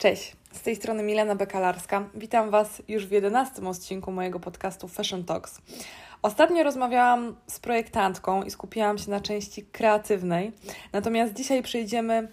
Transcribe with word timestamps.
Cześć, 0.00 0.36
z 0.52 0.62
tej 0.62 0.76
strony 0.76 1.02
Milena 1.02 1.34
Bekalarska. 1.34 2.08
Witam 2.14 2.50
Was 2.50 2.82
już 2.88 3.06
w 3.06 3.10
jedenastym 3.10 3.66
odcinku 3.66 4.12
mojego 4.12 4.40
podcastu 4.40 4.88
Fashion 4.88 5.24
Talks. 5.24 5.58
Ostatnio 6.22 6.62
rozmawiałam 6.62 7.36
z 7.46 7.60
projektantką 7.60 8.42
i 8.42 8.50
skupiłam 8.50 8.98
się 8.98 9.10
na 9.10 9.20
części 9.20 9.62
kreatywnej, 9.62 10.52
natomiast 10.92 11.34
dzisiaj 11.34 11.62
przejdziemy 11.62 12.28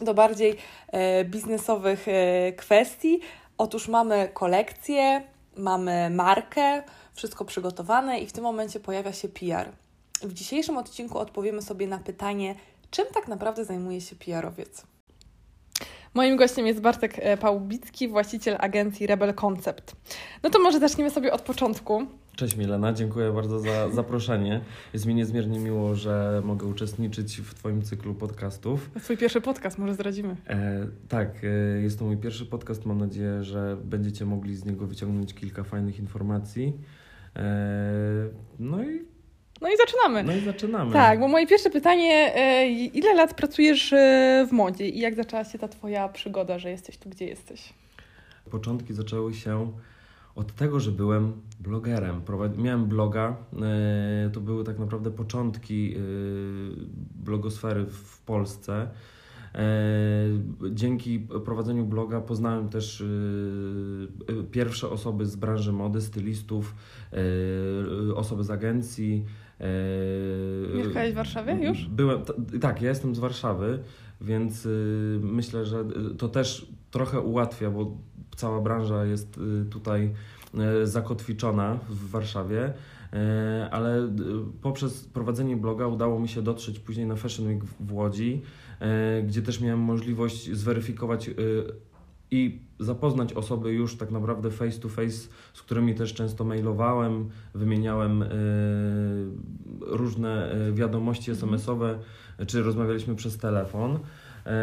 do 0.00 0.14
bardziej 0.14 0.56
e, 0.88 1.24
biznesowych 1.24 2.08
e, 2.08 2.52
kwestii. 2.52 3.20
Otóż 3.58 3.88
mamy 3.88 4.28
kolekcję, 4.34 5.22
mamy 5.56 6.10
markę, 6.10 6.82
wszystko 7.14 7.44
przygotowane 7.44 8.18
i 8.20 8.26
w 8.26 8.32
tym 8.32 8.44
momencie 8.44 8.80
pojawia 8.80 9.12
się 9.12 9.28
PR. 9.28 9.72
W 10.22 10.32
dzisiejszym 10.32 10.76
odcinku 10.76 11.18
odpowiemy 11.18 11.62
sobie 11.62 11.86
na 11.86 11.98
pytanie, 11.98 12.54
czym 12.90 13.06
tak 13.14 13.28
naprawdę 13.28 13.64
zajmuje 13.64 14.00
się 14.00 14.16
PR-owiec. 14.16 14.93
Moim 16.14 16.36
gościem 16.36 16.66
jest 16.66 16.80
Bartek 16.80 17.14
e, 17.18 17.36
Pałbicki, 17.36 18.08
właściciel 18.08 18.56
agencji 18.60 19.06
Rebel 19.06 19.34
Concept. 19.34 19.96
No 20.42 20.50
to 20.50 20.58
może 20.58 20.80
zaczniemy 20.80 21.10
sobie 21.10 21.32
od 21.32 21.42
początku. 21.42 22.06
Cześć 22.36 22.56
Milena, 22.56 22.92
dziękuję 22.92 23.32
bardzo 23.32 23.60
za 23.60 23.88
zaproszenie. 24.00 24.60
Jest 24.92 25.06
mi 25.06 25.14
niezmiernie 25.14 25.58
miło, 25.58 25.94
że 25.94 26.42
mogę 26.44 26.66
uczestniczyć 26.66 27.36
w 27.36 27.54
Twoim 27.54 27.82
cyklu 27.82 28.14
podcastów. 28.14 28.90
To 28.94 29.00
Twój 29.00 29.16
pierwszy 29.16 29.40
podcast, 29.40 29.78
może 29.78 29.94
zdradzimy. 29.94 30.36
E, 30.46 30.86
tak, 31.08 31.30
e, 31.44 31.82
jest 31.82 31.98
to 31.98 32.04
mój 32.04 32.16
pierwszy 32.16 32.46
podcast. 32.46 32.86
Mam 32.86 32.98
nadzieję, 32.98 33.42
że 33.42 33.76
będziecie 33.84 34.24
mogli 34.24 34.56
z 34.56 34.64
niego 34.64 34.86
wyciągnąć 34.86 35.34
kilka 35.34 35.64
fajnych 35.64 35.98
informacji. 35.98 36.72
E, 37.36 37.44
no 38.58 38.84
i 38.84 39.13
no 39.60 39.68
i 39.68 39.76
zaczynamy. 39.76 40.22
No 40.22 40.32
i 40.36 40.40
zaczynamy. 40.40 40.92
Tak, 40.92 41.20
bo 41.20 41.28
moje 41.28 41.46
pierwsze 41.46 41.70
pytanie, 41.70 42.34
e, 42.34 42.68
ile 42.68 43.14
lat 43.14 43.34
pracujesz 43.34 43.92
e, 43.92 44.46
w 44.48 44.52
modzie 44.52 44.88
i 44.88 44.98
jak 44.98 45.14
zaczęła 45.14 45.44
się 45.44 45.58
ta 45.58 45.68
Twoja 45.68 46.08
przygoda, 46.08 46.58
że 46.58 46.70
jesteś 46.70 46.98
tu, 46.98 47.10
gdzie 47.10 47.26
jesteś? 47.26 47.72
Początki 48.50 48.94
zaczęły 48.94 49.34
się 49.34 49.72
od 50.34 50.52
tego, 50.54 50.80
że 50.80 50.92
byłem 50.92 51.32
blogerem. 51.60 52.22
Miałem 52.56 52.86
bloga, 52.86 53.36
e, 54.26 54.30
to 54.30 54.40
były 54.40 54.64
tak 54.64 54.78
naprawdę 54.78 55.10
początki 55.10 55.96
blogosfery 57.24 57.86
w 57.86 58.18
Polsce. 58.20 58.88
Dzięki 60.70 61.26
prowadzeniu 61.44 61.84
bloga 61.84 62.20
poznałem 62.20 62.68
też 62.68 63.04
pierwsze 64.50 64.90
osoby 64.90 65.26
z 65.26 65.36
branży 65.36 65.72
mody, 65.72 66.00
stylistów, 66.00 66.74
osoby 68.14 68.44
z 68.44 68.50
agencji, 68.50 69.24
Mieszkałeś 70.74 71.12
w 71.12 71.14
Warszawie 71.14 71.68
już? 71.68 71.84
Byłem, 71.88 72.20
tak, 72.60 72.82
ja 72.82 72.88
jestem 72.88 73.14
z 73.14 73.18
Warszawy, 73.18 73.78
więc 74.20 74.66
y, 74.66 75.18
myślę, 75.22 75.64
że 75.64 75.80
y, 76.12 76.14
to 76.14 76.28
też 76.28 76.66
trochę 76.90 77.20
ułatwia, 77.20 77.70
bo 77.70 77.96
cała 78.36 78.60
branża 78.60 79.04
jest 79.04 79.38
y, 79.38 79.64
tutaj 79.70 80.14
zakotwiczona 80.84 81.78
w 81.88 82.10
Warszawie, 82.10 82.72
ale 83.70 84.08
poprzez 84.62 85.04
prowadzenie 85.04 85.56
bloga 85.56 85.86
udało 85.86 86.20
mi 86.20 86.28
się 86.28 86.42
dotrzeć 86.42 86.78
później 86.78 87.06
na 87.06 87.16
Fashion 87.16 87.46
Week 87.46 87.64
w 87.64 87.92
Łodzi, 87.92 88.42
gdzie 89.26 89.42
też 89.42 89.60
miałem 89.60 89.78
możliwość 89.80 90.50
zweryfikować 90.50 91.30
i 92.30 92.62
zapoznać 92.80 93.32
osoby 93.32 93.72
już 93.72 93.96
tak 93.96 94.10
naprawdę 94.10 94.50
face 94.50 94.80
to 94.80 94.88
face, 94.88 95.28
z 95.54 95.62
którymi 95.62 95.94
też 95.94 96.14
często 96.14 96.44
mailowałem, 96.44 97.30
wymieniałem 97.54 98.22
y, 98.22 98.26
różne 99.80 100.54
y, 100.68 100.72
wiadomości 100.72 101.30
mhm. 101.30 101.48
SMS-owe, 101.48 101.98
czy 102.46 102.62
rozmawialiśmy 102.62 103.14
przez 103.14 103.38
telefon. 103.38 103.98
E, 104.46 104.58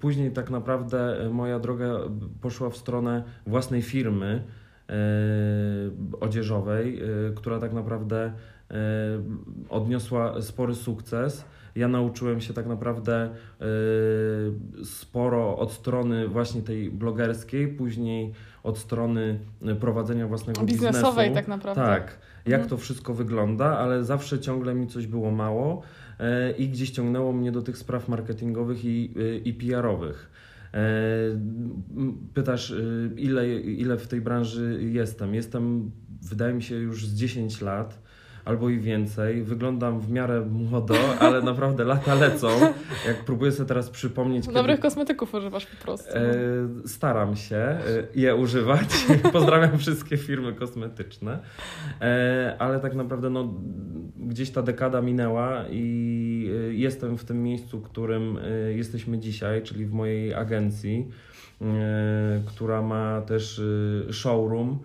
później 0.00 0.30
tak 0.32 0.50
naprawdę 0.50 1.30
moja 1.32 1.58
droga 1.58 1.98
poszła 2.40 2.70
w 2.70 2.76
stronę 2.76 3.24
własnej 3.46 3.82
firmy 3.82 4.44
odzieżowej, 6.20 7.00
która 7.34 7.58
tak 7.58 7.72
naprawdę 7.72 8.32
odniosła 9.68 10.42
spory 10.42 10.74
sukces 10.74 11.44
ja 11.76 11.88
nauczyłem 11.88 12.40
się 12.40 12.54
tak 12.54 12.66
naprawdę 12.66 13.28
y, 14.80 14.84
sporo 14.84 15.58
od 15.58 15.72
strony 15.72 16.28
właśnie 16.28 16.62
tej 16.62 16.90
blogerskiej, 16.90 17.68
później 17.68 18.32
od 18.62 18.78
strony 18.78 19.38
prowadzenia 19.80 20.26
własnego 20.26 20.62
Biznesowej 20.62 21.28
biznesu. 21.28 21.34
tak 21.34 21.48
naprawdę. 21.48 21.82
Tak, 21.82 22.18
jak 22.46 22.60
mhm. 22.60 22.68
to 22.70 22.76
wszystko 22.76 23.14
wygląda, 23.14 23.78
ale 23.78 24.04
zawsze 24.04 24.38
ciągle 24.38 24.74
mi 24.74 24.86
coś 24.86 25.06
było 25.06 25.30
mało 25.30 25.82
y, 26.20 26.52
i 26.56 26.68
gdzieś 26.68 26.90
ciągnęło 26.90 27.32
mnie 27.32 27.52
do 27.52 27.62
tych 27.62 27.78
spraw 27.78 28.08
marketingowych 28.08 28.84
i, 28.84 29.14
y, 29.16 29.40
i 29.44 29.54
PR-owych. 29.54 30.30
Pytasz, 32.34 32.74
ile, 33.16 33.48
ile 33.60 33.96
w 33.96 34.08
tej 34.08 34.20
branży 34.20 34.78
jestem? 34.82 35.34
Jestem, 35.34 35.90
wydaje 36.22 36.54
mi 36.54 36.62
się, 36.62 36.74
już 36.74 37.06
z 37.06 37.14
10 37.14 37.60
lat 37.60 38.02
albo 38.50 38.70
i 38.70 38.78
więcej. 38.78 39.42
Wyglądam 39.42 40.00
w 40.00 40.10
miarę 40.10 40.40
młodo, 40.40 40.94
ale 41.20 41.42
naprawdę 41.52 41.84
lata 41.84 42.14
lecą. 42.14 42.48
Jak 43.06 43.24
próbuję 43.26 43.52
sobie 43.52 43.68
teraz 43.68 43.90
przypomnieć. 43.90 44.46
Dobrych 44.46 44.66
kiedy... 44.66 44.82
kosmetyków 44.82 45.34
używasz 45.34 45.66
po 45.66 45.84
prostu. 45.84 46.10
E, 46.14 46.22
staram 46.86 47.36
się 47.36 47.56
e, 47.56 47.80
je 48.14 48.34
używać. 48.36 49.06
Pozdrawiam 49.32 49.78
wszystkie 49.78 50.16
firmy 50.16 50.52
kosmetyczne. 50.52 51.38
E, 52.00 52.56
ale 52.58 52.80
tak 52.80 52.94
naprawdę 52.94 53.30
no, 53.30 53.54
gdzieś 54.16 54.50
ta 54.50 54.62
dekada 54.62 55.02
minęła 55.02 55.64
i 55.70 56.50
jestem 56.70 57.18
w 57.18 57.24
tym 57.24 57.42
miejscu, 57.42 57.80
w 57.80 57.82
którym 57.82 58.38
jesteśmy 58.76 59.18
dzisiaj, 59.18 59.62
czyli 59.62 59.86
w 59.86 59.92
mojej 59.92 60.34
agencji, 60.34 61.08
która 62.46 62.82
ma 62.82 63.20
też 63.20 63.62
showroom 64.10 64.78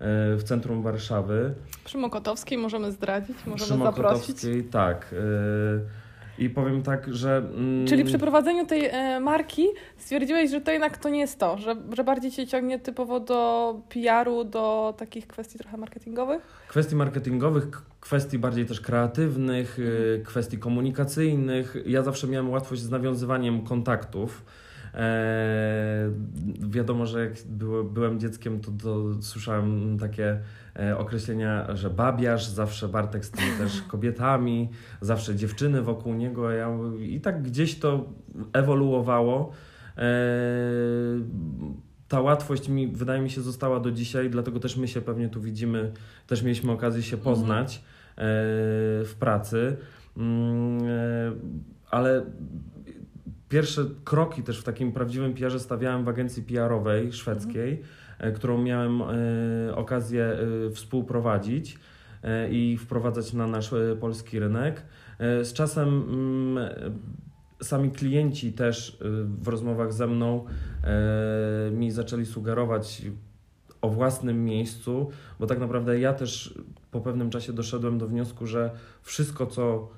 w 0.00 0.42
centrum 0.44 0.82
Warszawy. 0.82 1.54
Przy 1.84 1.98
Mokotowskiej 1.98 2.58
możemy 2.58 2.92
zdradzić, 2.92 3.36
możemy 3.46 3.84
przy 3.84 3.84
zaprosić. 3.84 4.36
tak. 4.70 5.12
Y, 5.12 6.44
I 6.44 6.50
powiem 6.50 6.82
tak, 6.82 7.14
że. 7.14 7.36
Mm, 7.36 7.86
Czyli 7.86 8.04
przy 8.04 8.18
prowadzeniu 8.18 8.66
tej 8.66 8.86
e, 8.86 9.20
marki 9.20 9.66
stwierdziłeś, 9.96 10.50
że 10.50 10.60
to 10.60 10.70
jednak 10.70 10.98
to 10.98 11.08
nie 11.08 11.20
jest 11.20 11.38
to, 11.38 11.58
że, 11.58 11.76
że 11.96 12.04
bardziej 12.04 12.30
cię 12.30 12.46
ciągnie 12.46 12.78
typowo 12.78 13.20
do 13.20 13.74
PR-u, 13.88 14.44
do 14.44 14.94
takich 14.98 15.26
kwestii 15.26 15.58
trochę 15.58 15.76
marketingowych? 15.76 16.42
Kwestii 16.68 16.96
marketingowych, 16.96 17.68
kwestii 18.00 18.38
bardziej 18.38 18.66
też 18.66 18.80
kreatywnych, 18.80 19.78
mhm. 19.78 20.24
kwestii 20.24 20.58
komunikacyjnych. 20.58 21.76
Ja 21.86 22.02
zawsze 22.02 22.26
miałem 22.26 22.50
łatwość 22.50 22.82
z 22.82 22.90
nawiązywaniem 22.90 23.64
kontaktów. 23.64 24.44
E, 24.98 26.10
wiadomo, 26.70 27.06
że 27.06 27.20
jak 27.20 27.32
byłem 27.84 28.20
dzieckiem, 28.20 28.60
to, 28.60 28.70
to 28.82 29.22
słyszałem 29.22 29.98
takie 29.98 30.40
e, 30.76 30.98
określenia, 30.98 31.76
że 31.76 31.90
babiarz, 31.90 32.48
zawsze 32.48 32.88
Bartek 32.88 33.24
z 33.24 33.30
tymi 33.30 33.50
też 33.58 33.82
kobietami, 33.92 34.68
zawsze 35.00 35.36
dziewczyny 35.36 35.82
wokół 35.82 36.14
niego. 36.14 36.50
Ja, 36.50 36.78
I 37.00 37.20
tak 37.20 37.42
gdzieś 37.42 37.78
to 37.78 38.12
ewoluowało. 38.52 39.52
E, 39.96 40.02
ta 42.08 42.20
łatwość 42.20 42.68
mi, 42.68 42.88
wydaje 42.88 43.20
mi 43.20 43.30
się, 43.30 43.40
została 43.40 43.80
do 43.80 43.90
dzisiaj, 43.90 44.30
dlatego 44.30 44.60
też 44.60 44.76
my 44.76 44.88
się 44.88 45.00
pewnie 45.00 45.28
tu 45.28 45.40
widzimy, 45.40 45.92
też 46.26 46.42
mieliśmy 46.42 46.72
okazję 46.72 47.02
się 47.02 47.16
mhm. 47.16 47.36
poznać 47.36 47.82
w 49.04 49.14
pracy. 49.18 49.76
Mm, 50.16 50.80
ale 51.90 52.24
pierwsze 53.48 53.84
kroki 54.04 54.42
też 54.42 54.60
w 54.60 54.64
takim 54.64 54.92
prawdziwym 54.92 55.34
PR-ze 55.34 55.60
stawiałem 55.60 56.04
w 56.04 56.08
agencji 56.08 56.42
PR-owej 56.42 57.12
szwedzkiej, 57.12 57.82
mhm. 58.12 58.34
którą 58.34 58.62
miałem 58.62 59.02
e, 59.02 59.76
okazję 59.76 60.24
e, 60.24 60.70
współprowadzić 60.70 61.78
i 62.50 62.76
wprowadzać 62.80 63.32
na 63.32 63.46
nasz 63.46 63.70
polski 64.00 64.38
rynek. 64.38 64.82
Z 65.18 65.52
czasem 65.52 65.88
mm, 65.88 66.68
sami 67.62 67.90
klienci 67.90 68.52
też 68.52 68.98
w 69.42 69.48
rozmowach 69.48 69.92
ze 69.92 70.06
mną 70.06 70.44
mi 71.72 71.90
zaczęli 71.90 72.26
sugerować 72.26 73.02
o 73.80 73.88
własnym 73.88 74.44
miejscu, 74.44 75.10
bo 75.40 75.46
tak 75.46 75.58
naprawdę 75.58 76.00
ja 76.00 76.12
też 76.12 76.54
po 76.90 77.00
pewnym 77.00 77.30
czasie 77.30 77.52
doszedłem 77.52 77.98
do 77.98 78.06
wniosku, 78.06 78.46
że 78.46 78.70
wszystko, 79.02 79.46
co 79.46 79.88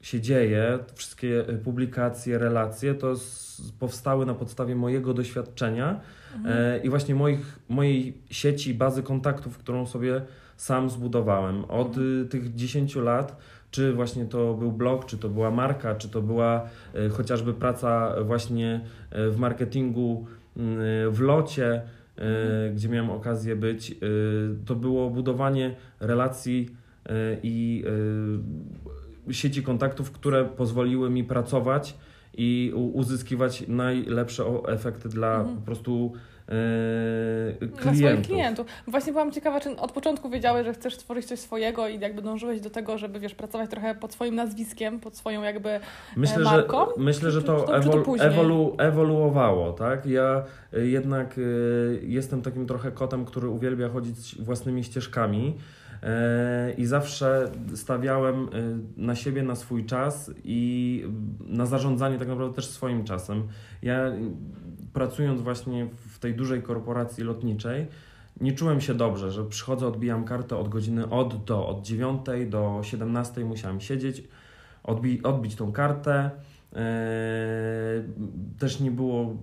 się 0.00 0.20
dzieje, 0.20 0.78
wszystkie 0.94 1.48
e, 1.48 1.54
publikacje, 1.54 2.38
relacje, 2.38 2.94
to 2.94 3.14
powstały 3.78 4.26
na 4.26 4.34
podstawie 4.34 4.76
mojego 4.76 5.14
doświadczenia 5.14 6.00
mhm. 6.36 6.56
e, 6.58 6.78
i 6.78 6.90
właśnie 6.90 7.14
moich, 7.14 7.58
mojej 7.68 8.18
sieci, 8.30 8.74
bazy 8.74 9.02
kontaktów, 9.02 9.58
którą 9.58 9.86
sobie 9.86 10.22
sam 10.56 10.90
zbudowałem. 10.90 11.64
Od 11.64 11.88
mhm. 11.88 12.28
tych 12.28 12.54
10 12.54 12.96
lat, 12.96 13.36
czy 13.70 13.92
właśnie 13.92 14.24
to 14.24 14.54
był 14.54 14.72
blog, 14.72 15.06
czy 15.06 15.18
to 15.18 15.28
była 15.28 15.50
marka, 15.50 15.94
czy 15.94 16.08
to 16.08 16.22
była 16.22 16.68
e, 16.94 17.08
chociażby 17.08 17.54
praca 17.54 18.14
właśnie 18.24 18.80
w 19.12 19.36
marketingu, 19.38 20.26
w 21.10 21.20
locie, 21.20 21.82
mhm. 22.16 22.74
gdzie 22.74 22.88
miałem 22.88 23.10
okazję 23.10 23.56
być, 23.56 23.94
to 24.66 24.74
było 24.74 25.10
budowanie 25.10 25.76
relacji 26.00 26.70
i 27.42 27.84
sieci 29.32 29.62
kontaktów, 29.62 30.10
które 30.10 30.44
pozwoliły 30.44 31.10
mi 31.10 31.24
pracować 31.24 31.94
i 32.34 32.72
uzyskiwać 32.74 33.64
najlepsze 33.68 34.44
efekty 34.66 35.08
dla 35.08 35.40
mhm. 35.40 35.56
po 35.56 35.62
prostu 35.62 36.12
klientów. 36.50 37.82
Dla 37.82 37.94
swoich 37.94 38.26
klientów. 38.26 38.66
Właśnie 38.86 39.12
byłam 39.12 39.32
ciekawa, 39.32 39.60
czy 39.60 39.76
od 39.76 39.92
początku 39.92 40.30
wiedziałeś, 40.30 40.66
że 40.66 40.74
chcesz 40.74 40.94
stworzyć 40.94 41.26
coś 41.26 41.38
swojego 41.38 41.88
i 41.88 42.00
jakby 42.00 42.22
dążyłeś 42.22 42.60
do 42.60 42.70
tego, 42.70 42.98
żeby 42.98 43.20
wiesz, 43.20 43.34
pracować 43.34 43.70
trochę 43.70 43.94
pod 43.94 44.12
swoim 44.12 44.34
nazwiskiem, 44.34 45.00
pod 45.00 45.16
swoją 45.16 45.42
jakby 45.42 45.80
myślę, 46.16 46.38
marką? 46.38 46.86
Że, 46.86 47.02
myślę, 47.02 47.30
że 47.30 47.42
to, 47.42 47.66
czy, 47.66 47.72
ewolu, 47.74 48.04
to 48.16 48.24
ewolu, 48.24 48.74
ewoluowało, 48.78 49.72
tak? 49.72 50.06
Ja 50.06 50.44
e, 50.72 50.86
jednak 50.86 51.38
e, 51.38 51.42
jestem 52.02 52.42
takim 52.42 52.66
trochę 52.66 52.92
kotem, 52.92 53.24
który 53.24 53.48
uwielbia 53.48 53.88
chodzić 53.88 54.42
własnymi 54.42 54.84
ścieżkami 54.84 55.54
i 56.78 56.86
zawsze 56.86 57.50
stawiałem 57.74 58.48
na 58.96 59.14
siebie, 59.14 59.42
na 59.42 59.56
swój 59.56 59.86
czas 59.86 60.30
i 60.44 61.04
na 61.40 61.66
zarządzanie 61.66 62.18
tak 62.18 62.28
naprawdę 62.28 62.54
też 62.54 62.66
swoim 62.66 63.04
czasem. 63.04 63.48
Ja 63.82 64.12
pracując 64.92 65.40
właśnie 65.40 65.88
w 65.96 66.18
tej 66.18 66.34
dużej 66.34 66.62
korporacji 66.62 67.24
lotniczej, 67.24 67.86
nie 68.40 68.52
czułem 68.52 68.80
się 68.80 68.94
dobrze, 68.94 69.30
że 69.30 69.44
przychodzę, 69.44 69.86
odbijam 69.86 70.24
kartę 70.24 70.56
od 70.56 70.68
godziny 70.68 71.10
od 71.10 71.44
do, 71.44 71.68
od 71.68 71.82
9 71.86 72.26
do 72.48 72.80
17 72.82 73.44
musiałem 73.44 73.80
siedzieć, 73.80 74.22
odbi 74.82 75.22
odbić 75.22 75.54
tą 75.54 75.72
kartę. 75.72 76.30
Eee, 76.72 76.80
też 78.58 78.80
nie 78.80 78.90
było 78.90 79.36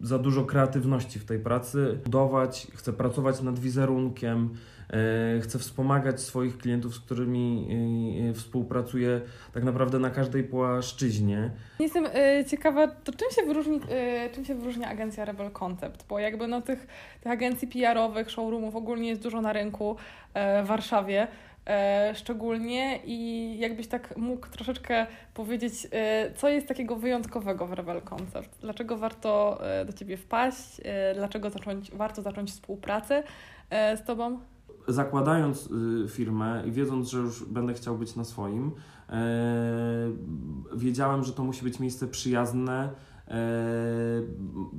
za 0.00 0.18
dużo 0.18 0.44
kreatywności 0.44 1.18
w 1.18 1.24
tej 1.24 1.38
pracy. 1.38 1.98
Budować, 2.04 2.66
chcę 2.74 2.92
pracować 2.92 3.42
nad 3.42 3.58
wizerunkiem, 3.58 4.50
E, 4.50 4.75
chcę 5.42 5.58
wspomagać 5.58 6.20
swoich 6.20 6.58
klientów, 6.58 6.94
z 6.94 7.00
którymi 7.00 7.68
e, 8.30 8.34
współpracuję 8.34 9.20
tak 9.54 9.64
naprawdę 9.64 9.98
na 9.98 10.10
każdej 10.10 10.44
płaszczyźnie. 10.44 11.50
Jestem 11.78 12.06
e, 12.06 12.44
ciekawa, 12.44 12.88
to 12.88 13.12
czym 13.12 13.30
się 13.30 13.42
wyróżni, 13.46 13.80
czym 14.32 14.44
się 14.44 14.54
wyróżnia 14.54 14.88
agencja 14.88 15.24
Rebel 15.24 15.50
Concept? 15.50 16.06
Bo 16.08 16.18
jakby 16.18 16.46
no 16.48 16.62
tych, 16.62 16.86
tych 17.20 17.32
agencji 17.32 17.68
PR-owych, 17.68 18.30
showroomów 18.30 18.76
ogólnie 18.76 19.08
jest 19.08 19.22
dużo 19.22 19.40
na 19.40 19.52
rynku 19.52 19.96
w 20.64 20.66
Warszawie. 20.66 21.26
szczególnie 22.14 23.00
i 23.04 23.58
jakbyś 23.58 23.86
tak 23.86 24.16
mógł 24.16 24.46
troszeczkę 24.48 25.06
powiedzieć, 25.34 25.72
co 26.36 26.48
jest 26.48 26.68
takiego 26.68 26.96
wyjątkowego 26.96 27.66
w 27.66 27.72
Rebel 27.72 28.02
Concept? 28.02 28.60
Dlaczego 28.60 28.96
warto 28.96 29.60
do 29.86 29.92
Ciebie 29.92 30.16
wpaść? 30.16 30.80
Dlaczego 31.14 31.50
zacząć, 31.50 31.90
warto 31.90 32.22
zacząć 32.22 32.50
współpracę 32.50 33.22
z 33.70 34.04
Tobą? 34.04 34.38
Zakładając 34.88 35.68
y, 36.04 36.08
firmę 36.08 36.62
i 36.66 36.72
wiedząc, 36.72 37.10
że 37.10 37.18
już 37.18 37.44
będę 37.44 37.74
chciał 37.74 37.98
być 37.98 38.16
na 38.16 38.24
swoim, 38.24 38.72
e, 39.08 40.10
wiedziałem, 40.76 41.24
że 41.24 41.32
to 41.32 41.44
musi 41.44 41.64
być 41.64 41.80
miejsce 41.80 42.08
przyjazne, 42.08 42.90
e, 43.28 43.32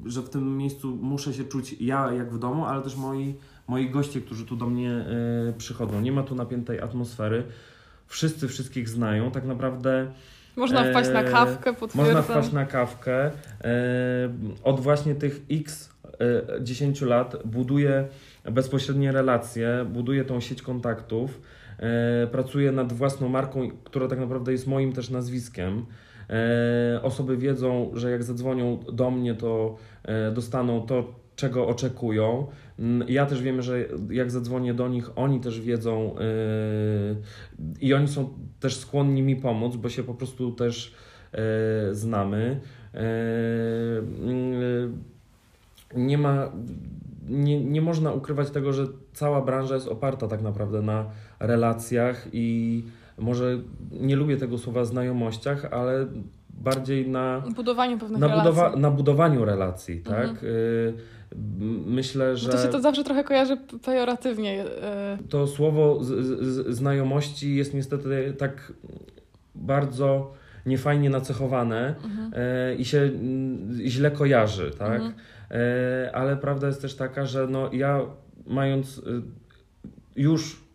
że 0.06 0.22
w 0.22 0.30
tym 0.30 0.58
miejscu 0.58 0.96
muszę 1.02 1.34
się 1.34 1.44
czuć 1.44 1.76
ja 1.80 2.12
jak 2.12 2.34
w 2.34 2.40
domu, 2.40 2.66
ale 2.66 2.82
też 2.82 2.96
moi, 2.96 3.36
moi 3.68 3.90
goście, 3.90 4.22
którzy 4.22 4.46
tu 4.46 4.56
do 4.56 4.68
mnie 4.68 4.92
e, 4.92 5.54
przychodzą. 5.58 6.02
Nie 6.02 6.12
ma 6.12 6.24
tu 6.24 6.36
napiętej 6.36 6.82
atmosfery. 6.82 7.44
Wszyscy 8.08 8.48
wszystkich 8.48 8.90
znają. 8.90 9.32
Tak 9.32 9.46
naprawdę. 9.46 10.12
Można 10.56 10.84
wpaść 10.84 11.10
na 11.10 11.24
kawkę, 11.24 11.74
potwierdzam. 11.74 12.06
Można 12.06 12.22
wpaść 12.22 12.52
na 12.52 12.66
kawkę. 12.66 13.32
Od 14.64 14.80
właśnie 14.80 15.16
tych 15.16 15.42
x 15.52 15.97
10 16.62 17.02
lat 17.02 17.36
buduję 17.46 18.08
bezpośrednie 18.52 19.12
relacje, 19.12 19.86
buduję 19.94 20.26
tą 20.26 20.40
sieć 20.40 20.62
kontaktów, 20.62 21.42
e, 21.80 22.28
pracuję 22.28 22.72
nad 22.72 22.94
własną 22.94 23.30
marką, 23.30 23.70
która 23.84 24.08
tak 24.08 24.20
naprawdę 24.20 24.52
jest 24.52 24.68
moim 24.68 24.94
też 24.94 25.10
nazwiskiem. 25.10 25.86
E, 26.30 27.00
osoby 27.04 27.38
wiedzą, 27.38 27.92
że 27.94 28.12
jak 28.12 28.24
zadzwonią 28.24 28.80
do 28.94 29.12
mnie, 29.12 29.36
to 29.36 29.76
dostaną 30.34 30.82
to, 30.82 31.16
czego 31.36 31.68
oczekują. 31.68 32.48
Mm, 32.80 33.08
ja 33.10 33.26
też 33.26 33.42
wiem, 33.42 33.62
że 33.62 33.86
jak 34.10 34.32
zadzwonię 34.32 34.74
do 34.74 34.88
nich, 34.88 35.10
oni 35.16 35.40
też 35.40 35.62
wiedzą 35.62 36.16
i 37.82 37.94
oni 37.94 38.08
są 38.08 38.30
też 38.60 38.76
skłonni 38.78 39.22
mi 39.22 39.36
pomóc, 39.36 39.76
bo 39.76 39.90
się 39.90 40.04
po 40.04 40.14
prostu 40.14 40.52
też 40.52 40.96
znamy. 41.92 42.60
Mm, 45.94 46.08
nie 46.08 46.18
ma 46.18 46.52
nie, 47.30 47.64
nie 47.64 47.82
można 47.82 48.12
ukrywać 48.12 48.50
tego, 48.50 48.74
że 48.74 48.88
cała 49.14 49.42
branża 49.42 49.76
jest 49.76 49.88
oparta 49.88 50.28
tak 50.28 50.42
naprawdę 50.42 50.82
na 50.82 51.06
relacjach 51.40 52.28
i 52.34 52.84
może 53.18 53.60
nie 53.92 54.16
lubię 54.16 54.38
tego 54.38 54.58
słowa 54.58 54.86
znajomościach, 54.86 55.66
ale 55.66 56.08
bardziej 56.50 57.10
na 57.10 57.44
budowaniu 57.56 57.98
pewnych 57.98 58.20
na, 58.20 58.30
budowa, 58.30 58.62
relacji. 58.62 58.82
na 58.82 58.92
budowaniu 58.92 59.46
relacji, 59.46 60.00
tak? 60.02 60.30
Mhm. 60.30 60.46
Y, 60.46 60.94
myślę, 61.86 62.38
że. 62.38 62.52
To 62.52 62.58
się 62.58 62.68
to 62.68 62.82
zawsze 62.82 63.04
trochę 63.04 63.24
kojarzy 63.24 63.58
pejoratywnie. 63.86 64.66
Y. 64.66 65.28
To 65.30 65.48
słowo 65.48 66.00
znajomości 66.70 67.56
jest 67.56 67.74
niestety 67.74 68.34
tak 68.38 68.74
bardzo 69.56 70.34
niefajnie 70.66 71.10
nacechowane 71.10 71.96
mhm. 72.04 72.34
Y, 72.34 72.76
i 72.76 72.86
się 72.86 73.12
źle 73.86 74.12
kojarzy, 74.12 74.72
tak? 74.72 74.96
Mhm. 74.96 75.14
E, 75.52 76.12
ale 76.14 76.38
prawda 76.38 76.68
jest 76.68 76.82
też 76.82 76.96
taka, 76.96 77.26
że 77.26 77.48
no 77.48 77.70
ja 77.74 78.02
mając 78.48 78.98
y, 78.98 79.22
już 80.16 80.68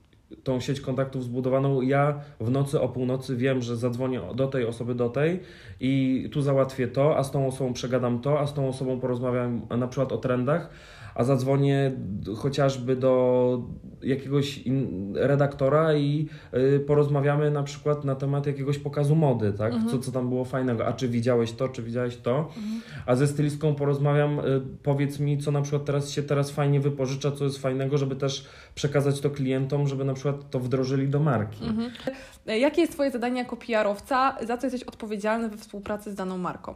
tą 0.44 0.60
sieć 0.60 0.80
kontaktów 0.80 1.24
zbudowaną, 1.24 1.80
ja 1.80 2.20
w 2.40 2.50
nocy 2.50 2.80
o 2.80 2.88
północy 2.88 3.36
wiem, 3.36 3.62
że 3.62 3.76
zadzwonię 3.76 4.20
do 4.34 4.48
tej 4.48 4.66
osoby, 4.66 4.94
do 4.94 5.08
tej 5.08 5.40
i 5.80 6.28
tu 6.32 6.42
załatwię 6.42 6.88
to, 6.88 7.18
a 7.18 7.24
z 7.24 7.30
tą 7.30 7.46
osobą 7.46 7.72
przegadam 7.72 8.20
to, 8.20 8.40
a 8.40 8.46
z 8.46 8.54
tą 8.54 8.68
osobą 8.68 9.00
porozmawiam 9.00 9.66
na 9.78 9.88
przykład 9.88 10.12
o 10.12 10.18
trendach, 10.18 10.70
a 11.14 11.24
zadzwonię 11.24 11.92
chociażby 12.36 12.96
do 12.96 13.62
jakiegoś 14.04 14.60
redaktora 15.14 15.94
i 15.94 16.28
y, 16.54 16.80
porozmawiamy 16.80 17.50
na 17.50 17.62
przykład 17.62 18.04
na 18.04 18.14
temat 18.14 18.46
jakiegoś 18.46 18.78
pokazu 18.78 19.16
mody, 19.16 19.52
tak? 19.52 19.72
Mhm. 19.72 19.90
Co, 19.90 19.98
co 19.98 20.12
tam 20.12 20.28
było 20.28 20.44
fajnego, 20.44 20.86
a 20.86 20.92
czy 20.92 21.08
widziałeś 21.08 21.52
to, 21.52 21.68
czy 21.68 21.82
widziałeś 21.82 22.16
to, 22.16 22.38
mhm. 22.38 22.80
a 23.06 23.16
ze 23.16 23.26
stylistką 23.26 23.74
porozmawiam, 23.74 24.38
y, 24.38 24.42
powiedz 24.82 25.20
mi, 25.20 25.38
co 25.38 25.50
na 25.50 25.62
przykład 25.62 25.84
teraz 25.84 26.10
się 26.10 26.22
teraz 26.22 26.50
fajnie 26.50 26.80
wypożycza, 26.80 27.32
co 27.32 27.44
jest 27.44 27.58
fajnego, 27.58 27.98
żeby 27.98 28.16
też 28.16 28.46
przekazać 28.74 29.20
to 29.20 29.30
klientom, 29.30 29.88
żeby 29.88 30.04
na 30.04 30.14
przykład 30.14 30.50
to 30.50 30.60
wdrożyli 30.60 31.08
do 31.08 31.20
marki. 31.20 31.64
Mhm. 31.64 31.90
Jakie 32.46 32.80
jest 32.80 32.92
Twoje 32.92 33.10
zadanie 33.10 33.38
jako 33.38 33.56
PR-owca? 33.56 34.36
Za 34.46 34.56
co 34.56 34.66
jesteś 34.66 34.82
odpowiedzialny 34.82 35.48
we 35.48 35.56
współpracy 35.56 36.12
z 36.12 36.14
daną 36.14 36.38
marką? 36.38 36.74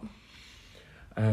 Eee 1.17 1.27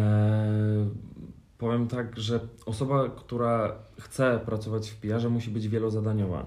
powiem 1.64 1.88
tak, 1.88 2.20
że 2.20 2.40
osoba, 2.66 3.10
która 3.10 3.76
chce 4.00 4.40
pracować 4.46 4.90
w 4.90 4.96
PR 4.96 5.30
musi 5.30 5.50
być 5.50 5.68
wielozadaniowa. 5.68 6.40
E, 6.40 6.46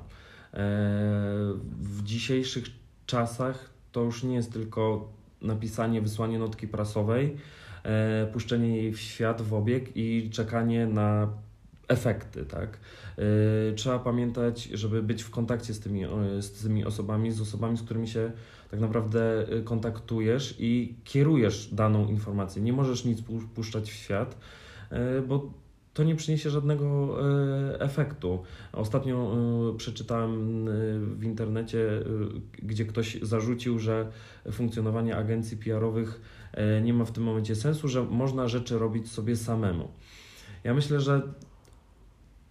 w 1.81 2.03
dzisiejszych 2.03 2.65
czasach 3.07 3.71
to 3.93 4.03
już 4.03 4.23
nie 4.23 4.35
jest 4.35 4.53
tylko 4.53 5.09
napisanie, 5.43 6.01
wysłanie 6.01 6.39
notki 6.39 6.69
prasowej, 6.69 7.37
e, 7.83 8.27
puszczenie 8.33 8.77
jej 8.77 8.93
w 8.93 9.01
świat, 9.01 9.43
w 9.43 9.55
obieg 9.55 9.97
i 9.97 10.31
czekanie 10.31 10.87
na 10.87 11.29
efekty, 11.89 12.45
tak? 12.45 12.79
E, 13.19 13.73
trzeba 13.73 13.99
pamiętać, 13.99 14.65
żeby 14.65 15.03
być 15.03 15.23
w 15.23 15.31
kontakcie 15.31 15.75
z 15.75 15.81
tymi, 15.81 16.05
z 16.41 16.63
tymi 16.63 16.85
osobami, 16.85 17.33
z 17.33 17.41
osobami, 17.41 17.77
z 17.77 17.83
którymi 17.83 18.09
się 18.09 18.33
tak 18.71 18.81
naprawdę 18.81 19.47
kontaktujesz 19.65 20.57
i 20.59 20.95
kierujesz 21.05 21.75
daną 21.75 22.09
informację. 22.09 22.63
Nie 22.63 22.73
możesz 22.73 23.05
nic 23.05 23.23
puszczać 23.55 23.91
w 23.91 23.95
świat, 23.95 24.37
bo 25.29 25.51
to 25.97 26.05
nie 26.05 26.17
przyniesie 26.17 26.51
żadnego 26.51 27.17
e, 27.21 27.81
efektu. 27.81 28.43
Ostatnio 28.73 29.37
e, 29.75 29.77
przeczytałem 29.77 30.65
w 31.19 31.25
internecie, 31.25 31.79
gdzie 32.63 32.85
ktoś 32.85 33.19
zarzucił, 33.23 33.79
że 33.79 34.11
funkcjonowanie 34.53 35.17
agencji 35.17 35.57
PR-owych 35.57 36.21
nie 36.83 36.95
ma 36.95 37.05
w 37.05 37.13
tym 37.13 37.25
momencie 37.25 37.57
sensu, 37.57 37.89
że 37.89 38.03
można 38.05 38.49
rzeczy 38.49 38.79
robić 38.79 39.13
sobie 39.13 39.37
samemu. 39.37 39.89
Ja 40.65 40.75
myślę, 40.75 41.01
że 41.01 41.23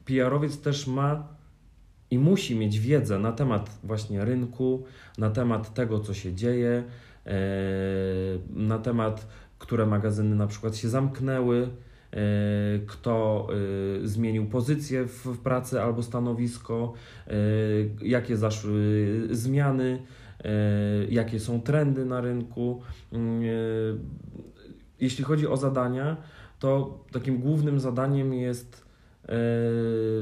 PR-owiec 0.06 0.62
też 0.62 0.88
ma 0.88 1.28
i 2.12 2.20
musi 2.20 2.56
mieć 2.56 2.80
wiedzę 2.80 3.20
na 3.20 3.32
temat 3.32 3.80
właśnie 3.84 4.26
rynku, 4.26 4.84
na 5.18 5.30
temat 5.30 5.74
tego, 5.74 6.00
co 6.00 6.14
się 6.14 6.34
dzieje, 6.34 6.84
na 8.50 8.80
temat, 8.80 9.28
które 9.60 9.86
magazyny 9.86 10.36
na 10.36 10.48
przykład 10.48 10.76
się 10.76 10.90
zamknęły, 10.90 11.70
E, 11.70 11.85
kto 12.88 13.48
e, 14.04 14.08
zmienił 14.08 14.46
pozycję 14.46 15.06
w 15.06 15.38
pracy 15.38 15.82
albo 15.82 16.04
stanowisko, 16.04 16.94
e, 17.28 17.34
jakie 18.02 18.38
zaszły 18.38 19.22
zmiany, 19.32 20.02
jakie 21.10 21.40
są 21.40 21.62
trendy 21.62 22.06
na 22.06 22.22
rynku. 22.22 22.82
Jeśli 25.00 25.24
chodzi 25.24 25.48
o 25.48 25.58
zadania, 25.58 26.18
to 26.60 27.00
takim 27.12 27.38
głównym 27.38 27.80
zadaniem 27.80 28.34
jest, 28.34 28.86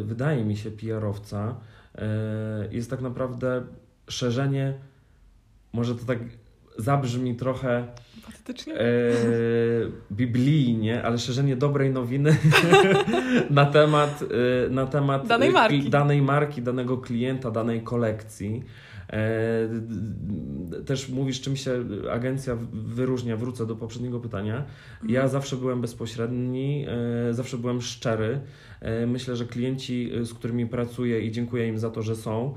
wydaje 0.04 0.46
mi 0.46 0.58
się, 0.58 0.72
PR-owca, 0.72 1.56
jest 2.72 2.90
tak 2.90 3.02
naprawdę 3.02 3.64
szerzenie, 4.08 4.74
może 5.74 5.96
to 5.96 6.06
tak 6.06 6.20
zabrzmi 6.78 7.36
trochę 7.36 7.88
Patetycznie? 8.26 8.74
e, 8.74 8.86
biblijnie, 10.12 11.04
ale 11.04 11.20
szerzenie 11.20 11.56
dobrej 11.56 11.92
nowiny 11.92 12.38
na 13.50 13.66
temat, 13.66 14.24
e, 14.24 14.70
na 14.70 14.86
temat 14.86 15.28
Danej 15.28 15.50
e, 15.50 15.52
marki. 15.52 15.90
danej 15.90 16.22
marki, 16.22 16.62
danego 16.62 16.98
klienta, 16.98 17.52
danej 17.52 17.82
kolekcji. 17.82 18.64
E, 19.14 20.84
Też 20.86 21.10
mówisz, 21.10 21.42
czym 21.42 21.56
się 21.56 21.84
agencja 22.12 22.58
wyróżnia. 22.74 23.38
Wrócę 23.38 23.66
do 23.66 23.76
poprzedniego 23.76 24.20
pytania. 24.20 24.66
Ja 25.08 25.28
zawsze 25.28 25.56
byłem 25.58 25.82
bezpośredni, 25.82 26.86
e, 27.30 27.34
zawsze 27.34 27.58
byłem 27.58 27.82
szczery. 27.82 28.40
E, 28.82 29.08
Myślę, 29.08 29.36
że 29.36 29.46
klienci, 29.46 30.12
z 30.24 30.34
którymi 30.34 30.68
pracuję 30.68 31.22
i 31.22 31.32
dziękuję 31.32 31.68
im 31.68 31.78
za 31.80 31.90
to, 31.90 32.02
że 32.02 32.16
są, 32.16 32.56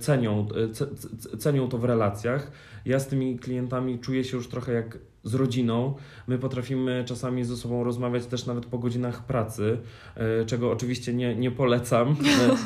cenią, 0.00 0.46
ce- 0.72 0.94
ce- 0.94 1.36
cenią 1.38 1.68
to 1.68 1.78
w 1.78 1.84
relacjach. 1.84 2.52
Ja 2.84 2.98
z 3.00 3.06
tymi 3.08 3.38
klientami 3.38 3.98
czuję 3.98 4.24
się 4.24 4.36
już 4.36 4.48
trochę 4.48 4.72
jak 4.72 4.98
z 5.24 5.34
rodziną. 5.34 5.94
My 6.26 6.38
potrafimy 6.38 7.04
czasami 7.06 7.44
ze 7.44 7.56
sobą 7.56 7.84
rozmawiać 7.84 8.26
też 8.26 8.46
nawet 8.46 8.66
po 8.66 8.78
godzinach 8.78 9.24
pracy, 9.26 9.78
e, 10.14 10.44
czego 10.44 10.70
oczywiście 10.72 11.14
nie, 11.14 11.36
nie 11.36 11.50
polecam, 11.50 12.08
e, 12.08 12.14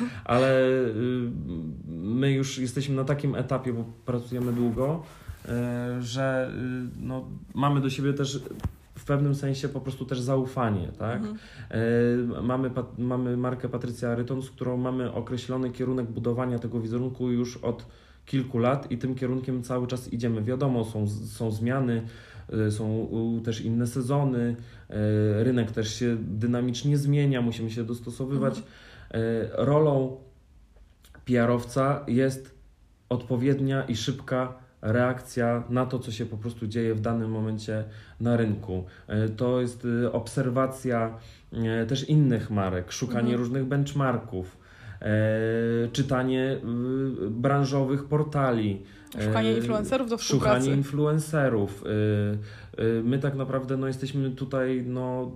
ale 0.25 0.69
y, 0.69 1.31
my 1.89 2.33
już 2.33 2.59
jesteśmy 2.59 2.95
na 2.95 3.05
takim 3.05 3.35
etapie, 3.35 3.73
bo 3.73 3.85
pracujemy 4.07 4.53
długo, 4.53 5.03
e, 5.49 5.97
że 6.01 6.53
no, 7.01 7.25
mamy 7.55 7.81
do 7.81 7.91
siebie 7.91 8.13
też 8.13 8.43
w 8.99 9.05
pewnym 9.05 9.35
sensie 9.35 9.69
po 9.69 9.81
prostu 9.81 10.05
też 10.05 10.21
zaufanie, 10.21 10.89
tak? 10.99 11.17
Mhm. 11.17 11.39
E, 11.71 12.43
Mamy, 12.43 12.71
pat- 12.71 12.99
mamy 12.99 13.37
markę 13.37 13.69
Patrycja 13.69 14.15
Ryton, 14.15 14.43
z 14.43 14.51
którą 14.51 14.77
mamy 14.77 15.13
określony 15.13 15.71
kierunek 15.71 16.07
budowania 16.07 16.59
tego 16.59 16.81
wizerunku 16.81 17.31
już 17.31 17.57
od 17.57 17.87
kilku 18.27 18.59
lat 18.59 18.91
i 18.91 18.99
tym 18.99 19.15
kierunkiem 19.15 19.63
cały 19.63 19.87
czas 19.87 20.13
idziemy. 20.13 20.43
Wiadomo, 20.43 20.85
są, 20.85 21.09
są 21.09 21.51
zmiany, 21.51 22.03
e, 22.03 22.07
są 22.71 22.99
u, 22.99 23.41
też 23.41 23.61
inne 23.61 23.87
sezony, 23.87 24.57
e, 24.91 25.45
rynek 25.45 25.71
też 25.71 25.95
się 25.95 26.17
dynamicznie 26.21 26.99
zmienia, 26.99 27.43
musimy 27.43 27.71
się 27.71 27.85
dostosowywać. 27.85 28.59
E, 28.59 29.21
Rolą 29.53 30.17
PR-owca 31.25 32.05
jest 32.09 32.55
odpowiednia 33.09 33.85
i 33.85 33.97
szybka 33.97 34.55
reakcja 34.83 35.65
na 35.71 35.87
to, 35.87 35.99
co 35.99 36.13
się 36.13 36.27
po 36.27 36.37
prostu 36.37 36.67
dzieje 36.67 36.95
w 36.95 37.01
danym 37.01 37.31
momencie 37.31 37.85
na 38.21 38.37
rynku. 38.37 38.85
To 39.37 39.61
jest 39.61 39.87
obserwacja 40.13 41.19
też 41.89 42.09
innych 42.09 42.51
marek, 42.51 42.93
szukanie 42.93 43.21
Mhm. 43.21 43.39
różnych 43.39 43.65
benchmarków, 43.65 44.57
czytanie 45.93 46.57
y, 47.27 47.31
branżowych 47.31 48.05
portali. 48.05 48.83
Szukanie 49.21 49.53
influencerów 49.53 50.11
do 50.11 50.19
współpracy. 50.19 50.61
Szukanie 50.61 50.77
influencerów. 50.77 51.85
Y, 52.77 52.83
y, 52.83 53.03
My 53.05 53.19
tak 53.19 53.35
naprawdę 53.35 53.77
no, 53.77 53.87
jesteśmy 53.87 54.31
tutaj 54.31 54.85
no, 54.87 55.33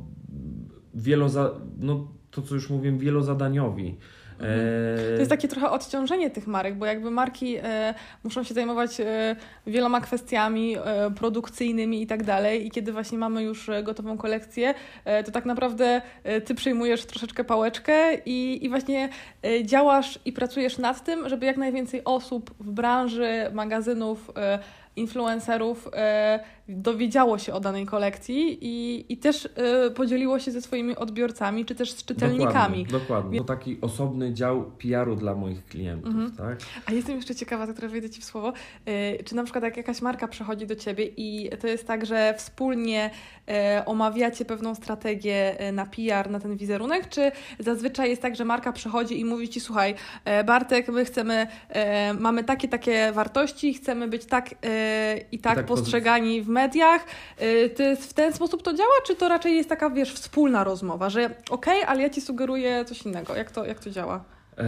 wieloza, 0.94 1.50
no, 1.78 2.08
to, 2.30 2.42
co 2.42 2.54
już 2.54 2.70
mówiłem, 2.70 2.98
wielozadaniowi. 2.98 3.96
Mhm. 4.40 4.58
E, 4.60 5.12
To 5.14 5.18
jest 5.18 5.30
takie 5.30 5.48
trochę 5.48 5.70
odciążenie 5.70 6.30
tych 6.30 6.46
marek, 6.46 6.74
bo 6.74 6.86
jakby 6.86 7.10
marki 7.10 7.56
e, 7.62 7.94
muszą 8.24 8.42
się 8.42 8.54
zajmować 8.54 9.00
e, 9.00 9.36
wieloma 9.66 10.00
kwestiami 10.00 10.76
e, 10.76 11.10
produkcyjnymi 11.10 12.02
i 12.02 12.06
tak 12.06 12.22
dalej. 12.24 12.66
I 12.66 12.70
kiedy 12.70 12.92
właśnie 12.92 13.18
mamy 13.18 13.42
już 13.42 13.70
gotową 13.82 14.18
kolekcję, 14.18 14.74
e, 15.04 15.24
to 15.24 15.32
tak 15.32 15.44
naprawdę 15.44 16.02
e, 16.24 16.40
ty 16.40 16.54
przejmujesz 16.54 17.04
troszeczkę 17.04 17.44
pałeczkę 17.44 18.14
i, 18.14 18.64
i 18.64 18.68
właśnie 18.68 19.08
e, 19.44 19.64
działasz 19.64 20.18
i 20.24 20.32
pracujesz 20.32 20.78
nad 20.78 21.04
tym, 21.04 21.28
żeby 21.28 21.46
jak 21.46 21.56
najwięcej 21.56 22.04
osób 22.04 22.54
w 22.60 22.70
branży, 22.70 23.50
magazynów, 23.52 24.30
e, 24.36 24.58
influencerów 24.96 25.88
e, 25.92 26.40
dowiedziało 26.68 27.38
się 27.38 27.52
o 27.52 27.60
danej 27.60 27.86
kolekcji 27.86 28.58
i, 28.60 29.04
i 29.12 29.16
też 29.16 29.48
e, 29.56 29.90
podzieliło 29.90 30.38
się 30.38 30.50
ze 30.50 30.62
swoimi 30.62 30.96
odbiorcami, 30.96 31.64
czy 31.64 31.74
też 31.74 31.90
z 31.92 32.04
czytelnikami. 32.04 32.84
Dokładnie, 32.84 32.98
dokładnie. 33.00 33.38
To 33.38 33.44
taki 33.44 33.78
osobny 33.80 34.34
dział 34.34 34.70
PR-u 34.82 35.16
dla 35.16 35.34
moich 35.34 35.64
klientów, 35.66 36.14
Mhm. 36.14 36.32
tak? 36.36 36.58
A 36.86 36.92
jestem 36.92 37.16
jeszcze 37.16 37.34
ciekawa, 37.34 37.66
trochę 37.66 37.88
wejdę 37.88 38.10
Ci 38.10 38.20
w 38.20 38.24
słowo, 38.24 38.52
yy, 38.86 38.92
czy 39.24 39.34
na 39.34 39.44
przykład 39.44 39.64
jak 39.64 39.76
jakaś 39.76 40.02
marka 40.02 40.28
przychodzi 40.28 40.66
do 40.66 40.76
Ciebie 40.76 41.04
i 41.16 41.50
to 41.60 41.66
jest 41.66 41.86
tak, 41.86 42.06
że 42.06 42.34
wspólnie 42.38 43.10
e, 43.48 43.82
omawiacie 43.86 44.44
pewną 44.44 44.74
strategię 44.74 45.60
e, 45.60 45.72
na 45.72 45.86
PR, 45.86 46.30
na 46.30 46.40
ten 46.40 46.56
wizerunek, 46.56 47.08
czy 47.08 47.32
zazwyczaj 47.58 48.10
jest 48.10 48.22
tak, 48.22 48.36
że 48.36 48.44
marka 48.44 48.72
przychodzi 48.72 49.20
i 49.20 49.24
mówi 49.24 49.48
Ci, 49.48 49.60
słuchaj, 49.60 49.94
e, 50.24 50.44
Bartek, 50.44 50.88
my 50.88 51.04
chcemy, 51.04 51.46
e, 51.68 52.14
mamy 52.14 52.44
takie, 52.44 52.68
takie 52.68 53.12
wartości, 53.12 53.74
chcemy 53.74 54.08
być 54.08 54.24
tak 54.24 54.50
e, 54.62 54.85
i 55.32 55.38
tak, 55.38 55.56
tak 55.56 55.66
postrzegani 55.66 56.42
w 56.42 56.48
mediach. 56.48 57.04
E, 57.38 57.68
ty 57.68 57.96
w 57.96 58.12
ten 58.12 58.32
sposób 58.32 58.62
to 58.62 58.74
działa, 58.74 58.94
czy 59.06 59.16
to 59.16 59.28
raczej 59.28 59.56
jest 59.56 59.68
taka, 59.68 59.90
wiesz, 59.90 60.14
wspólna 60.14 60.64
rozmowa, 60.64 61.10
że 61.10 61.34
okej, 61.50 61.84
ale 61.84 62.02
ja 62.02 62.10
Ci 62.10 62.20
sugeruję 62.20 62.84
coś 62.84 63.02
innego. 63.02 63.36
Jak 63.36 63.50
to, 63.50 63.64
jak 63.64 63.80
to 63.80 63.90
działa? 63.90 64.24
Eee, 64.58 64.66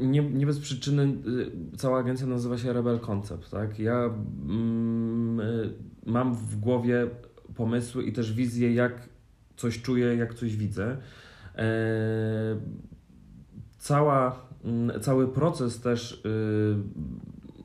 nie, 0.00 0.22
nie 0.22 0.46
bez 0.46 0.58
przyczyny 0.58 1.14
cała 1.76 1.98
agencja 1.98 2.26
nazywa 2.26 2.58
się 2.58 2.72
Rebel 2.72 3.00
Concept, 3.00 3.50
tak? 3.50 3.78
Ja 3.78 4.10
mm, 4.48 5.40
mam 6.06 6.34
w 6.34 6.56
głowie 6.56 7.06
pomysły 7.56 8.04
i 8.04 8.12
też 8.12 8.32
wizję, 8.32 8.74
jak 8.74 8.92
coś 9.56 9.82
czuję, 9.82 10.16
jak 10.16 10.34
coś 10.34 10.56
widzę. 10.56 10.96
Eee, 11.56 11.66
cała, 13.78 14.48
mm, 14.64 15.00
cały 15.00 15.28
proces 15.28 15.80
też 15.80 16.12
y, 16.12 16.18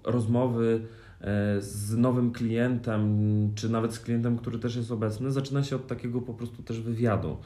rozmowy 0.04 0.82
e, 1.22 1.62
z 1.62 1.98
nowym 1.98 2.32
klientem, 2.32 3.20
czy 3.56 3.70
nawet 3.70 3.94
z 3.94 4.00
klientem, 4.00 4.38
który 4.38 4.60
też 4.60 4.76
jest 4.76 4.92
obecny, 4.92 5.32
zaczyna 5.32 5.64
się 5.64 5.76
od 5.76 5.88
takiego 5.88 6.22
po 6.22 6.34
prostu 6.34 6.64
też 6.64 6.82
wywiadu. 6.82 7.38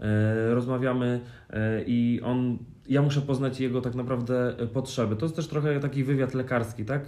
E, 0.00 0.54
Rozmawiamy 0.54 1.20
e, 1.50 1.82
i 1.86 2.20
on, 2.24 2.58
ja 2.88 3.02
muszę 3.02 3.20
poznać 3.20 3.60
jego 3.60 3.80
tak 3.80 3.94
naprawdę 3.94 4.56
potrzeby. 4.72 5.16
To 5.16 5.26
jest 5.26 5.36
też 5.36 5.48
trochę 5.48 5.80
taki 5.80 6.04
wywiad 6.04 6.34
lekarski, 6.34 6.84
tak? 6.84 7.02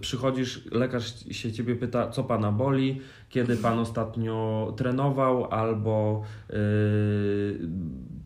Przychodzisz, 0.00 0.64
lekarz 0.70 1.24
się 1.30 1.52
ciebie 1.52 1.76
pyta, 1.76 2.10
co 2.10 2.24
pana 2.24 2.52
boli, 2.52 3.00
kiedy 3.28 3.56
pan 3.56 3.78
ostatnio 3.78 4.74
trenował, 4.76 5.44
albo 5.44 6.22
yy, 6.50 6.56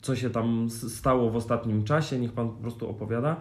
co 0.02 0.16
się 0.16 0.30
tam 0.30 0.70
stało 0.70 1.30
w 1.30 1.36
ostatnim 1.36 1.84
czasie, 1.84 2.18
niech 2.18 2.32
pan 2.32 2.48
po 2.48 2.62
prostu 2.62 2.90
opowiada. 2.90 3.36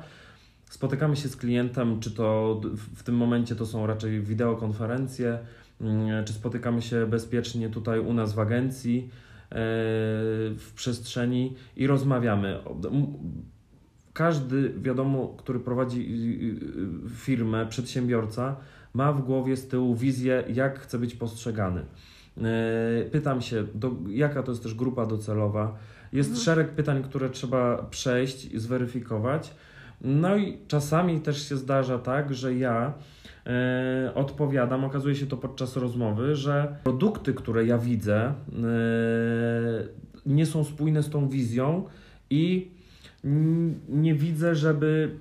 Spotykamy 0.70 1.16
się 1.16 1.30
z 1.30 1.36
klientem, 1.36 2.00
czy 2.00 2.12
to 2.12 2.62
w 2.96 3.04
tym 3.04 3.16
momencie 3.16 3.56
to 3.56 3.66
są 3.66 3.88
raczej 3.88 4.22
wideokonferencje, 4.22 5.40
mm, 5.82 6.26
czy 6.26 6.34
spotykamy 6.34 6.82
się 6.82 7.08
bezpiecznie 7.08 7.70
tutaj 7.70 8.00
u 8.00 8.14
nas 8.14 8.34
w 8.34 8.40
agencji, 8.40 9.10
e, 9.10 9.56
w 10.56 10.72
przestrzeni 10.76 11.56
i 11.76 11.88
rozmawiamy. 11.88 12.60
Każdy, 14.14 14.74
wiadomo, 14.82 15.28
który 15.38 15.60
prowadzi 15.60 16.20
firmę, 17.16 17.66
przedsiębiorca, 17.66 18.56
ma 18.94 19.14
w 19.14 19.22
głowie 19.22 19.58
z 19.58 19.68
tyłu 19.68 19.96
wizję, 19.96 20.44
jak 20.54 20.80
chce 20.80 21.00
być 21.00 21.16
postrzegany. 21.16 21.86
E, 22.38 23.06
Pytam 23.12 23.42
się, 23.42 23.64
do, 23.76 23.92
jaka 24.10 24.44
to 24.44 24.52
jest 24.52 24.64
też 24.64 24.74
grupa 24.74 25.06
docelowa. 25.06 25.78
Jest 26.14 26.30
Mhm. 26.30 26.46
szereg 26.46 26.70
pytań, 26.72 27.04
które 27.04 27.30
trzeba 27.30 27.78
przejść 27.78 28.46
i 28.46 28.60
zweryfikować. 28.60 29.54
No 30.02 30.38
i 30.38 30.58
czasami 30.68 31.20
też 31.22 31.50
się 31.50 31.58
zdarza 31.58 32.00
tak, 32.00 32.34
że 32.34 32.56
ja 32.56 32.94
e, 33.48 34.12
odpowiadam, 34.16 34.84
okazuje 34.86 35.16
się 35.16 35.28
to 35.28 35.38
podczas 35.38 35.76
rozmowy, 35.78 36.36
że 36.36 36.76
produkty, 36.84 37.34
które 37.34 37.66
ja 37.66 37.78
widzę, 37.78 38.18
e, 38.26 38.34
nie 40.26 40.46
są 40.46 40.64
spójne 40.64 41.04
z 41.04 41.10
tą 41.10 41.30
wizją 41.30 41.86
i 42.30 42.72
nie 43.90 44.16
widzę, 44.16 44.56
żeby, 44.56 45.16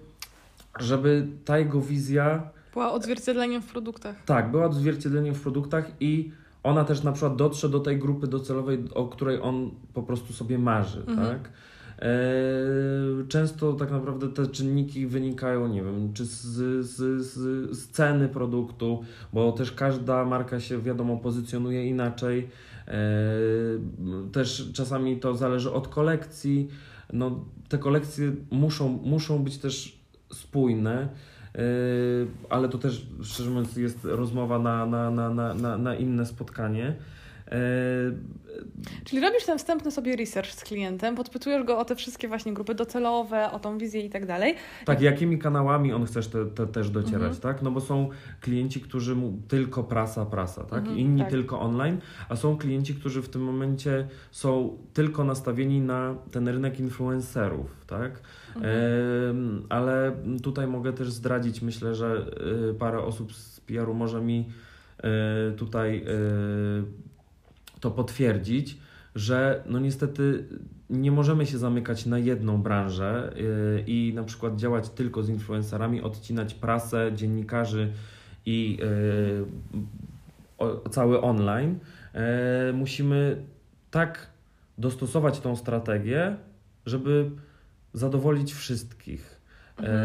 żeby 0.80 1.26
ta 1.44 1.58
jego 1.58 1.80
wizja 1.80 2.50
Była 2.72 2.92
odzwierciedleniem 2.92 3.62
w 3.62 3.66
produktach. 3.72 4.24
tak, 4.24 4.50
była 4.50 4.66
odzwierciedleniem 4.66 5.34
w 5.34 5.40
produktach 5.42 5.90
i 6.00 6.32
ona 6.62 6.84
też 6.84 7.02
na 7.02 7.12
przykład 7.12 7.36
dotrze 7.36 7.68
do 7.68 7.80
tej 7.80 7.98
grupy 7.98 8.26
docelowej, 8.26 8.78
o 8.94 9.06
której 9.08 9.40
on 9.42 9.70
po 9.94 10.02
prostu 10.02 10.32
sobie 10.32 10.58
marzy, 10.58 11.02
Mhm. 11.08 11.28
tak? 11.28 11.50
E, 11.98 12.08
Często 13.28 13.72
tak 13.72 13.90
naprawdę 13.90 14.28
te 14.28 14.46
czynniki 14.46 15.06
wynikają, 15.06 15.68
nie 15.68 15.82
wiem, 15.82 16.12
czy 16.12 16.24
z, 16.24 16.40
z, 16.86 17.26
z, 17.26 17.34
z 17.78 17.88
ceny 17.88 18.28
produktu, 18.28 19.04
bo 19.32 19.52
też 19.52 19.72
każda 19.72 20.24
marka 20.24 20.60
się, 20.60 20.82
wiadomo, 20.82 21.16
pozycjonuje 21.16 21.86
inaczej. 21.86 22.48
E, 22.88 22.94
Też 24.32 24.70
czasami 24.74 25.16
to 25.20 25.34
zależy 25.34 25.72
od 25.72 25.88
kolekcji. 25.88 26.68
No, 27.12 27.44
te 27.68 27.78
kolekcje 27.78 28.32
muszą, 28.50 28.88
muszą 28.88 29.44
być 29.44 29.58
też 29.58 29.98
spójne. 30.32 31.08
Yy, 31.54 31.62
ale 32.50 32.68
to 32.68 32.78
też, 32.78 33.06
szczerze 33.22 33.50
mówiąc, 33.50 33.76
jest 33.76 34.04
rozmowa 34.04 34.58
na, 34.58 34.86
na, 34.86 35.10
na, 35.10 35.54
na, 35.54 35.78
na 35.78 35.94
inne 35.94 36.26
spotkanie. 36.26 36.96
Czyli 39.04 39.22
robisz 39.22 39.44
ten 39.44 39.58
wstępny 39.58 39.90
sobie 39.90 40.16
research 40.16 40.50
z 40.50 40.64
klientem, 40.64 41.14
podpytujesz 41.14 41.64
go 41.64 41.78
o 41.78 41.84
te 41.84 41.96
wszystkie 41.96 42.28
właśnie 42.28 42.54
grupy 42.54 42.74
docelowe, 42.74 43.50
o 43.50 43.58
tą 43.58 43.78
wizję 43.78 44.00
i 44.00 44.10
tak 44.10 44.26
dalej. 44.26 44.54
Tak, 44.84 45.00
jakimi 45.00 45.38
kanałami 45.38 45.92
on 45.92 46.04
chcesz 46.04 46.28
te, 46.28 46.46
te, 46.46 46.66
też 46.66 46.90
docierać, 46.90 47.36
mhm. 47.36 47.40
tak? 47.40 47.62
No 47.62 47.70
bo 47.70 47.80
są 47.80 48.08
klienci, 48.40 48.80
którzy 48.80 49.14
mu 49.14 49.38
tylko 49.48 49.84
prasa, 49.84 50.26
prasa, 50.26 50.64
tak? 50.64 50.78
Mhm, 50.78 50.98
Inni 50.98 51.20
tak. 51.20 51.30
tylko 51.30 51.60
online, 51.60 51.98
a 52.28 52.36
są 52.36 52.56
klienci, 52.56 52.94
którzy 52.94 53.22
w 53.22 53.28
tym 53.28 53.42
momencie 53.42 54.08
są 54.30 54.78
tylko 54.92 55.24
nastawieni 55.24 55.80
na 55.80 56.14
ten 56.30 56.48
rynek 56.48 56.80
influencerów, 56.80 57.86
tak? 57.86 58.22
Mhm. 58.56 59.66
ale 59.68 60.12
tutaj 60.42 60.66
mogę 60.66 60.92
też 60.92 61.12
zdradzić, 61.12 61.62
myślę, 61.62 61.94
że 61.94 62.26
y, 62.70 62.74
parę 62.74 63.02
osób 63.02 63.34
z 63.34 63.60
PR-u 63.60 63.94
może 63.94 64.20
mi 64.20 64.48
y, 65.52 65.56
tutaj 65.56 66.04
to 67.80 67.90
potwierdzić, 67.90 68.78
że 69.14 69.62
no 69.66 69.78
niestety 69.78 70.44
nie 70.90 71.12
możemy 71.12 71.46
się 71.46 71.58
zamykać 71.58 72.06
na 72.06 72.18
jedną 72.18 72.62
branżę 72.62 73.32
yy, 73.36 73.84
i 73.86 74.12
na 74.14 74.24
przykład 74.24 74.56
działać 74.56 74.88
tylko 74.88 75.22
z 75.22 75.28
influencerami, 75.28 76.02
odcinać 76.02 76.54
prasę, 76.54 77.10
dziennikarzy 77.14 77.92
i 78.46 78.78
yy, 80.60 80.70
cały 80.90 81.20
online. 81.20 81.78
Yy, 82.14 82.72
musimy 82.72 83.42
tak 83.90 84.30
dostosować 84.78 85.40
tą 85.40 85.56
strategię, 85.56 86.36
żeby 86.86 87.30
zadowolić 87.92 88.54
wszystkich. 88.54 89.40
Mhm. 89.78 89.98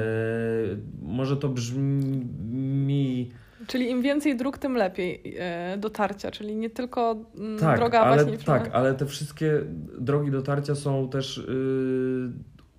Może 1.02 1.38
to 1.38 1.50
brzmi 1.50 3.32
Czyli 3.68 3.90
im 3.90 4.02
więcej 4.02 4.38
dróg, 4.38 4.58
tym 4.58 4.78
lepiej 4.78 5.36
e, 5.40 5.78
dotarcia, 5.78 6.32
czyli 6.32 6.56
nie 6.56 6.70
tylko 6.70 7.26
mm, 7.38 7.60
tak, 7.60 7.80
droga 7.80 8.02
ale, 8.02 8.26
właśnie. 8.26 8.46
Tak, 8.46 8.70
ale 8.74 8.94
te 8.94 9.06
wszystkie 9.06 9.62
drogi 10.00 10.32
dotarcia 10.32 10.76
są 10.76 11.10
też 11.10 11.38
yy, 11.38 12.32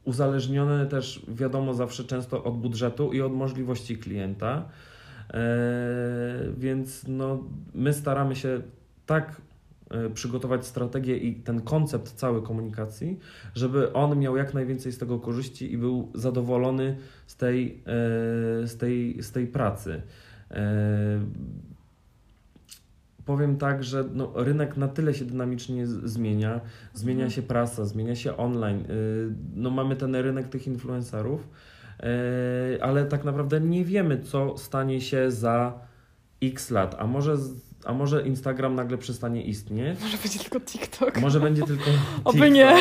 uzależnione 0.05 0.87
też 0.87 1.27
wiadomo 1.29 1.75
zawsze 1.75 2.05
często 2.05 2.45
od 2.45 2.59
budżetu 2.59 3.13
i 3.13 3.21
od 3.21 3.33
możliwości 3.33 3.99
klienta. 3.99 4.69
Yy, 5.33 5.39
więc 6.59 7.05
no, 7.09 7.45
my 7.75 7.93
staramy 7.93 8.37
się 8.37 8.61
tak 9.07 9.41
e, 9.91 10.11
przygotować 10.11 10.67
strategię 10.67 11.17
i 11.17 11.35
ten 11.35 11.61
koncept 11.61 12.13
całej 12.13 12.43
komunikacji, 12.43 13.19
żeby 13.55 13.93
on 13.93 14.19
miał 14.19 14.37
jak 14.37 14.55
najwięcej 14.55 14.93
z 14.93 14.99
tego 14.99 15.19
korzyści 15.19 15.73
i 15.73 15.79
był 15.79 16.13
zadowolony 16.15 16.97
z 17.27 17.37
tej, 17.37 17.83
z 18.65 18.77
tej, 18.77 19.23
z 19.23 19.33
tej 19.33 19.47
pracy. 19.47 20.03
E, 20.55 21.21
powiem 23.25 23.57
tak, 23.57 23.85
że 23.85 24.05
no, 24.13 24.33
rynek 24.35 24.77
na 24.77 24.89
tyle 24.89 25.15
się 25.15 25.25
dynamicznie 25.25 25.87
zmienia, 25.87 26.61
zmienia 26.95 27.25
mhm. 27.25 27.31
się 27.31 27.43
prasa, 27.43 27.85
zmienia 27.85 28.17
się 28.17 28.37
online. 28.37 28.81
E, 28.81 28.85
no, 29.55 29.71
mamy 29.71 29.97
ten 29.97 30.15
rynek 30.15 30.49
tych 30.49 30.67
influencerów, 30.67 31.49
e, 32.01 32.85
ale 32.85 33.05
tak 33.05 33.25
naprawdę 33.25 33.61
nie 33.61 33.85
wiemy, 33.85 34.19
co 34.19 34.59
stanie 34.59 35.01
się 35.01 35.31
za 35.31 35.79
x 36.43 36.71
lat. 36.71 36.97
A 36.99 37.07
może, 37.07 37.37
a 37.85 37.93
może 37.93 38.23
Instagram 38.23 38.75
nagle 38.75 38.99
przestanie 38.99 39.43
istnieć? 39.43 40.01
Może 40.01 40.19
będzie 40.19 40.39
tylko 40.39 40.61
TikTok. 40.61 41.21
Może 41.21 41.41
będzie 41.41 41.63
tylko 41.63 41.85
TikTok. 41.85 42.21
Oby 42.35 42.51
nie. 42.51 42.77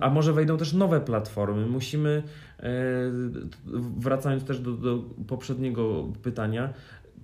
A 0.00 0.10
może 0.10 0.32
wejdą 0.32 0.56
też 0.56 0.72
nowe 0.72 1.00
platformy. 1.00 1.66
Musimy 1.66 2.22
E, 2.62 2.70
wracając 3.98 4.44
też 4.44 4.60
do, 4.60 4.72
do 4.72 4.98
poprzedniego 5.28 6.12
pytania, 6.22 6.72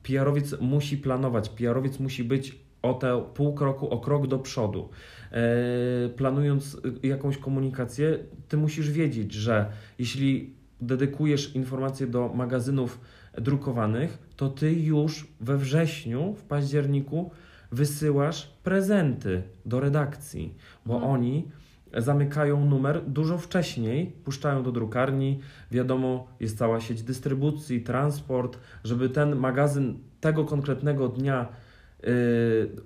PR-owiec 0.02 0.61
musi 0.61 0.97
planować, 0.99 1.49
PR-owiec 1.49 2.00
musi 2.00 2.25
być 2.25 2.59
o 2.83 2.94
te 2.94 3.25
pół 3.35 3.54
kroku, 3.54 3.90
o 3.90 3.99
krok 3.99 4.26
do 4.26 4.38
przodu. 4.38 4.88
E, 5.33 6.09
planując 6.09 6.76
jakąś 7.02 7.38
komunikację, 7.38 8.18
ty 8.49 8.56
musisz 8.56 8.90
wiedzieć, 8.90 9.33
że 9.33 9.71
jeśli 9.99 10.54
dedykujesz 10.80 11.54
informacje 11.54 12.06
do 12.06 12.28
magazynów 12.35 13.00
drukowanych, 13.38 14.18
to 14.37 14.49
ty 14.49 14.73
już 14.73 15.26
we 15.40 15.59
wrześniu, 15.59 16.35
w 16.35 16.42
październiku 16.42 17.30
wysyłasz 17.73 18.50
prezenty 18.62 19.42
do 19.66 19.80
redakcji, 19.80 20.54
bo 20.87 20.94
hmm. 20.94 21.11
oni 21.11 21.49
zamykają 21.97 22.65
numer 22.65 23.02
dużo 23.06 23.38
wcześniej, 23.38 24.12
puszczają 24.25 24.62
do 24.62 24.73
drukarni, 24.73 25.41
wiadomo, 25.71 26.26
jest 26.41 26.58
cała 26.58 26.80
sieć 26.80 27.02
dystrybucji, 27.02 27.80
transport, 27.80 28.58
żeby 28.84 29.08
ten 29.08 29.36
magazyn 29.36 29.99
tego 30.21 30.45
konkretnego 30.45 31.08
dnia 31.08 31.43
y, 31.43 31.47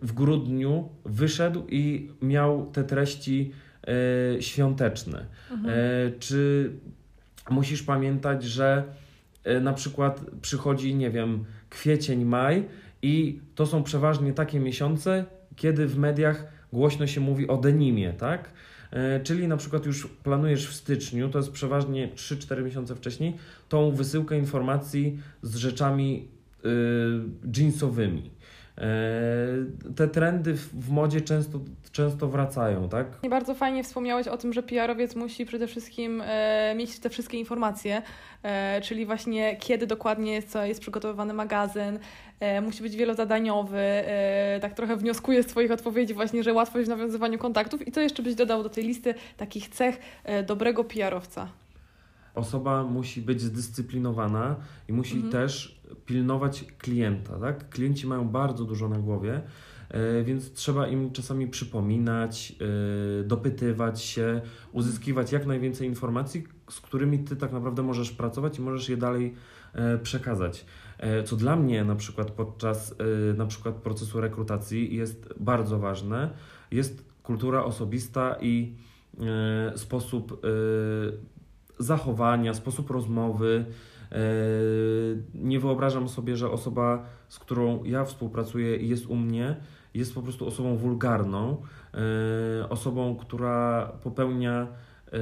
w 0.02 0.12
grudniu 0.14 0.88
wyszedł 1.05 1.64
i 1.68 2.11
miał 2.22 2.66
te 2.66 2.85
treści 2.85 3.52
y, 4.38 4.42
świąteczne. 4.42 5.26
Mhm. 5.50 5.79
Y, 5.79 6.12
czy 6.18 6.72
musisz 7.50 7.83
pamiętać, 7.83 8.44
że 8.44 8.85
na 9.61 9.72
przykład 9.72 10.20
przychodzi, 10.42 10.94
nie 10.94 11.11
wiem, 11.11 11.44
kwiecień, 11.70 12.24
maj 12.24 12.64
i 13.02 13.40
to 13.54 13.66
są 13.66 13.82
przeważnie 13.82 14.32
takie 14.32 14.61
miesiące, 14.61 15.24
kiedy 15.56 15.87
w 15.87 15.98
mediach 15.98 16.52
głośno 16.72 17.06
się 17.06 17.20
mówi 17.20 17.48
o 17.48 17.56
denimie, 17.56 18.12
tak? 18.12 18.50
E, 18.90 19.20
czyli 19.20 19.48
na 19.48 19.56
przykład 19.56 19.87
już 19.87 20.06
planujesz 20.06 20.68
w 20.68 20.74
styczniu, 20.74 21.28
to 21.28 21.38
jest 21.38 21.52
przeważnie 21.52 22.08
3-4 22.14 22.64
miesiące 22.64 22.96
wcześniej, 22.96 23.37
tą 23.68 23.90
wysyłkę 23.90 24.38
informacji 24.38 25.18
z 25.42 25.56
rzeczami 25.56 26.28
yy, 26.64 26.70
jeansowymi. 27.56 28.30
E, 28.78 29.94
te 29.96 30.08
trendy 30.08 30.54
w 30.54 30.90
modzie 30.90 31.20
często, 31.20 31.60
często 31.92 32.28
wracają, 32.28 32.88
tak? 32.88 33.06
I 33.22 33.28
bardzo 33.28 33.54
fajnie 33.54 33.84
wspomniałeś 33.84 34.28
o 34.28 34.36
tym, 34.36 34.52
że 34.52 34.62
PR-owiec 34.62 35.16
musi 35.16 35.46
przede 35.46 35.66
wszystkim 35.66 36.22
e, 36.24 36.74
mieć 36.76 36.98
te 36.98 37.10
wszystkie 37.10 37.38
informacje, 37.38 38.02
e, 38.42 38.80
czyli 38.80 39.06
właśnie 39.06 39.56
kiedy 39.56 39.86
dokładnie 39.86 40.32
jest, 40.32 40.58
jest 40.64 40.80
przygotowywany 40.80 41.34
magazyn, 41.34 41.98
musi 42.62 42.82
być 42.82 42.96
wielozadaniowy, 42.96 43.82
tak 44.60 44.74
trochę 44.74 44.96
wnioskuję 44.96 45.42
z 45.42 45.46
Twoich 45.46 45.70
odpowiedzi 45.70 46.14
właśnie, 46.14 46.42
że 46.42 46.52
łatwość 46.52 46.86
w 46.86 46.88
nawiązywaniu 46.88 47.38
kontaktów 47.38 47.88
i 47.88 47.92
co 47.92 48.00
jeszcze 48.00 48.22
byś 48.22 48.34
dodał 48.34 48.62
do 48.62 48.68
tej 48.68 48.84
listy 48.84 49.14
takich 49.36 49.68
cech 49.68 49.98
dobrego 50.46 50.84
PR-owca? 50.84 51.48
Osoba 52.38 52.85
musi 52.85 53.22
być 53.22 53.40
zdyscyplinowana 53.40 54.57
i 54.88 54.92
musi 54.92 55.14
mhm. 55.14 55.33
też 55.33 55.81
pilnować 56.07 56.64
klienta, 56.79 57.38
tak? 57.38 57.68
Klienci 57.68 58.07
mają 58.07 58.29
bardzo 58.29 58.64
dużo 58.64 58.88
na 58.88 58.98
głowie, 58.98 59.42
e, 59.88 60.24
więc 60.24 60.53
trzeba 60.53 60.88
im 60.88 61.11
czasami 61.12 61.48
przypominać, 61.48 62.55
e, 63.20 63.24
dopytywać 63.24 64.03
się, 64.03 64.40
uzyskiwać 64.72 65.33
jak 65.33 65.46
najwięcej 65.46 65.88
informacji, 65.88 66.46
z 66.70 66.81
którymi 66.81 67.18
ty 67.18 67.37
tak 67.37 67.53
naprawdę 67.53 67.83
możesz 67.83 68.11
pracować 68.11 68.59
i 68.59 68.62
możesz 68.62 68.88
je 68.88 68.96
dalej 68.96 69.35
e, 69.72 69.98
przekazać. 69.98 70.64
Co 71.24 71.37
dla 71.37 71.57
mnie 71.57 71.85
na 71.85 71.96
przykład 71.96 72.31
podczas 72.31 72.94
na 73.37 73.46
przykład 73.46 73.74
procesu 73.74 74.20
rekrutacji 74.20 74.96
jest 74.96 75.35
bardzo 75.40 75.79
ważne, 75.79 76.31
jest 76.70 77.05
kultura 77.22 77.64
osobista 77.64 78.37
i 78.40 78.74
sposób 79.77 80.40
zachowania, 81.78 82.54
sposób 82.54 82.90
rozmowy, 82.90 83.64
E, 84.12 84.18
nie 85.34 85.60
wyobrażam 85.60 86.08
sobie, 86.08 86.36
że 86.36 86.50
osoba, 86.50 87.06
z 87.28 87.38
którą 87.38 87.84
ja 87.84 88.04
współpracuję 88.04 88.76
i 88.76 88.88
jest 88.88 89.06
u 89.06 89.16
mnie, 89.16 89.56
jest 89.94 90.14
po 90.14 90.22
prostu 90.22 90.46
osobą 90.46 90.76
wulgarną, 90.76 91.62
e, 91.94 92.68
osobą, 92.68 93.16
która 93.16 93.86
popełnia 94.02 94.66
e, 95.06 95.18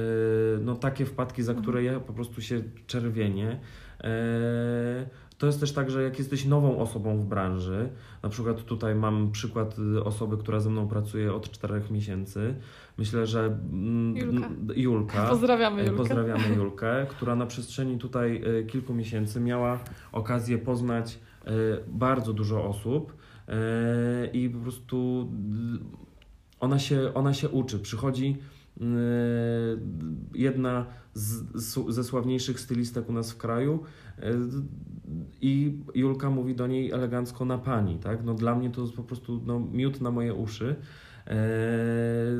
no, 0.61 0.75
takie 0.75 1.05
wpadki, 1.05 1.43
za 1.43 1.53
które 1.53 1.83
ja 1.83 1.99
po 1.99 2.13
prostu 2.13 2.41
się 2.41 2.61
czerwienię. 2.87 3.59
To 5.37 5.45
jest 5.45 5.59
też 5.59 5.71
tak, 5.71 5.91
że 5.91 6.03
jak 6.03 6.19
jesteś 6.19 6.45
nową 6.45 6.77
osobą 6.77 7.17
w 7.17 7.25
branży, 7.25 7.89
na 8.23 8.29
przykład 8.29 8.63
tutaj 8.63 8.95
mam 8.95 9.31
przykład 9.31 9.75
osoby, 10.03 10.37
która 10.37 10.59
ze 10.59 10.69
mną 10.69 10.87
pracuje 10.87 11.33
od 11.33 11.51
czterech 11.51 11.91
miesięcy, 11.91 12.55
Myślę, 12.97 13.27
że 13.27 13.45
mm, 13.45 14.17
Julka. 14.17 14.49
Julka 14.75 15.27
pozdrawiamy 15.29 15.81
Julkę. 15.81 15.97
Pozdrawiamy 15.97 16.55
Julkę, 16.57 17.05
która 17.09 17.35
na 17.35 17.45
przestrzeni 17.45 17.97
tutaj 17.97 18.41
e, 18.59 18.63
kilku 18.63 18.93
miesięcy 18.93 19.39
miała 19.39 19.79
okazję 20.11 20.57
poznać 20.57 21.19
bardzo 21.87 22.33
dużo 22.33 22.63
osób 22.65 23.13
i 24.33 24.49
po 24.49 24.59
prostu 24.59 25.29
ona 26.59 26.79
się, 26.79 27.13
ona 27.13 27.33
się 27.33 27.49
uczy. 27.49 27.79
Przychodzi 27.79 28.37
jedna 30.33 30.85
z, 31.13 31.43
ze 31.89 32.03
sławniejszych 32.03 32.59
stylistek 32.59 33.09
u 33.09 33.13
nas 33.13 33.31
w 33.31 33.37
kraju, 33.37 33.83
I 35.41 35.79
Julka 35.95 36.29
mówi 36.29 36.55
do 36.55 36.67
niej 36.67 36.91
elegancko 36.91 37.45
na 37.45 37.57
pani, 37.57 37.99
tak? 37.99 38.23
No 38.23 38.33
dla 38.33 38.55
mnie 38.55 38.69
to 38.69 38.81
jest 38.81 38.93
po 38.93 39.03
prostu 39.03 39.41
no, 39.45 39.59
miód 39.59 40.01
na 40.01 40.11
moje 40.11 40.33
uszy. 40.33 40.75
E, 41.27 41.35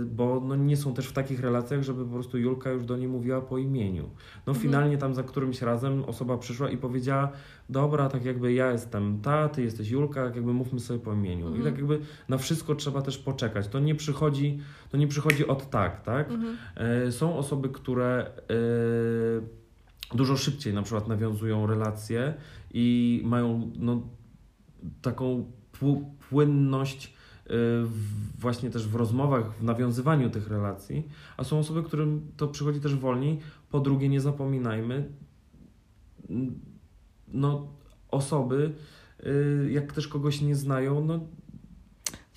bo 0.05 0.39
no 0.47 0.55
nie 0.55 0.77
są 0.77 0.93
też 0.93 1.07
w 1.07 1.11
takich 1.13 1.39
relacjach, 1.39 1.83
żeby 1.83 2.05
po 2.05 2.11
prostu 2.13 2.37
Julka 2.37 2.69
już 2.71 2.85
do 2.85 2.97
niej 2.97 3.07
mówiła 3.07 3.41
po 3.41 3.57
imieniu. 3.57 4.03
No 4.47 4.51
Mhm. 4.53 4.57
finalnie 4.63 4.97
tam 4.97 5.13
za 5.13 5.23
którymś 5.23 5.61
razem 5.61 6.03
osoba 6.03 6.37
przyszła 6.37 6.69
i 6.69 6.77
powiedziała, 6.77 7.31
dobra, 7.69 8.09
tak 8.09 8.25
jakby 8.25 8.53
ja 8.53 8.71
jestem 8.71 9.21
ta, 9.21 9.49
ty 9.49 9.61
jesteś 9.63 9.89
Julka, 9.89 10.25
tak 10.25 10.35
jakby 10.35 10.53
mówmy 10.53 10.79
sobie 10.79 10.99
po 10.99 11.13
imieniu. 11.13 11.45
I 11.45 11.47
Mhm. 11.57 11.63
tak 11.65 11.77
jakby 11.77 11.99
na 12.29 12.37
wszystko 12.37 12.75
trzeba 12.75 13.01
też 13.01 13.17
poczekać. 13.17 13.67
To 13.67 13.79
nie 13.79 13.95
przychodzi, 13.95 14.59
to 14.89 14.97
nie 14.97 15.07
przychodzi 15.07 15.47
od 15.47 15.69
tak, 15.69 16.01
tak? 16.01 16.31
Mhm. 16.31 16.57
E, 16.75 17.11
Są 17.11 17.37
osoby, 17.37 17.69
które 17.69 18.31
e, 20.11 20.15
dużo 20.17 20.37
szybciej 20.37 20.73
na 20.73 20.81
przykład 20.81 21.07
nawiązują 21.07 21.67
relacje 21.67 22.33
i 22.73 23.21
mają 23.25 23.71
no, 23.79 24.01
taką 25.01 25.51
pł- 25.79 26.03
płynność 26.29 27.16
właśnie 28.39 28.69
też 28.69 28.87
w 28.87 28.95
rozmowach, 28.95 29.53
w 29.55 29.63
nawiązywaniu 29.63 30.29
tych 30.29 30.47
relacji, 30.47 31.07
a 31.37 31.43
są 31.43 31.59
osoby, 31.59 31.83
którym 31.83 32.31
to 32.37 32.47
przychodzi 32.47 32.79
też 32.81 32.95
wolniej. 32.95 33.39
Po 33.69 33.79
drugie, 33.79 34.09
nie 34.09 34.21
zapominajmy, 34.21 35.09
n- 36.29 36.59
no 37.27 37.67
osoby, 38.11 38.73
e, 39.19 39.71
jak 39.71 39.93
też 39.93 40.07
kogoś 40.07 40.41
nie 40.41 40.55
znają, 40.55 41.05
no 41.05 41.19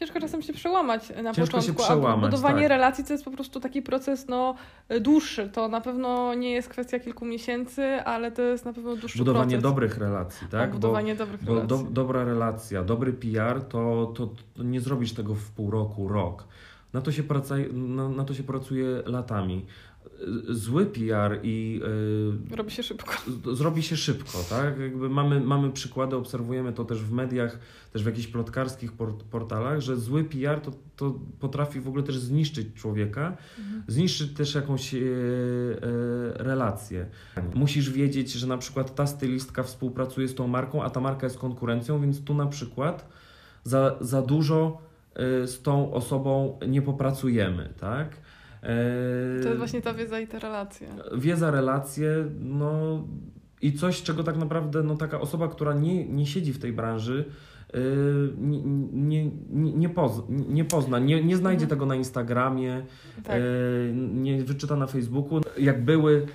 Ciężko 0.00 0.20
czasem 0.20 0.42
się 0.42 0.52
przełamać 0.52 1.12
na 1.22 1.32
Ciężko 1.34 1.60
się 1.60 1.66
początku, 1.72 1.82
przełamać, 1.82 2.24
a 2.24 2.30
budowanie 2.30 2.60
tak. 2.60 2.68
relacji 2.68 3.04
to 3.04 3.12
jest 3.12 3.24
po 3.24 3.30
prostu 3.30 3.60
taki 3.60 3.82
proces 3.82 4.28
no, 4.28 4.54
dłuższy. 5.00 5.48
To 5.48 5.68
na 5.68 5.80
pewno 5.80 6.34
nie 6.34 6.50
jest 6.50 6.68
kwestia 6.68 6.98
kilku 7.00 7.24
miesięcy, 7.24 7.82
ale 8.04 8.32
to 8.32 8.42
jest 8.42 8.64
na 8.64 8.72
pewno 8.72 8.96
dłuższy 8.96 9.18
budowanie 9.18 9.50
proces. 9.50 9.62
dobrych 9.62 9.98
relacji, 9.98 10.48
tak? 10.48 10.68
Bo- 10.70 10.74
budowanie 10.74 11.14
dobrych 11.14 11.44
Bo 11.44 11.54
relacji. 11.54 11.68
do, 11.84 11.90
dobra 11.90 12.24
relacja, 12.24 12.82
dobry 12.84 13.12
PR, 13.12 13.60
to, 13.62 14.12
to, 14.16 14.28
to 14.54 14.62
nie 14.62 14.80
zrobisz 14.80 15.12
tego 15.12 15.34
w 15.34 15.50
pół 15.50 15.70
roku, 15.70 16.08
rok. 16.08 16.44
Na 16.92 17.00
to 17.00 17.12
się, 17.12 17.22
praca, 17.22 17.54
na, 17.72 18.08
na 18.08 18.24
to 18.24 18.34
się 18.34 18.42
pracuje 18.42 19.02
latami. 19.06 19.66
Zły 20.48 20.86
PR 20.86 21.38
i 21.42 21.80
Robi 22.56 22.70
się 22.70 22.82
szybko. 22.82 23.12
zrobi 23.54 23.82
się 23.82 23.96
szybko, 23.96 24.38
tak? 24.50 24.78
Jakby 24.78 25.08
mamy, 25.08 25.40
mamy 25.40 25.70
przykłady, 25.70 26.16
obserwujemy 26.16 26.72
to 26.72 26.84
też 26.84 26.98
w 27.02 27.12
mediach, 27.12 27.58
też 27.92 28.02
w 28.02 28.06
jakichś 28.06 28.26
plotkarskich 28.26 28.92
port, 28.92 29.22
portalach, 29.22 29.80
że 29.80 29.96
zły 29.96 30.24
PR 30.24 30.60
to, 30.60 30.70
to 30.96 31.18
potrafi 31.40 31.80
w 31.80 31.88
ogóle 31.88 32.02
też 32.02 32.18
zniszczyć 32.18 32.74
człowieka, 32.74 33.36
Mhm. 33.58 33.82
zniszczyć 33.88 34.32
też 34.36 34.54
jakąś 34.54 34.94
e, 34.94 34.98
e, 34.98 35.00
relację. 36.34 37.06
Musisz 37.54 37.90
wiedzieć, 37.90 38.32
że 38.32 38.46
na 38.46 38.58
przykład 38.58 38.94
ta 38.94 39.06
stylistka 39.06 39.62
współpracuje 39.62 40.28
z 40.28 40.34
tą 40.34 40.46
marką, 40.48 40.82
a 40.82 40.90
ta 40.90 41.00
marka 41.00 41.26
jest 41.26 41.38
konkurencją, 41.38 42.00
więc 42.00 42.24
tu 42.24 42.34
na 42.34 42.46
przykład 42.46 43.08
za, 43.64 43.96
za 44.00 44.22
dużo 44.22 44.78
z 45.46 45.62
tą 45.62 45.92
osobą 45.92 46.58
nie 46.68 46.82
popracujemy, 46.82 47.74
tak? 47.80 48.16
E, 48.62 49.40
To 49.42 49.46
jest 49.48 49.58
właśnie 49.58 49.82
ta 49.82 49.94
wiedza 49.94 50.20
i 50.20 50.26
te 50.26 50.38
relacje. 50.38 50.88
Wiedza, 51.16 51.50
relacje, 51.50 52.10
no 52.40 53.02
i 53.62 53.72
coś, 53.72 54.02
czego 54.02 54.24
tak 54.24 54.36
naprawdę 54.36 54.82
no, 54.82 54.96
taka 54.96 55.20
osoba, 55.20 55.48
która 55.48 55.74
nie, 55.74 56.06
nie 56.08 56.26
siedzi 56.26 56.52
w 56.52 56.58
tej 56.58 56.72
branży, 56.72 57.24
yy, 57.74 57.80
nie, 58.38 58.62
nie, 58.92 59.24
nie, 59.50 59.72
nie, 59.72 59.88
poz, 59.88 60.22
nie 60.28 60.64
pozna, 60.64 60.98
nie, 60.98 61.24
nie 61.24 61.36
znajdzie 61.36 61.62
Mhm. 61.64 61.70
tego 61.70 61.86
na 61.86 61.94
Instagramie, 61.94 62.82
Tak. 63.24 63.36
yy, 63.36 63.92
nie 63.94 64.44
wyczyta 64.44 64.76
na 64.76 64.86
Facebooku. 64.86 65.40
Jak 65.58 65.84
były 65.84 66.26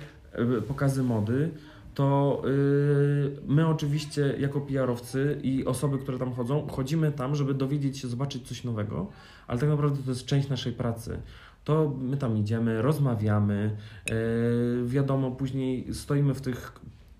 pokazy 0.68 1.02
mody, 1.02 1.50
to 1.94 2.42
yy, 2.44 3.36
my 3.46 3.66
oczywiście 3.68 4.34
jako 4.38 4.60
PR-owcy 4.60 5.38
i 5.42 5.64
osoby, 5.64 5.98
które 5.98 6.18
tam 6.18 6.32
chodzą, 6.32 6.66
chodzimy 6.68 7.12
tam, 7.12 7.34
żeby 7.34 7.54
dowiedzieć 7.54 7.98
się, 7.98 8.08
zobaczyć 8.08 8.48
coś 8.48 8.64
nowego, 8.64 9.06
ale 9.46 9.58
tak 9.60 9.68
naprawdę 9.68 9.98
to 10.04 10.10
jest 10.10 10.24
część 10.26 10.48
naszej 10.48 10.72
pracy. 10.72 11.18
To 11.66 11.96
my 12.00 12.16
tam 12.16 12.36
idziemy, 12.38 12.82
rozmawiamy, 12.82 13.76
yy, 14.10 14.14
wiadomo, 14.86 15.30
później 15.30 15.94
stoimy 15.94 16.34
w 16.34 16.40
tych 16.40 16.72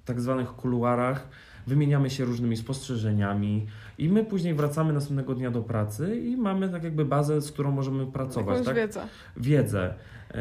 tak 0.04 0.20
zwanych 0.20 0.48
kuluarach, 0.48 1.28
wymieniamy 1.66 2.10
się 2.10 2.24
różnymi 2.24 2.56
spostrzeżeniami 2.56 3.66
i 3.98 4.08
my 4.08 4.24
później 4.24 4.54
wracamy 4.54 4.92
następnego 4.92 5.34
dnia 5.34 5.50
do 5.50 5.62
pracy 5.62 6.20
i 6.20 6.36
mamy 6.36 6.68
tak 6.68 6.84
jakby 6.84 7.04
bazę, 7.04 7.40
z 7.40 7.52
którą 7.52 7.70
możemy 7.70 8.06
pracować. 8.06 8.48
Jakąś 8.58 8.66
Tak? 8.66 8.76
wiedzę. 8.76 9.00
wiedzę. 9.36 9.94
E, 10.30 10.36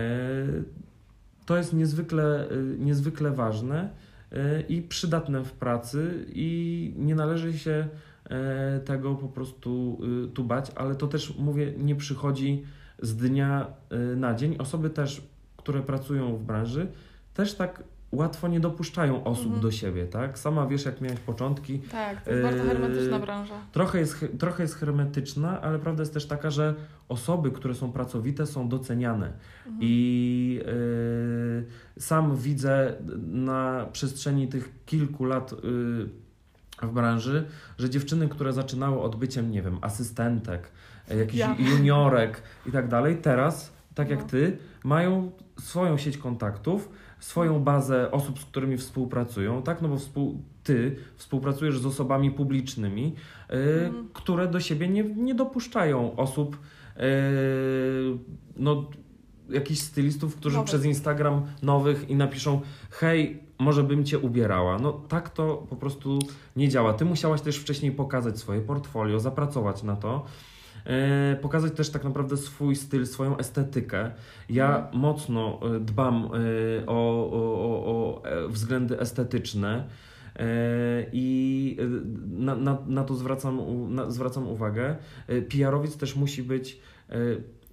To 1.46 1.58
jest 1.58 1.74
niezwykle, 1.74 2.50
e, 2.50 2.56
niezwykle 2.80 3.32
ważne 3.32 3.90
e, 4.32 4.62
i 4.62 4.82
przydatne 4.82 5.44
w 5.44 5.52
pracy 5.52 6.26
i 6.34 6.94
nie 6.98 7.16
należy 7.16 7.58
się 7.58 7.88
e, 8.30 8.80
tego 8.80 9.16
po 9.16 9.28
prostu 9.28 9.98
e, 10.26 10.28
tu 10.34 10.44
bać, 10.44 10.72
ale 10.76 10.96
to 10.96 11.08
też 11.08 11.38
mówię, 11.38 11.74
nie 11.78 11.96
przychodzi 11.96 12.64
z 13.02 13.16
dnia 13.16 13.68
e, 13.90 13.98
na 13.98 14.34
dzień. 14.34 14.56
Osoby 14.60 14.90
też, 14.90 15.22
które 15.58 15.82
pracują 15.82 16.36
w 16.38 16.44
branży, 16.44 16.88
też 17.34 17.54
tak 17.54 17.84
łatwo 18.12 18.48
nie 18.48 18.60
dopuszczają 18.60 19.24
osób 19.24 19.46
Mhm. 19.46 19.62
do 19.62 19.72
siebie, 19.72 20.06
tak? 20.06 20.40
Sama 20.40 20.68
wiesz, 20.68 20.86
jak 20.86 21.02
miałeś 21.02 21.20
początki, 21.20 21.80
Tak, 21.80 22.22
to 22.24 22.32
jest 22.32 22.44
bardzo 22.44 22.64
Yy, 22.64 22.70
hermetyczna 22.70 23.20
branża. 23.20 23.54
Trochę 23.72 24.00
jest, 24.00 24.26
trochę 24.40 24.64
jest 24.64 24.76
hermetyczna, 24.76 25.62
ale 25.62 25.80
prawda 25.80 26.02
jest 26.02 26.14
też 26.14 26.26
taka, 26.26 26.52
że 26.52 26.74
osoby, 27.10 27.52
które 27.52 27.76
są 27.76 27.92
pracowite, 27.92 28.46
są 28.46 28.70
doceniane. 28.70 29.26
Mhm. 29.66 29.78
I 29.82 30.60
y, 31.98 32.02
sam 32.02 32.36
widzę 32.38 32.94
na 33.28 33.86
przestrzeni 33.92 34.48
tych 34.48 34.74
kilku 34.86 35.26
lat 35.26 35.54
y, 35.54 35.56
w 36.82 36.92
branży, 36.94 37.46
że 37.78 37.90
dziewczyny, 37.90 38.30
które 38.30 38.54
zaczynały 38.54 39.02
od 39.02 39.16
byciem, 39.16 39.52
nie 39.52 39.62
wiem, 39.62 39.78
asystentek, 39.82 40.72
jakichś 41.10 41.40
Ja. 41.40 41.56
juniorek 41.60 42.42
i 42.66 42.72
tak 42.72 42.88
dalej, 42.88 43.18
teraz, 43.18 43.74
tak 43.96 44.10
jak 44.10 44.20
No. 44.20 44.26
ty, 44.28 44.58
mają 44.84 45.32
swoją 45.60 45.98
sieć 45.98 46.18
kontaktów, 46.18 46.90
swoją 47.20 47.60
bazę 47.64 48.12
osób, 48.12 48.40
z 48.40 48.46
którymi 48.46 48.78
współpracują, 48.78 49.62
tak? 49.62 49.82
No 49.82 49.88
bo 49.88 49.98
współ, 49.98 50.42
ty 50.64 50.96
współpracujesz 51.16 51.80
z 51.80 51.86
osobami 51.86 52.32
publicznymi, 52.32 53.16
Mhm. 53.50 54.10
które 54.14 54.48
do 54.48 54.60
siebie 54.60 54.88
nie, 54.88 55.04
nie 55.04 55.36
dopuszczają 55.36 56.16
osób, 56.16 56.58
y, 56.98 57.00
no, 58.58 58.90
jakichś 59.50 59.80
stylistów, 59.80 60.36
którzy 60.36 60.56
Nowych. 60.56 60.68
przez 60.68 60.86
Instagram 60.86 61.46
nowych 61.62 62.10
i 62.10 62.16
napiszą 62.16 62.62
hej, 62.92 63.44
może 63.60 63.84
bym 63.84 64.06
cię 64.06 64.20
ubierała. 64.20 64.80
No 64.80 64.94
tak 64.94 65.30
to 65.30 65.66
po 65.70 65.76
prostu 65.76 66.20
nie 66.56 66.70
działa. 66.70 66.94
Ty 66.94 67.06
musiałaś 67.06 67.42
też 67.42 67.58
wcześniej 67.58 67.92
pokazać 67.92 68.38
swoje 68.40 68.62
portfolio, 68.62 69.20
zapracować 69.20 69.84
na 69.84 69.96
to. 69.96 70.26
E, 70.86 71.36
Pokazać 71.42 71.74
też 71.74 71.90
tak 71.90 72.04
naprawdę 72.04 72.38
swój 72.38 72.76
styl, 72.76 73.06
swoją 73.06 73.38
estetykę. 73.38 74.12
Ja 74.50 74.78
Mhm. 74.78 75.00
mocno 75.00 75.60
e, 75.76 75.80
dbam 75.80 76.16
e, 76.16 76.86
o, 76.86 77.32
o, 77.32 77.86
o, 77.86 78.22
względy 78.50 79.00
estetyczne 79.00 79.88
i 81.14 81.78
na, 82.28 82.56
na, 82.56 82.78
na 82.88 83.04
to 83.04 83.16
zwracam, 83.16 83.62
na, 83.96 84.12
zwracam 84.12 84.48
uwagę. 84.48 84.96
PR-owiec 85.50 85.98
też 85.98 86.16
musi 86.16 86.44
być 86.44 86.80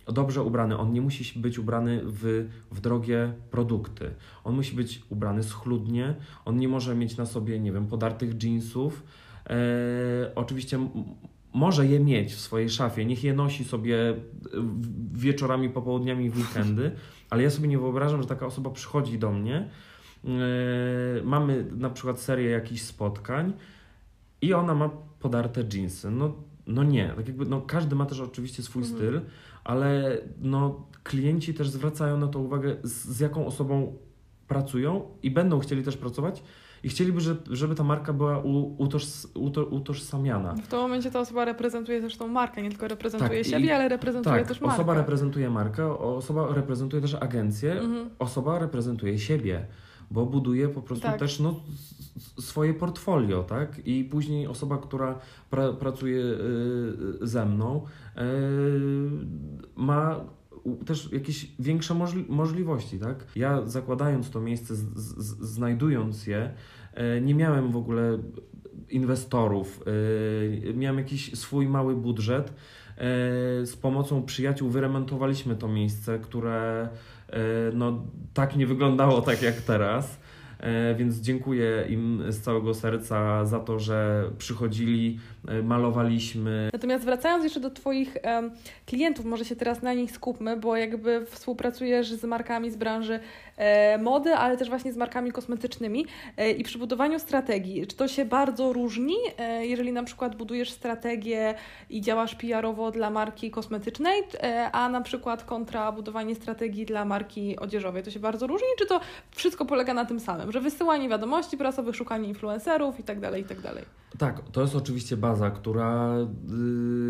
dobrze 0.07 0.43
ubrany. 0.43 0.79
On 0.79 0.93
nie 0.93 1.01
musi 1.01 1.39
być 1.39 1.59
ubrany 1.59 2.01
w, 2.05 2.49
w 2.71 2.81
drogie 2.81 3.33
produkty. 3.51 4.11
On 4.45 4.55
musi 4.55 4.77
być 4.77 5.03
ubrany 5.11 5.43
schludnie. 5.43 6.15
On 6.45 6.57
nie 6.57 6.69
może 6.69 6.95
mieć 6.95 7.17
na 7.17 7.27
sobie, 7.27 7.61
nie 7.61 7.73
wiem, 7.73 7.87
podartych 7.87 8.43
jeansów. 8.43 9.03
E, 9.47 9.57
oczywiście 10.35 10.79
może 11.55 11.87
je 11.87 12.01
mieć 12.01 12.35
w 12.35 12.41
swojej 12.41 12.71
szafie, 12.71 13.05
niech 13.05 13.25
je 13.25 13.35
nosi 13.35 13.65
sobie 13.65 14.11
e, 14.11 14.17
wieczorami, 15.13 15.71
popołudniami, 15.71 16.31
w 16.31 16.39
weekendy, 16.39 16.91
ale 17.31 17.43
ja 17.43 17.51
sobie 17.51 17.69
nie 17.69 17.79
wyobrażam, 17.79 18.23
że 18.23 18.29
taka 18.29 18.47
osoba 18.47 18.71
przychodzi 18.71 19.19
do 19.19 19.33
mnie. 19.33 19.69
e, 20.25 20.29
mamy 21.25 21.65
na 21.77 21.91
przykład 21.91 22.21
serię 22.21 22.51
jakichś 22.51 22.83
spotkań 22.83 23.53
i 24.43 24.55
ona 24.55 24.75
ma 24.75 24.89
podarte 25.21 25.65
jeansy. 25.73 26.11
No, 26.11 26.35
no 26.67 26.83
nie, 26.85 27.09
tak 27.17 27.29
jakby, 27.29 27.47
no 27.47 27.61
każdy 27.61 27.97
ma 27.97 28.07
też 28.07 28.21
oczywiście 28.21 28.63
swój 28.63 28.83
Mhm. 28.83 28.99
styl, 28.99 29.21
ale 29.65 30.19
no 30.41 30.87
klienci 31.05 31.55
też 31.55 31.69
zwracają 31.69 32.17
na 32.19 32.27
to 32.29 32.39
uwagę, 32.39 32.77
z, 32.83 32.93
z 32.93 33.21
jaką 33.21 33.47
osobą 33.47 33.97
pracują 34.49 35.03
i 35.23 35.31
będą 35.31 35.59
chcieli 35.61 35.83
też 35.83 35.97
pracować 35.97 36.43
i 36.85 36.89
chcieliby, 36.89 37.21
że, 37.21 37.37
żeby 37.51 37.75
ta 37.75 37.85
marka 37.85 38.13
była 38.13 38.43
utożsamiana. 39.71 40.55
W 40.55 40.67
tym 40.67 40.79
momencie 40.79 41.11
ta 41.11 41.21
osoba 41.21 41.45
reprezentuje 41.45 42.01
też 42.01 42.17
tą 42.17 42.29
markę, 42.29 42.63
nie 42.63 42.71
tylko 42.71 42.89
reprezentuje 42.89 43.31
Tak, 43.43 43.47
i- 43.47 43.51
siebie, 43.51 43.77
ale 43.77 43.89
reprezentuje 43.89 44.37
Tak, 44.39 44.49
też 44.49 44.61
markę. 44.61 44.77
osoba 44.77 44.95
reprezentuje 44.95 45.51
markę, 45.51 45.99
osoba 45.99 46.55
reprezentuje 46.55 47.03
też 47.03 47.15
agencję, 47.15 47.73
Mhm. 47.73 48.11
osoba 48.19 48.59
reprezentuje 48.59 49.19
siebie, 49.19 49.67
bo 50.11 50.27
buduje 50.27 50.69
po 50.69 50.83
prostu 50.83 51.07
Tak. 51.07 51.19
też 51.19 51.41
no, 51.41 51.61
swoje 52.41 52.75
portfolio, 52.75 53.43
tak? 53.43 53.81
I 53.87 54.05
później 54.05 54.47
osoba, 54.47 54.79
która 54.79 55.19
pra, 55.51 55.73
pracuje 55.73 56.19
y, 56.25 56.37
ze 57.27 57.47
mną, 57.47 57.83
y, 58.19 58.21
ma 59.77 60.21
też 60.87 61.13
jakieś 61.13 61.53
większe 61.59 61.95
możli- 61.95 62.25
możliwości, 62.29 62.99
tak? 62.99 63.27
Ja 63.37 63.67
zakładając 63.67 64.31
to 64.31 64.41
miejsce, 64.41 64.75
znajdując 65.41 66.27
je, 66.27 66.51
nie 67.23 67.35
miałem 67.35 67.73
w 67.73 67.77
ogóle 67.77 68.19
inwestorów, 68.89 69.85
miałem 70.75 70.99
jakiś 70.99 71.39
swój 71.39 71.69
mały 71.69 71.97
budżet. 71.97 72.53
Z 73.65 73.77
pomocą 73.77 74.23
przyjaciół 74.23 74.71
wyremontowaliśmy 74.71 75.57
to 75.57 75.69
miejsce, 75.69 76.19
które 76.19 76.89
no, 77.75 78.03
tak 78.35 78.57
nie 78.57 78.67
wyglądało 78.67 79.23
tak 79.23 79.43
jak 79.43 79.55
teraz. 79.55 80.21
E, 80.63 80.95
więc 80.95 81.17
dziękuję 81.17 81.85
im 81.89 82.23
z 82.29 82.41
całego 82.41 82.75
serca 82.75 83.45
za 83.45 83.61
to, 83.61 83.79
że 83.79 84.31
przychodzili, 84.39 85.19
e, 85.49 85.63
malowaliśmy. 85.63 86.71
Natomiast 86.73 87.05
wracając 87.05 87.45
jeszcze 87.45 87.61
do 87.61 87.71
Twoich 87.71 88.17
klientów, 88.87 89.25
może 89.25 89.45
się 89.45 89.57
teraz 89.57 89.83
na 89.83 89.95
nich 89.95 90.13
skupmy, 90.13 90.57
bo 90.57 90.77
jakby 90.77 91.27
współpracujesz 91.27 92.13
z 92.13 92.25
markami 92.25 92.71
z 92.71 92.77
branży 92.77 93.21
mody, 93.99 94.35
ale 94.35 94.57
też 94.57 94.69
właśnie 94.69 94.93
z 94.93 94.97
markami 94.97 95.33
kosmetycznymi 95.33 96.07
e, 96.37 96.51
i 96.51 96.65
przy 96.65 96.79
budowaniu 96.79 97.19
strategii, 97.19 97.87
czy 97.87 97.97
to 97.97 98.09
się 98.09 98.25
bardzo 98.25 98.73
różni, 98.73 99.17
e, 99.39 99.67
jeżeli 99.67 99.93
na 99.93 100.03
przykład 100.03 100.37
budujesz 100.37 100.71
strategię 100.71 101.55
i 101.91 102.01
działasz 102.01 102.35
PR-owo 102.35 102.91
dla 102.91 103.11
marki 103.11 103.51
kosmetycznej, 103.51 104.23
e, 104.43 104.71
a 104.73 104.89
na 104.89 105.01
przykład 105.01 105.45
kontra 105.45 105.93
budowanie 105.93 106.35
strategii 106.35 106.87
dla 106.87 107.05
marki 107.05 107.57
odzieżowej, 107.59 108.03
to 108.03 108.11
się 108.11 108.21
bardzo 108.21 108.47
różni, 108.47 108.69
czy 108.79 108.87
to 108.87 109.01
wszystko 109.31 109.65
polega 109.65 109.95
na 109.95 110.05
tym 110.05 110.21
samym, 110.21 110.53
że 110.53 110.61
wysyłanie 110.61 111.09
wiadomości 111.09 111.57
prasowych, 111.57 111.97
szukanie 111.97 112.29
influencerów 112.29 113.01
i 113.01 113.03
tak 113.03 113.21
dalej, 113.21 113.43
i 113.43 113.45
tak 113.45 113.61
dalej. 113.61 113.85
Tak, 114.19 114.41
to 114.53 114.61
jest 114.61 114.77
oczywiście 114.77 115.17
baza, 115.17 115.51
która 115.51 116.17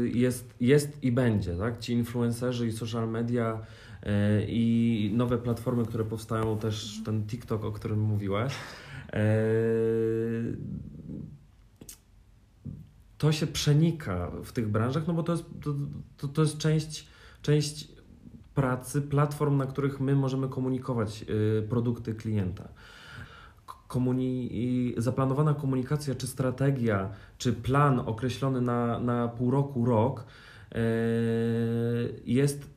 y, 0.05 0.09
jest, 0.09 0.55
jest 0.61 1.05
i 1.05 1.13
będzie, 1.13 1.57
tak? 1.57 1.79
Ci 1.79 1.93
influencerzy 1.93 2.67
i 2.67 2.73
social 2.73 3.09
media 3.09 3.59
i 4.49 5.11
nowe 5.15 5.39
platformy, 5.39 5.85
które 5.85 6.05
powstają, 6.05 6.59
też 6.59 7.01
ten 7.05 7.27
TikTok, 7.27 7.65
o 7.65 7.73
którym 7.73 8.01
mówiłaś. 8.01 8.55
Y, 9.15 10.57
to 13.19 13.33
się 13.33 13.47
przenika 13.47 14.31
w 14.45 14.53
tych 14.53 14.69
branżach, 14.69 15.07
no 15.07 15.15
bo 15.15 15.23
to 15.23 15.33
jest, 15.33 15.45
to, 15.63 15.75
to, 16.17 16.29
to 16.29 16.43
jest 16.43 16.59
część, 16.59 17.07
część 17.43 17.89
pracy, 18.55 19.03
platform, 19.03 19.57
na 19.57 19.67
których 19.67 20.01
my 20.01 20.15
możemy 20.15 20.49
komunikować 20.49 21.25
produkty 21.69 22.15
klienta 22.15 22.69
komuni 23.93 24.95
zaplanowana 24.97 25.55
komunikacja, 25.55 26.15
czy 26.15 26.27
strategia, 26.27 27.11
czy 27.39 27.53
plan 27.53 28.01
określony 28.01 28.61
na, 28.61 28.99
na 28.99 29.29
pół 29.29 29.51
roku, 29.51 29.85
rok 29.85 30.25
jest 32.25 32.71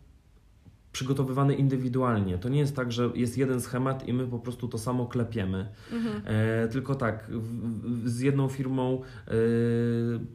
przygotowywany 0.96 1.56
indywidualnie. 1.56 2.38
To 2.38 2.50
nie 2.50 2.60
jest 2.60 2.76
tak, 2.76 2.92
że 2.92 3.10
jest 3.16 3.38
jeden 3.38 3.62
schemat 3.62 4.08
i 4.08 4.14
my 4.14 4.28
po 4.28 4.40
prostu 4.40 4.68
to 4.68 4.78
samo 4.78 5.06
klepiemy. 5.06 5.68
Mhm. 5.94 6.22
E, 6.26 6.68
tylko 6.68 6.96
tak, 6.96 7.28
w, 7.30 8.10
z 8.10 8.20
jedną 8.20 8.48
firmą 8.48 9.02
e, 9.28 9.32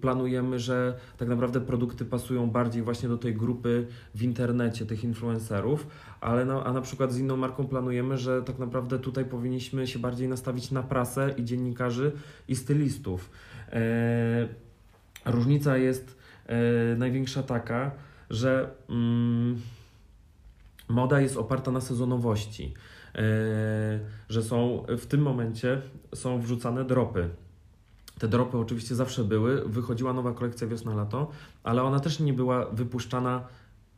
planujemy, 0.01 0.59
że 0.59 0.95
tak 1.17 1.29
naprawdę 1.29 1.61
produkty 1.61 2.05
pasują 2.05 2.51
bardziej 2.51 2.83
właśnie 2.83 3.09
do 3.09 3.19
tej 3.19 3.35
grupy 3.35 3.87
w 4.15 4.23
internecie, 4.23 4.87
tych 4.87 5.05
influencerów, 5.05 5.87
ale 6.21 6.45
no, 6.45 6.65
a 6.65 6.73
na 6.73 6.81
przykład 6.81 7.13
z 7.13 7.19
inną 7.19 7.37
marką 7.37 7.67
planujemy, 7.67 8.19
że 8.19 8.43
tak 8.43 8.59
naprawdę 8.59 8.99
tutaj 8.99 9.25
powinniśmy 9.25 9.87
się 9.87 9.99
bardziej 9.99 10.29
nastawić 10.29 10.71
na 10.71 10.83
prasę 10.83 11.35
i 11.37 11.45
dziennikarzy 11.45 12.13
i 12.49 12.57
stylistów. 12.57 13.31
E, 13.73 14.49
różnica 15.25 15.77
jest 15.77 16.17
e, 16.47 16.97
największa 16.97 17.43
taka, 17.43 17.91
że 18.31 18.71
mm, 18.89 19.61
moda 20.91 21.21
jest 21.21 21.37
oparta 21.37 21.71
na 21.71 21.81
sezonowości, 21.81 22.75
e, 23.15 23.21
że 24.29 24.43
są 24.43 24.85
w 24.89 25.07
tym 25.07 25.23
momencie 25.23 25.83
są 26.15 26.41
wrzucane 26.41 26.85
dropy. 26.85 27.29
Te 28.19 28.29
dropy 28.29 28.59
oczywiście 28.59 28.95
zawsze 28.95 29.25
były, 29.25 29.69
wychodziła 29.69 30.13
nowa 30.13 30.33
kolekcja 30.33 30.67
wiosna-lato, 30.67 31.31
ale 31.63 31.83
ona 31.83 32.01
też 32.01 32.21
nie 32.21 32.33
była 32.33 32.67
wypuszczana 32.67 33.47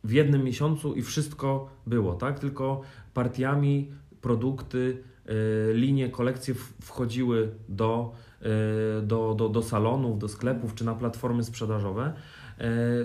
w 0.03 0.11
jednym 0.11 0.43
miesiącu 0.43 0.93
i 0.93 1.01
wszystko 1.01 1.69
było, 1.87 2.13
tak? 2.13 2.39
Tylko 2.39 2.81
partiami 3.13 3.91
produkty, 4.21 5.03
e, 5.25 5.73
linie, 5.73 6.09
kolekcje 6.09 6.55
wchodziły 6.81 7.51
do, 7.69 8.13
e, 8.41 9.01
do, 9.01 9.33
do, 9.33 9.49
do 9.49 9.61
salonów, 9.61 10.19
do 10.19 10.27
sklepów 10.27 10.75
czy 10.75 10.85
na 10.85 10.95
platformy 10.95 11.43
sprzedażowe. 11.43 12.13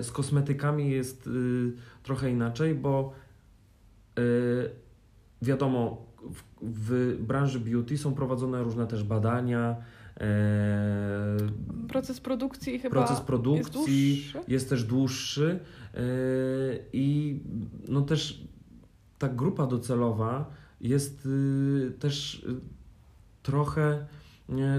Z 0.01 0.11
kosmetykami 0.11 0.91
jest 0.91 1.29
trochę 2.03 2.31
inaczej, 2.31 2.75
bo 2.75 3.13
Y, 3.28 3.28
wiadomo, 5.41 6.05
w, 6.31 6.43
w 6.61 7.17
branży 7.21 7.59
beauty 7.59 7.97
są 7.97 8.13
prowadzone 8.13 8.63
różne 8.63 8.87
też 8.87 9.03
badania. 9.03 9.75
E, 10.17 11.37
proces 11.87 12.19
produkcji 12.19 12.79
chyba 12.79 12.95
Proces 12.95 13.21
produkcji 13.21 14.23
jest, 14.33 14.49
jest 14.49 14.69
też 14.69 14.83
dłuższy 14.83 15.59
e, 15.93 15.99
i 16.93 17.39
no 17.87 18.01
też 18.01 18.43
ta 19.19 19.29
grupa 19.29 19.67
docelowa 19.67 20.51
jest 20.81 21.25
y, 21.25 21.93
też 21.99 22.45
trochę, 23.43 24.07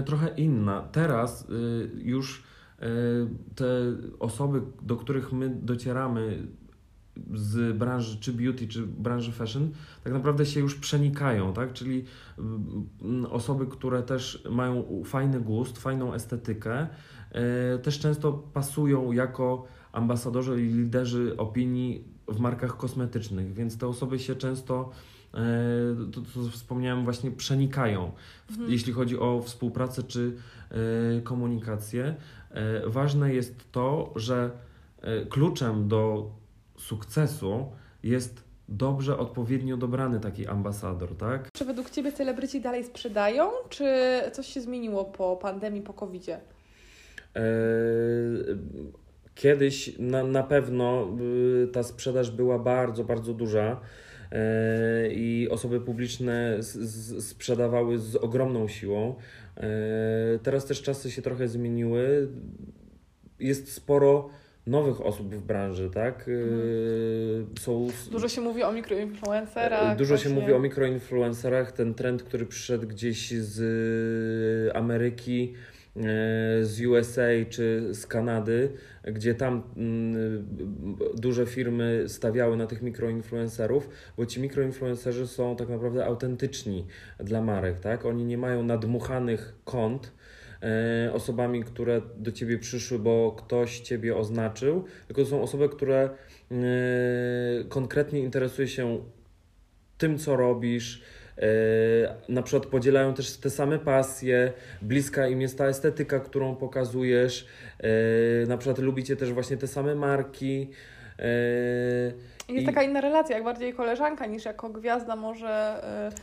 trochę 0.05 0.29
inna. 0.37 0.81
Teraz 0.81 1.49
y, 1.49 1.91
już 1.95 2.43
e, 2.79 2.87
te 3.55 3.65
osoby, 4.19 4.61
do 4.81 4.97
których 4.97 5.33
my 5.33 5.49
docieramy, 5.49 6.47
z 7.33 7.77
branży 7.77 8.17
czy 8.19 8.33
beauty, 8.33 8.67
czy 8.67 8.87
branży 8.87 9.31
fashion, 9.31 9.71
tak 10.03 10.13
naprawdę 10.13 10.45
się 10.45 10.59
już 10.59 10.75
przenikają, 10.75 11.53
tak? 11.53 11.73
Czyli 11.73 12.05
mm, 12.37 13.25
osoby, 13.25 13.67
które 13.67 14.03
też 14.03 14.43
mają 14.49 15.03
fajny 15.05 15.41
gust, 15.41 15.77
fajną 15.77 16.13
estetykę, 16.13 16.87
e, 17.31 17.77
też 17.77 17.99
często 17.99 18.33
pasują 18.33 19.11
jako 19.11 19.65
ambasadorzy 19.91 20.61
i 20.61 20.73
liderzy 20.73 21.37
opinii 21.37 22.03
w 22.27 22.39
markach 22.39 22.77
kosmetycznych, 22.77 23.53
więc 23.53 23.77
te 23.77 23.87
osoby 23.87 24.19
się 24.19 24.35
często 24.35 24.89
e, 25.33 25.37
to, 26.11 26.21
co 26.21 26.49
wspomniałem, 26.49 27.03
właśnie 27.03 27.31
przenikają, 27.31 28.11
mhm. 28.49 28.71
jeśli 28.71 28.93
chodzi 28.93 29.19
o 29.19 29.41
współpracę 29.41 30.03
czy 30.03 30.35
e, 31.17 31.21
komunikację. 31.21 32.15
Ważne 32.87 33.33
jest 33.33 33.71
to, 33.71 34.13
że 34.15 34.51
kluczem 35.29 35.87
do 35.87 36.31
sukcesu 36.81 37.71
jest 38.03 38.43
dobrze, 38.69 39.17
odpowiednio 39.17 39.77
dobrany 39.77 40.19
taki 40.19 40.47
ambasador, 40.47 41.17
tak? 41.17 41.51
Czy 41.53 41.65
według 41.65 41.89
Ciebie 41.89 42.11
celebryci 42.11 42.61
dalej 42.61 42.83
sprzedają, 42.83 43.49
czy 43.69 43.85
coś 44.31 44.47
się 44.47 44.61
zmieniło 44.61 45.05
po 45.05 45.37
pandemii, 45.37 45.81
po 45.81 45.93
covid 45.93 46.29
e, 46.29 46.39
Kiedyś 49.35 49.97
na, 49.99 50.23
na 50.23 50.43
pewno 50.43 51.07
y, 51.63 51.67
ta 51.67 51.83
sprzedaż 51.83 52.31
była 52.31 52.59
bardzo, 52.59 53.03
bardzo 53.03 53.33
duża 53.33 53.81
e, 54.31 55.13
i 55.13 55.49
osoby 55.49 55.81
publiczne 55.81 56.57
sprzedawały 57.19 57.99
z 57.99 58.15
ogromną 58.15 58.67
siłą. 58.67 59.15
E, 59.57 59.69
teraz 60.43 60.65
też 60.65 60.81
czasy 60.81 61.11
się 61.11 61.21
trochę 61.21 61.47
zmieniły. 61.47 62.29
Jest 63.39 63.71
sporo 63.71 64.29
nowych 64.67 65.05
osób 65.05 65.35
w 65.35 65.41
branży, 65.41 65.89
tak? 65.93 66.15
Mhm. 66.27 67.45
Są... 67.59 67.87
Dużo 68.11 68.29
się 68.29 68.41
mówi 68.41 68.63
o 68.63 68.71
mikroinfluencerach. 68.71 69.97
Dużo 69.97 70.09
właśnie. 70.09 70.31
się 70.31 70.35
mówi 70.39 70.53
o 70.53 70.59
mikroinfluencerach. 70.59 71.71
Ten 71.71 71.93
trend, 71.93 72.23
który 72.23 72.45
przyszedł 72.45 72.87
gdzieś 72.87 73.31
z 73.31 74.75
Ameryki, 74.75 75.53
e, 75.95 76.01
z 76.61 76.85
USA 76.85 77.27
czy 77.49 77.87
z 77.91 78.07
Kanady, 78.07 78.71
gdzie 79.03 79.35
tam 79.35 79.63
mm, 79.77 80.47
duże 81.15 81.45
firmy 81.45 82.03
stawiały 82.07 82.57
na 82.57 82.67
tych 82.67 82.81
mikroinfluencerów, 82.81 83.89
bo 84.17 84.25
ci 84.25 84.41
mikroinfluencerzy 84.41 85.27
są 85.27 85.55
tak 85.55 85.69
naprawdę 85.69 86.05
autentyczni 86.05 86.85
dla 87.19 87.41
marek, 87.41 87.79
tak? 87.79 88.05
Oni 88.05 88.25
nie 88.25 88.37
mają 88.37 88.63
nadmuchanych 88.63 89.55
kont, 89.63 90.11
E, 90.11 90.20
osobami, 91.13 91.63
które 91.63 92.01
do 92.17 92.31
ciebie 92.31 92.57
przyszły, 92.57 92.99
bo 92.99 93.31
ktoś 93.31 93.79
ciebie 93.79 94.15
oznaczył, 94.15 94.85
tylko 95.07 95.21
to 95.21 95.27
są 95.27 95.41
osoby, 95.41 95.69
które 95.69 96.09
e, 96.51 96.55
konkretnie 97.69 98.19
interesuje 98.19 98.67
się 98.67 99.03
tym, 99.97 100.17
co 100.17 100.35
robisz. 100.35 101.01
E, 101.37 101.43
na 102.29 102.41
przykład 102.41 102.65
podzielają 102.65 103.13
też 103.13 103.37
te 103.37 103.49
same 103.49 103.79
pasje, 103.79 104.53
bliska 104.81 105.27
im 105.27 105.41
jest 105.41 105.57
ta 105.57 105.65
estetyka, 105.65 106.19
którą 106.19 106.55
pokazujesz. 106.55 107.47
Na 108.47 108.57
przykład 108.57 108.79
lubicie 108.79 109.15
też 109.15 109.33
właśnie 109.33 109.57
te 109.57 109.67
same 109.67 109.95
marki. 109.95 110.69
Jest 112.49 112.63
I... 112.63 112.65
taka 112.65 112.83
inna 112.83 113.01
relacja, 113.01 113.35
jak 113.35 113.45
bardziej 113.45 113.73
koleżanka 113.73 114.25
niż 114.25 114.45
jako 114.45 114.69
gwiazda 114.69 115.15
może. 115.15 115.81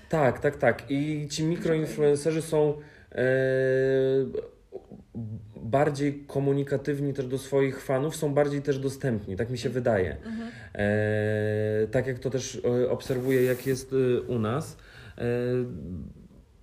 Tak, 0.08 0.40
tak, 0.40 0.56
tak. 0.56 0.90
I 0.90 1.28
ci 1.30 1.44
mikroinfluencerzy 1.44 2.42
są 2.42 2.74
E, 2.74 2.97
bardziej 5.56 6.24
komunikatywni 6.26 7.14
też 7.14 7.26
do 7.26 7.38
swoich 7.38 7.82
fanów, 7.82 8.16
są 8.16 8.34
bardziej 8.34 8.62
też 8.62 8.78
dostępni, 8.78 9.36
tak 9.36 9.50
mi 9.50 9.58
się 9.58 9.70
wydaje. 9.70 10.16
Mhm. 10.16 10.50
E, 10.74 11.86
tak 11.86 12.06
jak 12.06 12.18
to 12.18 12.30
też 12.30 12.60
e, 12.64 12.90
obserwuję, 12.90 13.42
jak 13.42 13.66
jest 13.66 13.94
u 14.26 14.38
nas. 14.38 14.76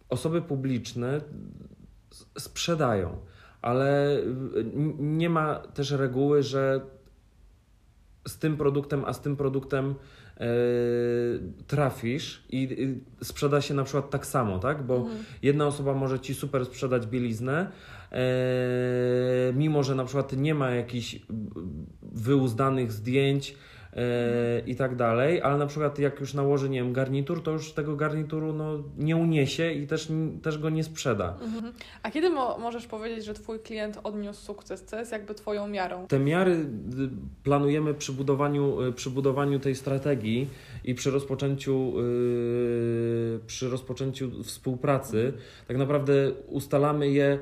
osoby 0.10 0.41
publiczne 0.41 1.21
sprzedają, 2.38 3.17
ale 3.62 4.17
nie 4.99 5.29
ma 5.29 5.55
też 5.55 5.91
reguły, 5.91 6.43
że 6.43 6.81
z 8.27 8.38
tym 8.38 8.58
produktem, 8.58 9.05
a 9.05 9.13
z 9.13 9.21
tym 9.21 9.36
produktem 9.36 9.89
e, 9.89 9.95
trafisz 11.67 12.43
i 12.50 12.95
sprzeda 13.24 13.62
się 13.62 13.74
na 13.74 13.84
przykład 13.84 14.10
tak 14.10 14.26
samo, 14.26 14.60
tak? 14.60 14.84
Bo 14.84 14.98
mhm. 14.98 15.24
jedna 15.41 15.67
osoba 15.67 15.93
może 15.93 16.19
ci 16.19 16.34
super 16.34 16.65
sprzedać 16.65 17.08
bieliznę, 17.08 17.71
e, 18.12 18.17
mimo 19.54 19.84
że 19.84 19.95
na 19.95 20.06
przykład 20.06 20.34
nie 20.34 20.56
ma 20.56 20.69
jakichś 20.69 21.19
wyuzdanych 22.02 22.91
zdjęć, 22.91 23.56
E, 23.56 23.74
i 24.65 24.75
tak 24.75 24.95
dalej, 24.95 25.41
ale 25.41 25.58
na 25.58 25.65
przykład 25.65 25.99
jak 25.99 26.19
już 26.19 26.34
nałoży, 26.34 26.69
nie 26.69 26.84
wiem, 26.84 26.93
garnitur, 26.93 27.43
to 27.43 27.51
już 27.51 27.73
tego 27.73 27.95
garnituru 27.95 28.53
no, 28.53 28.84
nie 28.97 29.15
uniesie 29.15 29.71
i 29.71 29.88
też, 29.88 30.08
też 30.41 30.58
go 30.58 30.69
nie 30.69 30.84
sprzeda. 30.84 31.38
Mhm. 31.41 31.73
A 32.03 32.12
kiedy 32.12 32.29
mo 32.29 32.58
możesz 32.58 32.88
powiedzieć, 32.88 33.25
że 33.25 33.34
Twój 33.34 33.60
klient 33.60 33.99
odniósł 34.03 34.41
sukces? 34.45 34.84
Co 34.84 34.99
jest 34.99 35.12
jakby 35.12 35.34
Twoją 35.34 35.67
miarą? 35.67 36.08
Te 36.08 36.19
miary 36.19 36.51
y, 36.51 36.65
planujemy 37.43 37.93
przy 37.93 38.12
budowaniu, 38.12 38.81
y, 38.81 38.93
przy 38.93 39.10
budowaniu 39.10 39.60
tej 39.60 39.75
strategii 39.75 40.49
i 40.84 40.95
przy 40.95 41.12
rozpoczęciu, 41.12 41.93
yy, 41.97 43.39
przy 43.47 43.69
rozpoczęciu 43.69 44.43
współpracy. 44.43 45.34
Tak 45.67 45.77
naprawdę 45.77 46.13
ustalamy 46.47 47.10
je 47.10 47.39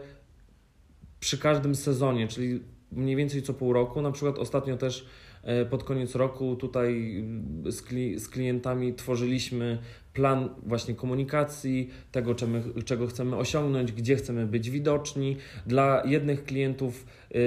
przy 1.20 1.38
każdym 1.38 1.76
sezonie, 1.76 2.28
czyli 2.28 2.60
mniej 2.92 3.16
więcej 3.16 3.42
co 3.42 3.54
pół 3.54 3.74
roku. 3.74 4.02
Na 4.02 4.12
przykład 4.12 4.38
ostatnio 4.40 4.78
też 4.78 5.06
pod 5.70 5.84
koniec 5.84 6.16
roku 6.16 6.56
tutaj 6.56 7.20
mm, 7.20 7.72
z, 7.72 7.82
kli 7.82 8.20
z 8.20 8.30
klientami 8.30 8.94
tworzyliśmy 8.94 9.78
plan 10.14 10.50
właśnie 10.66 10.96
komunikacji, 10.96 11.90
tego 12.12 12.36
czego 12.86 13.08
chcemy 13.08 13.36
osiągnąć, 13.36 13.92
gdzie 13.92 14.16
chcemy 14.16 14.46
być 14.48 14.70
widoczni. 14.70 15.38
Dla 15.66 16.04
jednych 16.06 16.44
klientów 16.44 17.06
yy, 17.32 17.40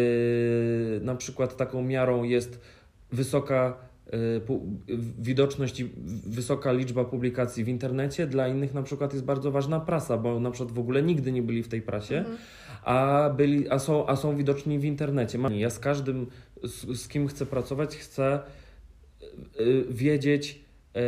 na 1.03 1.15
przykład 1.15 1.57
taką 1.57 1.83
miarą 1.83 2.23
jest 2.23 2.61
wysoka 3.13 3.77
yy, 4.13 4.41
widoczność 5.19 5.81
i 5.81 5.91
wysoka 6.27 6.73
liczba 6.73 7.05
publikacji 7.05 7.65
w 7.65 7.69
internecie, 7.69 8.27
dla 8.27 8.49
innych 8.49 8.75
na 8.75 8.83
przykład 8.83 9.13
jest 9.13 9.25
bardzo 9.25 9.51
ważna 9.51 9.81
prasa, 9.81 10.19
bo 10.19 10.41
na 10.41 10.51
przykład 10.51 10.75
w 10.75 10.79
ogóle 10.79 11.03
nigdy 11.03 11.33
nie 11.33 11.43
byli 11.43 11.63
w 11.63 11.69
tej 11.69 11.83
prasie. 11.83 12.19
Mhm 12.19 12.37
a, 12.87 13.31
byli, 13.37 13.71
a, 13.71 13.79
są, 13.79 14.07
a 14.07 14.17
są 14.17 14.37
widoczni 14.37 14.79
w 14.79 14.85
internecie. 14.85 15.39
Ja 15.51 15.71
z 15.71 15.79
każdym, 15.79 16.27
z, 16.65 17.01
z 17.01 17.09
kim 17.09 17.29
chcę 17.29 17.47
pracować, 17.47 17.97
chcę 17.97 18.41
y, 19.61 19.85
wiedzieć 19.91 20.61
y, 20.97 21.01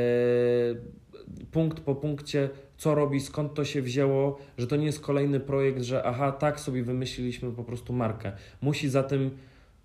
punkt 1.50 1.80
po 1.80 1.94
punkcie, 1.94 2.48
co 2.76 2.94
robi, 2.94 3.20
skąd 3.20 3.54
to 3.54 3.64
się 3.64 3.82
wzięło, 3.82 4.38
że 4.58 4.66
to 4.66 4.76
nie 4.76 4.86
jest 4.86 5.00
kolejny 5.00 5.40
projekt, 5.40 5.82
że 5.82 6.02
aha, 6.02 6.32
tak 6.32 6.60
sobie 6.60 6.82
wymyśliliśmy 6.82 7.52
po 7.52 7.64
prostu 7.64 7.92
markę. 7.92 8.32
Musi 8.60 8.88
za 8.88 9.02
tym, 9.02 9.30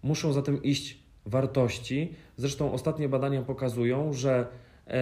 muszą 0.04 0.34
za 0.34 0.42
tym 0.42 0.64
iść 0.64 1.00
wartości. 1.26 2.14
Zresztą 2.38 2.72
ostatnie 2.72 3.10
badania 3.10 3.42
pokazują, 3.42 4.14
że 4.14 4.48
e, 4.88 4.94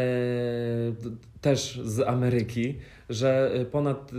też 1.41 1.81
z 1.83 1.99
Ameryki, 1.99 2.75
że 3.09 3.51
ponad 3.71 4.11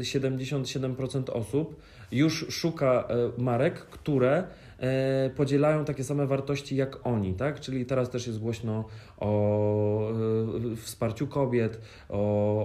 77% 0.00 1.30
osób 1.30 1.80
już 2.12 2.46
szuka 2.50 3.04
e, 3.08 3.42
marek, 3.42 3.74
które 3.74 4.44
e, 4.78 5.30
podzielają 5.30 5.84
takie 5.84 6.04
same 6.04 6.26
wartości 6.26 6.76
jak 6.76 7.06
oni, 7.06 7.34
tak? 7.34 7.60
Czyli 7.60 7.86
teraz 7.86 8.10
też 8.10 8.26
jest 8.26 8.38
głośno 8.38 8.84
o 9.18 10.10
e, 10.10 10.76
wsparciu 10.76 11.26
kobiet, 11.26 11.80
o, 12.08 12.16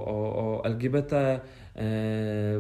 o, 0.06 0.58
o 0.60 0.66
LGBT, 0.66 1.40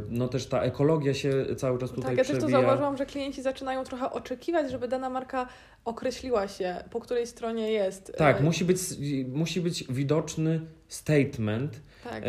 no 0.10 0.28
też 0.28 0.45
ta 0.45 0.62
ekologia 0.62 1.13
się 1.13 1.45
cały 1.58 1.80
czas 1.80 1.89
tutaj 1.89 2.15
Tak, 2.15 2.28
ja 2.28 2.34
też 2.34 2.43
to 2.43 2.49
zauważyłam, 2.49 2.97
że 2.97 3.06
klienci 3.06 3.41
zaczynają 3.41 3.84
trochę 3.84 4.12
oczekiwać, 4.12 4.71
żeby 4.71 4.88
dana 4.88 5.10
marka 5.10 5.47
określiła 5.86 6.47
się, 6.47 6.75
po 6.91 6.99
której 6.99 7.28
stronie 7.28 7.71
jest. 7.71 8.13
Tak, 8.17 8.41
musi 8.41 8.65
być, 8.65 8.80
musi 9.34 9.62
być 9.62 9.84
widoczny 9.89 10.62
statement, 10.88 11.80
tak. 12.04 12.23
e, 12.23 12.28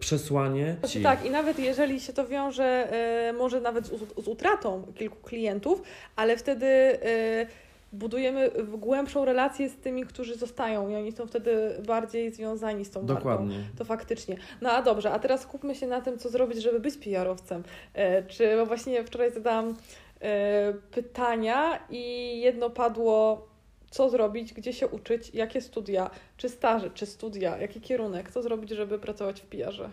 przesłanie. 0.00 0.76
Ci. 0.88 1.02
Tak, 1.02 1.26
i 1.26 1.30
nawet 1.30 1.58
jeżeli 1.58 2.00
się 2.00 2.12
to 2.12 2.26
wiąże 2.26 2.92
e, 2.92 3.32
może 3.32 3.60
nawet 3.60 3.86
z, 3.86 4.24
z, 4.24 4.28
utratą 4.28 4.92
kilku 4.94 5.16
klientów, 5.16 5.82
ale 6.16 6.36
wtedy 6.36 6.66
e, 6.66 7.46
budujemy 7.92 8.50
głębszą 8.78 9.24
relację 9.24 9.68
z 9.68 9.76
tymi, 9.76 10.04
którzy 10.04 10.34
zostają 10.34 10.88
i 10.88 10.94
oni 10.94 11.12
są 11.12 11.26
wtedy 11.26 11.82
bardziej 11.86 12.32
związani 12.32 12.84
z 12.84 12.90
tą 12.90 13.06
Dokładnie. 13.06 13.56
marką. 13.56 13.76
To 13.78 13.84
faktycznie. 13.84 14.36
No 14.60 14.70
a 14.70 14.82
dobrze, 14.82 15.10
a 15.10 15.18
teraz 15.18 15.40
skupmy 15.40 15.74
się 15.74 15.86
na 15.86 16.00
tym, 16.00 16.18
co 16.18 16.28
zrobić, 16.28 16.62
żeby 16.62 16.80
być 16.80 16.96
PR-owcem. 16.96 17.62
E, 17.94 18.22
czy 18.22 18.56
bo 18.56 18.66
właśnie 18.66 19.04
wczoraj 19.04 19.32
zadałam 19.32 19.74
e, 20.20 20.72
pytania 20.90 21.78
i 21.90 22.40
jedno 22.40 22.70
padło 22.70 23.46
co 23.90 24.10
zrobić, 24.10 24.52
gdzie 24.52 24.72
się 24.72 24.88
uczyć, 24.88 25.34
jakie 25.34 25.60
studia, 25.60 26.10
czy 26.36 26.48
staże, 26.48 26.90
czy 26.90 27.06
studia, 27.06 27.58
jaki 27.58 27.80
kierunek, 27.80 28.30
co 28.30 28.42
zrobić, 28.42 28.70
żeby 28.70 28.98
pracować 28.98 29.40
w 29.40 29.46
PR-ze? 29.46 29.84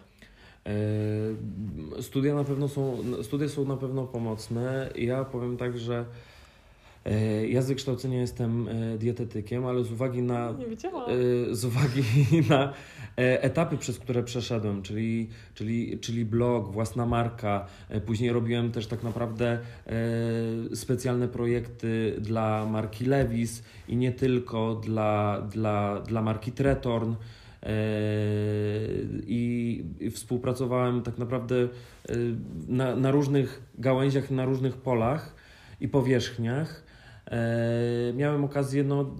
E, 0.65 2.01
studia 2.01 2.35
na 2.35 2.43
pewno 2.43 2.67
są, 2.67 2.97
studia 3.23 3.49
są 3.49 3.65
na 3.65 3.77
pewno 3.77 4.03
pomocne. 4.03 4.89
Ja 4.95 5.25
powiem 5.25 5.57
tak, 5.57 5.77
że 5.77 6.05
ja 7.47 7.61
z 7.61 7.67
wykształcenia 7.67 8.19
jestem 8.19 8.67
e, 8.67 8.97
dietetykiem, 8.97 9.65
ale 9.65 9.83
z 9.83 9.91
uwagi 9.91 10.21
na, 10.21 10.49
e, 10.49 10.55
z 11.55 11.65
uwagi 11.65 12.03
na 12.49 12.73
etapy, 13.15 13.77
przez 13.77 13.99
które 13.99 14.23
przeszedłem, 14.23 14.81
czyli, 14.81 15.29
czyli, 15.53 15.99
czyli 15.99 16.25
blog, 16.25 16.71
własna 16.71 17.05
marka, 17.05 17.65
później 18.05 18.31
robiłem 18.31 18.71
też 18.71 18.87
tak 18.87 19.03
naprawdę 19.03 19.59
specjalne 20.73 21.27
projekty 21.27 22.15
dla 22.19 22.65
marki 22.65 23.05
Levis 23.05 23.63
i 23.87 23.95
nie 23.95 24.11
tylko 24.11 24.75
dla, 24.75 25.41
dla, 25.41 25.99
dla 25.99 26.21
marki 26.21 26.51
Tretorn. 26.51 27.15
I 29.27 29.83
współpracowałem 30.11 31.01
tak 31.01 31.17
naprawdę 31.17 31.67
na, 32.67 32.95
na 32.95 33.11
różnych 33.11 33.61
gałęziach, 33.77 34.31
na 34.31 34.45
różnych 34.45 34.77
polach 34.77 35.35
i 35.81 35.87
powierzchniach. 35.87 36.88
E, 37.29 38.13
miałem 38.15 38.43
okazję 38.43 38.83
no, 38.83 39.15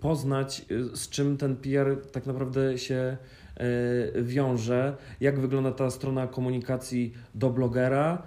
poznać, 0.00 0.64
e, 0.92 0.96
z 0.96 1.08
czym 1.08 1.36
ten 1.36 1.56
PR 1.56 1.96
tak 2.12 2.26
naprawdę 2.26 2.78
się 2.78 3.16
e, 3.56 4.22
wiąże, 4.22 4.96
jak 5.20 5.40
wygląda 5.40 5.72
ta 5.72 5.90
strona 5.90 6.26
komunikacji 6.26 7.12
do 7.34 7.50
blogera, 7.50 8.22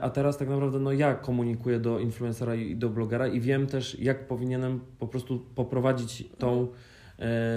a 0.00 0.10
teraz 0.10 0.36
tak 0.36 0.48
naprawdę 0.48 0.78
no, 0.78 0.92
ja 0.92 1.14
komunikuję 1.14 1.80
do 1.80 1.98
influencera 1.98 2.54
i 2.54 2.76
do 2.76 2.88
blogera 2.88 3.26
i 3.26 3.40
wiem 3.40 3.66
też, 3.66 3.98
jak 3.98 4.26
powinienem 4.26 4.80
po 4.98 5.06
prostu 5.06 5.38
poprowadzić 5.54 6.28
tą 6.38 6.62
e, 6.62 6.95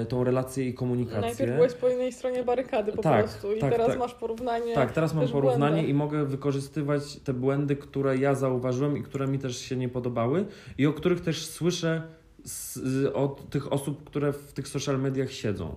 tą 0.10 0.24
relację 0.24 0.68
i 0.68 0.74
komunikację. 0.74 1.22
Najpierw 1.22 1.56
byłeś 1.56 1.74
po 1.74 1.90
innej 1.90 2.14
stronie 2.14 2.44
barykady 2.44 2.92
po 2.92 3.02
tak, 3.02 3.26
prostu 3.26 3.54
i 3.54 3.60
tak, 3.60 3.72
teraz 3.72 3.88
tak. 3.88 4.00
masz 4.00 4.14
porównanie. 4.14 4.76
Tak, 4.76 4.92
teraz 4.92 5.14
mam 5.14 5.28
porównanie 5.28 5.76
błędy. 5.76 5.92
i 5.92 5.94
mogę 5.94 6.26
wykorzystywać 6.26 7.16
te 7.16 7.34
błędy, 7.34 7.76
które 7.76 8.18
ja 8.18 8.36
zauważyłem 8.36 8.98
i 8.98 9.04
które 9.04 9.28
mi 9.28 9.40
też 9.40 9.58
się 9.58 9.76
nie 9.76 9.90
podobały 9.90 10.46
i 10.78 10.86
o 10.86 10.94
których 10.94 11.22
też 11.22 11.46
słyszę 11.46 12.02
z, 12.44 13.06
od 13.14 13.50
tych 13.50 13.74
osób, 13.74 14.04
które 14.04 14.34
w 14.34 14.54
tych 14.54 14.68
social 14.68 15.00
mediach 15.00 15.32
siedzą. 15.32 15.76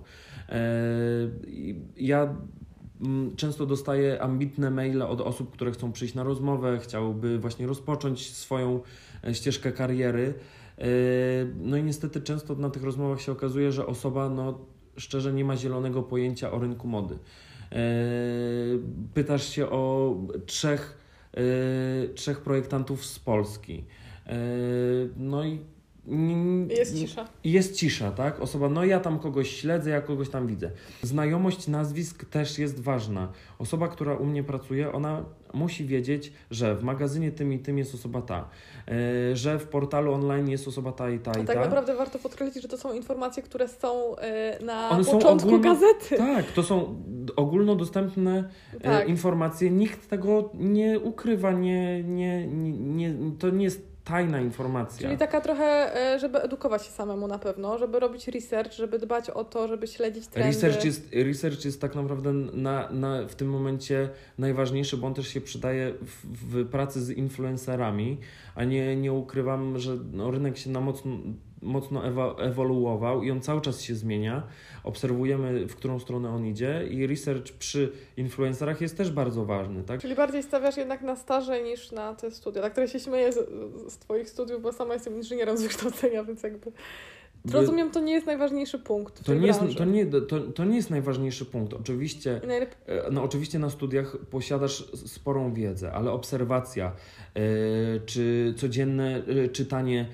E, 0.49 0.61
ja 1.97 2.35
mm, 3.01 3.35
często 3.35 3.65
dostaję 3.65 4.21
ambitne 4.21 4.71
maile 4.71 5.01
od 5.01 5.21
osób, 5.21 5.51
które 5.51 5.71
chcą 5.71 5.91
przyjść 5.91 6.13
na 6.13 6.23
rozmowę, 6.23 6.79
chciałyby 6.79 7.39
właśnie 7.39 7.67
rozpocząć 7.67 8.33
swoją 8.33 8.81
e, 9.23 9.33
ścieżkę 9.33 9.71
kariery. 9.71 10.33
Yy, 10.77 10.85
no 11.59 11.77
i 11.77 11.83
niestety 11.83 12.21
często 12.21 12.55
na 12.55 12.69
tych 12.69 12.83
rozmowach 12.83 13.21
się 13.21 13.31
okazuje, 13.31 13.71
że 13.71 13.85
osoba 13.85 14.29
no, 14.29 14.59
szczerze 14.97 15.33
nie 15.33 15.45
ma 15.45 15.57
zielonego 15.57 16.03
pojęcia 16.03 16.51
o 16.51 16.59
rynku 16.59 16.87
mody. 16.87 17.17
Yy, 17.71 17.77
pytasz 19.13 19.49
się 19.49 19.69
o 19.69 20.15
trzech, 20.45 20.97
yy, 21.33 22.09
trzech 22.15 22.41
projektantów 22.41 23.05
z 23.05 23.19
Polski. 23.19 23.83
No 25.17 25.45
i 25.45 25.59
jest 26.69 26.97
cisza. 26.97 27.27
Jest 27.43 27.75
cisza, 27.75 28.11
tak? 28.11 28.39
Osoba, 28.39 28.69
no 28.69 28.85
ja 28.85 28.99
tam 28.99 29.19
kogoś 29.19 29.51
śledzę, 29.51 29.89
ja 29.89 30.01
kogoś 30.01 30.29
tam 30.29 30.47
widzę. 30.47 30.71
Znajomość 31.01 31.67
nazwisk 31.67 32.25
też 32.25 32.59
jest 32.59 32.79
ważna. 32.79 33.31
Osoba, 33.59 33.87
która 33.87 34.15
u 34.15 34.25
mnie 34.25 34.43
pracuje, 34.43 34.91
ona 34.91 35.25
musi 35.53 35.85
wiedzieć, 35.85 36.33
że 36.51 36.75
w 36.75 36.83
magazynie 36.83 37.31
tym 37.31 37.53
i 37.53 37.59
tym 37.59 37.77
jest 37.77 37.95
osoba 37.95 38.21
ta, 38.21 38.49
yy, 38.87 39.35
że 39.35 39.59
w 39.59 39.67
portalu 39.67 40.13
online 40.13 40.49
jest 40.49 40.67
osoba 40.67 40.91
ta 40.91 41.09
i 41.09 41.19
ta 41.19 41.31
i 41.31 41.33
tak 41.33 41.47
ta. 41.47 41.53
tak 41.53 41.63
naprawdę 41.63 41.95
warto 41.95 42.19
podkreślić, 42.19 42.63
że 42.63 42.69
to 42.69 42.77
są 42.77 42.93
informacje, 42.93 43.43
które 43.43 43.67
są 43.67 44.15
yy, 44.59 44.65
na 44.65 44.89
One 44.89 45.05
początku 45.05 45.47
ogólno, 45.47 45.73
gazety. 45.73 46.17
Tak, 46.17 46.51
to 46.51 46.63
są 46.63 47.01
ogólnodostępne 47.35 48.49
e, 48.73 48.79
tak. 48.79 49.09
informacje. 49.09 49.71
Nikt 49.71 50.09
tego 50.09 50.49
nie 50.53 50.99
ukrywa, 50.99 51.51
nie, 51.51 52.03
nie, 52.03 52.47
nie, 52.47 52.71
nie, 52.71 53.15
to 53.39 53.49
nie 53.49 53.63
jest 53.63 53.92
tajna 54.03 54.41
informacja. 54.41 55.07
Czyli 55.07 55.17
taka 55.17 55.41
trochę, 55.41 55.95
e, 56.13 56.19
żeby 56.19 56.41
edukować 56.41 56.85
się 56.85 56.91
samemu 56.91 57.27
na 57.27 57.39
pewno, 57.39 57.77
żeby 57.77 57.99
robić 57.99 58.27
research, 58.27 58.73
żeby 58.73 58.99
dbać 58.99 59.29
o 59.29 59.43
to, 59.43 59.67
żeby 59.67 59.87
śledzić 59.87 60.27
trendy. 60.27 60.49
Research 60.51 60.85
jest, 60.85 61.09
research 61.13 61.65
jest 61.65 61.81
tak 61.81 61.95
naprawdę 61.95 62.33
na, 62.33 62.89
na, 62.89 63.27
w 63.27 63.35
tym 63.35 63.49
momencie 63.49 64.09
najważniejszy, 64.37 64.97
bo 64.97 65.07
on 65.07 65.13
też 65.13 65.27
się 65.27 65.41
przydaje 65.41 65.93
w, 66.01 66.25
w 66.25 66.69
pracy 66.69 67.01
z 67.01 67.09
influencerami, 67.09 68.17
a 68.55 68.63
nie, 68.63 68.95
nie 68.95 69.13
ukrywam, 69.13 69.79
że 69.79 69.97
no, 70.11 70.31
rynek 70.31 70.57
się 70.57 70.69
na 70.69 70.81
mocno 70.81 71.17
mocno 71.63 72.01
ewoluował 72.39 73.23
i 73.23 73.31
on 73.31 73.41
cały 73.41 73.61
czas 73.61 73.81
się 73.81 73.95
zmienia. 73.95 74.43
Obserwujemy, 74.83 75.67
w 75.67 75.75
którą 75.75 75.99
stronę 75.99 76.29
on 76.29 76.45
idzie 76.45 76.87
i 76.89 77.07
research 77.07 77.51
przy 77.51 77.91
influencerach 78.17 78.81
jest 78.81 78.97
też 78.97 79.11
bardzo 79.11 79.45
ważny. 79.45 79.83
Tak? 79.83 80.01
Czyli 80.01 80.15
bardziej 80.15 80.43
stawiasz 80.43 80.77
jednak 80.77 81.01
na 81.01 81.15
staże 81.15 81.63
niż 81.63 81.91
na 81.91 82.15
te 82.15 82.31
studia. 82.31 82.61
Tak, 82.61 82.71
które 82.71 82.87
się 82.87 82.99
śmieję 82.99 83.31
z, 83.31 83.49
z 83.93 83.97
Twoich 83.97 84.29
studiów, 84.29 84.61
bo 84.61 84.71
sama 84.71 84.93
jestem 84.93 85.15
inżynierem 85.15 85.57
z 85.57 85.61
wykształcenia, 85.63 86.23
więc 86.23 86.43
jakby 86.43 86.71
Rozumiem, 87.51 87.91
to 87.91 87.99
nie 87.99 88.13
jest 88.13 88.25
najważniejszy 88.25 88.79
punkt. 88.79 89.23
To 89.23 89.33
nie 89.33 89.47
jest, 89.47 89.59
to, 89.77 89.85
nie, 89.85 90.05
to, 90.05 90.39
to 90.39 90.65
nie 90.65 90.75
jest 90.75 90.89
najważniejszy 90.89 91.45
punkt. 91.45 91.73
Oczywiście, 91.73 92.41
e, 92.85 93.11
no, 93.11 93.23
oczywiście 93.23 93.59
na 93.59 93.69
studiach 93.69 94.17
posiadasz 94.29 94.91
sporą 94.95 95.53
wiedzę, 95.53 95.91
ale 95.91 96.11
obserwacja, 96.11 96.91
yy, 97.35 97.41
czy 98.05 98.53
codzienne 98.57 99.23
yy, 99.27 99.49
czytanie, 99.49 100.09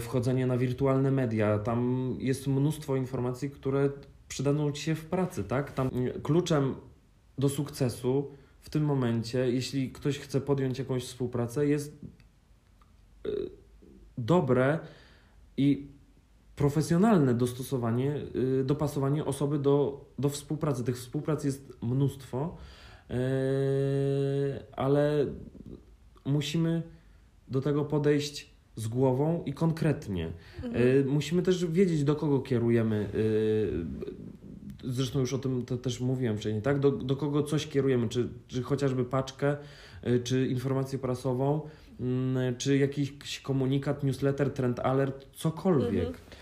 wchodzenie 0.00 0.46
na 0.46 0.58
wirtualne 0.58 1.10
media, 1.10 1.58
tam 1.58 2.16
jest 2.18 2.46
mnóstwo 2.46 2.96
informacji, 2.96 3.50
które 3.50 3.90
przydadzą 4.28 4.72
ci 4.72 4.82
się 4.82 4.94
w 4.94 5.04
pracy, 5.04 5.44
tak? 5.44 5.72
Tam 5.72 5.90
kluczem 6.22 6.74
do 7.38 7.48
sukcesu 7.48 8.30
w 8.60 8.70
tym 8.70 8.84
momencie, 8.84 9.52
jeśli 9.52 9.90
ktoś 9.90 10.18
chce 10.18 10.40
podjąć 10.40 10.78
jakąś 10.78 11.04
współpracę, 11.04 11.66
jest 11.66 12.00
dobre 14.18 14.78
i 15.56 15.88
profesjonalne 16.60 17.34
dostosowanie, 17.34 18.16
y, 18.60 18.64
dopasowanie 18.64 19.24
osoby 19.24 19.58
do, 19.58 20.04
do 20.18 20.28
współpracy. 20.28 20.84
Tych 20.84 20.96
współprac 20.96 21.44
jest 21.44 21.72
mnóstwo, 21.82 22.56
y, 23.10 23.14
ale 24.72 25.26
musimy 26.24 26.82
do 27.48 27.60
tego 27.60 27.84
podejść 27.84 28.50
z 28.76 28.88
głową 28.88 29.42
i 29.46 29.52
konkretnie. 29.52 30.32
Mhm. 30.64 30.86
Y, 30.86 31.04
musimy 31.04 31.42
też 31.42 31.66
wiedzieć, 31.66 32.04
do 32.04 32.16
kogo 32.16 32.40
kierujemy. 32.40 33.10
Zresztą 34.84 35.20
już 35.20 35.32
o 35.32 35.38
tym 35.38 35.64
też 35.82 36.00
mówiłem 36.00 36.36
wcześniej, 36.36 36.62
tak? 36.62 36.80
Do, 36.80 36.90
do 36.90 37.16
kogo 37.16 37.42
coś 37.42 37.66
kierujemy, 37.66 38.08
czy, 38.08 38.28
czy 38.48 38.62
chociażby 38.62 39.04
paczkę, 39.04 39.56
czy 40.24 40.46
informację 40.46 40.98
prasową, 40.98 41.60
mm, 42.00 42.56
czy 42.56 42.78
jakiś 42.78 43.40
komunikat, 43.42 44.04
newsletter, 44.04 44.52
trend 44.52 44.80
alert, 44.80 45.26
cokolwiek. 45.32 46.06
Mhm. 46.06 46.39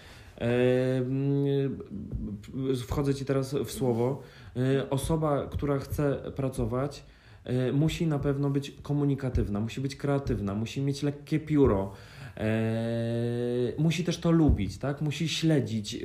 Wchodzę 2.86 3.14
Ci 3.14 3.24
teraz 3.24 3.54
w 3.54 3.70
słowo. 3.70 4.22
E, 4.56 4.90
osoba, 4.90 5.46
która 5.46 5.78
chce 5.78 6.32
pracować, 6.36 7.04
e, 7.44 7.72
musi 7.72 8.06
na 8.06 8.18
pewno 8.18 8.50
być 8.50 8.70
komunikatywna, 8.82 9.60
musi 9.60 9.80
być 9.80 9.96
kreatywna, 9.96 10.54
musi 10.54 10.80
mieć 10.80 11.02
lekkie 11.02 11.40
pióro. 11.40 11.92
E, 12.36 12.52
musi 13.78 14.04
też 14.04 14.18
to 14.18 14.30
lubić, 14.30 14.78
tak? 14.78 15.00
Musi 15.02 15.28
śledzić. 15.28 15.98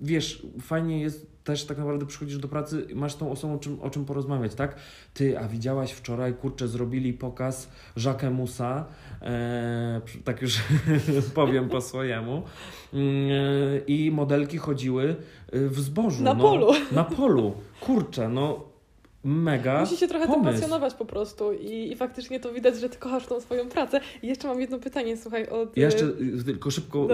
wiesz, 0.00 0.46
fajnie 0.60 1.00
jest 1.00 1.31
też 1.44 1.64
tak 1.64 1.78
naprawdę 1.78 2.06
przychodzisz 2.06 2.38
do 2.38 2.48
pracy 2.48 2.86
i 2.90 2.94
masz 2.94 3.14
tą 3.14 3.30
osobą 3.30 3.54
o 3.54 3.58
czym, 3.58 3.80
o 3.80 3.90
czym 3.90 4.04
porozmawiać, 4.04 4.54
tak? 4.54 4.76
Ty, 5.14 5.38
a 5.38 5.48
widziałaś 5.48 5.92
wczoraj, 5.92 6.34
kurczę, 6.34 6.68
zrobili 6.68 7.12
pokaz 7.12 7.68
Jacquemusa, 7.96 8.84
e, 9.22 10.00
tak 10.24 10.42
już 10.42 10.60
powiem 11.34 11.68
po 11.68 11.80
swojemu, 11.80 12.42
e, 12.94 12.98
i 13.86 14.10
modelki 14.10 14.58
chodziły 14.58 15.16
w 15.52 15.80
zbożu. 15.80 16.22
Na 16.22 16.34
no, 16.34 16.42
polu. 16.42 16.72
Na 16.92 17.04
polu. 17.04 17.54
Kurczę, 17.80 18.28
no 18.28 18.71
mega. 19.24 19.80
Musi 19.80 19.96
się 19.96 20.08
trochę 20.08 20.26
pomysł. 20.26 20.44
tym 20.44 20.52
pasjonować 20.52 20.94
po 20.94 21.04
prostu 21.04 21.52
i, 21.52 21.92
i 21.92 21.96
faktycznie 21.96 22.40
to 22.40 22.52
widać, 22.52 22.76
że 22.76 22.88
ty 22.88 22.98
kochasz 22.98 23.26
tą 23.26 23.40
swoją 23.40 23.68
pracę. 23.68 24.00
I 24.22 24.26
jeszcze 24.26 24.48
mam 24.48 24.60
jedno 24.60 24.78
pytanie, 24.78 25.16
słuchaj, 25.16 25.48
od... 25.48 25.76
Ja 25.76 25.84
jeszcze 25.84 26.04
y, 26.04 26.44
tylko 26.44 26.70
szybko 26.70 27.08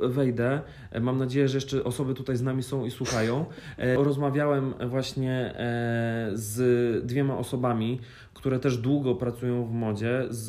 wejdę. 0.00 0.60
Mam 1.00 1.18
nadzieję, 1.18 1.48
że 1.48 1.56
jeszcze 1.56 1.84
osoby 1.84 2.14
tutaj 2.14 2.36
z 2.36 2.42
nami 2.42 2.62
są 2.62 2.84
i 2.84 2.90
słuchają. 2.90 3.44
E, 3.78 3.94
rozmawiałem 3.94 4.74
właśnie 4.88 5.54
e, 5.56 6.30
z 6.34 7.06
dwiema 7.06 7.38
osobami, 7.38 8.00
które 8.34 8.58
też 8.58 8.78
długo 8.78 9.14
pracują 9.14 9.66
w 9.66 9.72
modzie, 9.72 10.26
z, 10.30 10.48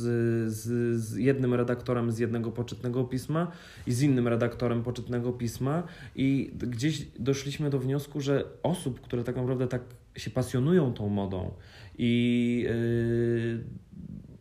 z, 0.54 1.02
z 1.02 1.16
jednym 1.16 1.54
redaktorem 1.54 2.12
z 2.12 2.20
jednego 2.20 2.52
poczytnego 2.52 3.04
pisma 3.04 3.52
i 3.88 3.92
z 3.92 4.02
innym 4.02 4.28
redaktorem 4.28 4.84
poczytnego 4.84 5.32
pisma 5.32 5.84
i 6.16 6.52
gdzieś 6.60 7.06
doszliśmy 7.20 7.70
do 7.70 7.80
wniosku, 7.80 8.22
że 8.22 8.44
osób, 8.64 9.02
które 9.02 9.24
tak 9.24 9.36
naprawdę 9.36 9.68
tak 9.68 9.82
się 10.16 10.30
pasjonują 10.30 10.94
tą 10.94 11.10
modą 11.10 11.52
i 11.98 12.66
yy, 12.68 13.64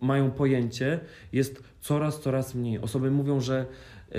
mają 0.00 0.30
pojęcie, 0.30 1.00
jest 1.32 1.62
coraz, 1.80 2.20
coraz 2.20 2.54
mniej. 2.54 2.78
Osoby 2.78 3.10
mówią, 3.10 3.40
że 3.40 3.66
yy, 4.12 4.18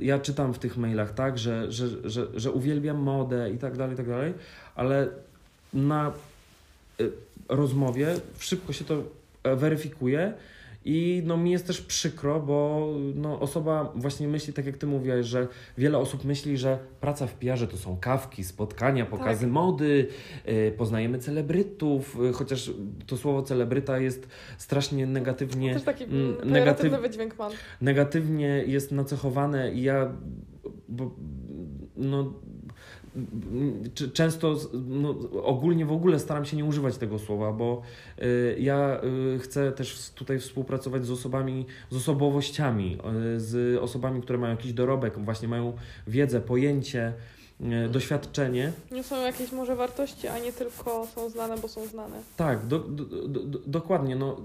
ja 0.00 0.18
czytam 0.18 0.54
w 0.54 0.58
tych 0.58 0.76
mailach, 0.76 1.14
tak, 1.14 1.38
że, 1.38 1.72
że, 1.72 2.10
że, 2.10 2.26
że 2.34 2.52
uwielbiam 2.52 2.96
modę 2.96 3.50
i 3.50 3.58
tak 3.58 3.76
dalej, 3.76 3.94
i 3.94 3.96
tak 3.96 4.08
dalej, 4.08 4.34
ale 4.74 5.08
na 5.74 6.12
yy, 6.98 7.12
rozmowie 7.48 8.14
szybko 8.38 8.72
się 8.72 8.84
to 8.84 9.02
weryfikuje 9.56 10.32
i 10.88 11.22
no, 11.24 11.36
mi 11.36 11.50
jest 11.50 11.66
też 11.66 11.80
przykro, 11.80 12.40
bo 12.40 12.88
no, 13.14 13.40
osoba 13.40 13.92
właśnie 13.94 14.28
myśli, 14.28 14.52
tak 14.52 14.66
jak 14.66 14.76
ty 14.78 14.86
mówiłaś, 14.86 15.26
że 15.26 15.48
wiele 15.78 15.98
osób 15.98 16.24
myśli, 16.24 16.58
że 16.58 16.78
praca 17.00 17.26
w 17.26 17.34
PR 17.34 17.68
to 17.68 17.76
są 17.76 17.96
kawki, 17.96 18.44
spotkania, 18.44 19.06
pokazy 19.06 19.40
tak. 19.40 19.50
mody, 19.50 20.08
yy, 20.46 20.72
poznajemy 20.76 21.18
celebrytów, 21.18 22.16
yy, 22.22 22.32
chociaż 22.32 22.70
to 23.06 23.16
słowo 23.16 23.42
celebryta 23.42 23.98
jest 23.98 24.28
strasznie 24.58 25.06
negatywnie. 25.06 25.68
To 25.68 25.74
też 25.74 25.84
taki 25.84 26.04
mm, 26.04 26.36
negatyw, 26.44 27.00
wydźwięk 27.00 27.38
mam. 27.38 27.52
Negatywnie 27.80 28.64
jest 28.66 28.92
nacechowane 28.92 29.72
i 29.72 29.82
ja 29.82 30.12
bo, 30.88 31.10
no, 31.96 32.32
często, 34.12 34.56
no, 34.72 35.14
ogólnie 35.42 35.86
w 35.86 35.92
ogóle 35.92 36.18
staram 36.18 36.44
się 36.44 36.56
nie 36.56 36.64
używać 36.64 36.96
tego 36.96 37.18
słowa, 37.18 37.52
bo 37.52 37.82
y, 38.22 38.56
ja 38.58 39.00
y, 39.34 39.38
chcę 39.38 39.72
też 39.72 40.10
tutaj 40.14 40.38
współpracować 40.38 41.06
z 41.06 41.10
osobami, 41.10 41.66
z 41.90 41.96
osobowościami, 41.96 42.98
y, 43.36 43.40
z 43.40 43.78
osobami, 43.82 44.22
które 44.22 44.38
mają 44.38 44.50
jakiś 44.50 44.72
dorobek, 44.72 45.18
właśnie 45.18 45.48
mają 45.48 45.72
wiedzę, 46.06 46.40
pojęcie, 46.40 47.12
doświadczenie. 47.90 48.72
Nie 48.90 49.02
są 49.02 49.22
jakieś 49.22 49.52
może 49.52 49.76
wartości, 49.76 50.28
a 50.28 50.38
nie 50.38 50.52
tylko 50.52 51.06
są 51.14 51.30
znane, 51.30 51.58
bo 51.58 51.68
są 51.68 51.86
znane. 51.86 52.16
Tak, 52.36 52.66
do, 52.66 52.78
do, 52.78 53.04
do, 53.28 53.58
dokładnie. 53.66 54.16
No, 54.16 54.40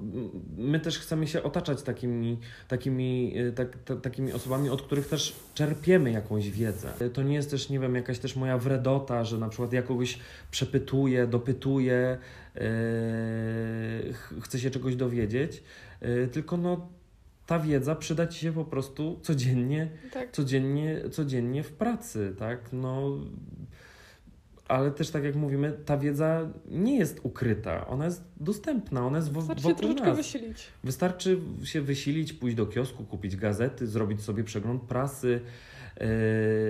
my 0.57 0.79
też 0.79 0.99
chcemy 0.99 1.27
się 1.27 1.43
otaczać 1.43 1.81
takimi, 1.81 2.39
takimi, 2.67 3.33
e, 3.37 3.51
tak, 3.51 3.77
takimi 4.01 4.33
osobami, 4.33 4.69
od 4.69 4.81
których 4.81 5.07
też 5.07 5.35
czerpiemy 5.53 6.11
jakąś 6.11 6.49
wiedzę. 6.49 6.93
E, 6.99 7.09
to 7.09 7.23
nie 7.23 7.35
jest 7.35 7.51
też, 7.51 7.69
nie 7.69 7.79
wiem, 7.79 7.95
jakaś 7.95 8.19
też 8.19 8.35
moja 8.35 8.57
wredota, 8.57 9.23
że 9.23 9.37
na 9.37 9.49
przykład 9.49 9.73
ja 9.73 9.81
kogoś 9.81 10.19
przepytuję, 10.51 11.27
dopytuję, 11.27 12.17
yy, 12.55 12.61
chcę 14.41 14.59
się 14.59 14.71
czegoś 14.71 14.95
dowiedzieć, 14.95 15.63
yy, 16.01 16.27
tylko 16.27 16.57
no 16.57 16.87
ta 17.51 17.59
wiedza 17.59 17.95
przyda 17.95 18.27
ci 18.27 18.39
się 18.39 18.53
po 18.53 18.65
prostu 18.65 19.19
codziennie, 19.21 19.89
tak. 20.13 20.31
codziennie, 20.31 21.01
codziennie 21.11 21.63
w 21.63 21.71
pracy, 21.71 22.35
tak? 22.39 22.73
No, 22.73 23.17
ale 24.67 24.91
też 24.91 25.09
tak 25.09 25.23
jak 25.23 25.35
mówimy, 25.35 25.73
ta 25.85 25.97
wiedza 25.97 26.49
nie 26.69 26.97
jest 26.97 27.19
ukryta, 27.23 27.87
ona 27.87 28.05
jest 28.05 28.23
dostępna, 28.37 29.07
ona 29.07 29.17
jest 29.17 29.31
Wystarczy 29.31 29.63
wokół 29.63 29.75
się 29.75 29.81
troszeczkę 29.81 30.07
nas. 30.07 30.17
wysilić. 30.17 30.67
Wystarczy 30.83 31.39
się 31.63 31.81
wysilić, 31.81 32.33
pójść 32.33 32.55
do 32.57 32.65
kiosku, 32.65 33.03
kupić 33.03 33.35
gazety, 33.35 33.87
zrobić 33.87 34.21
sobie 34.21 34.43
przegląd 34.43 34.81
prasy, 34.81 35.41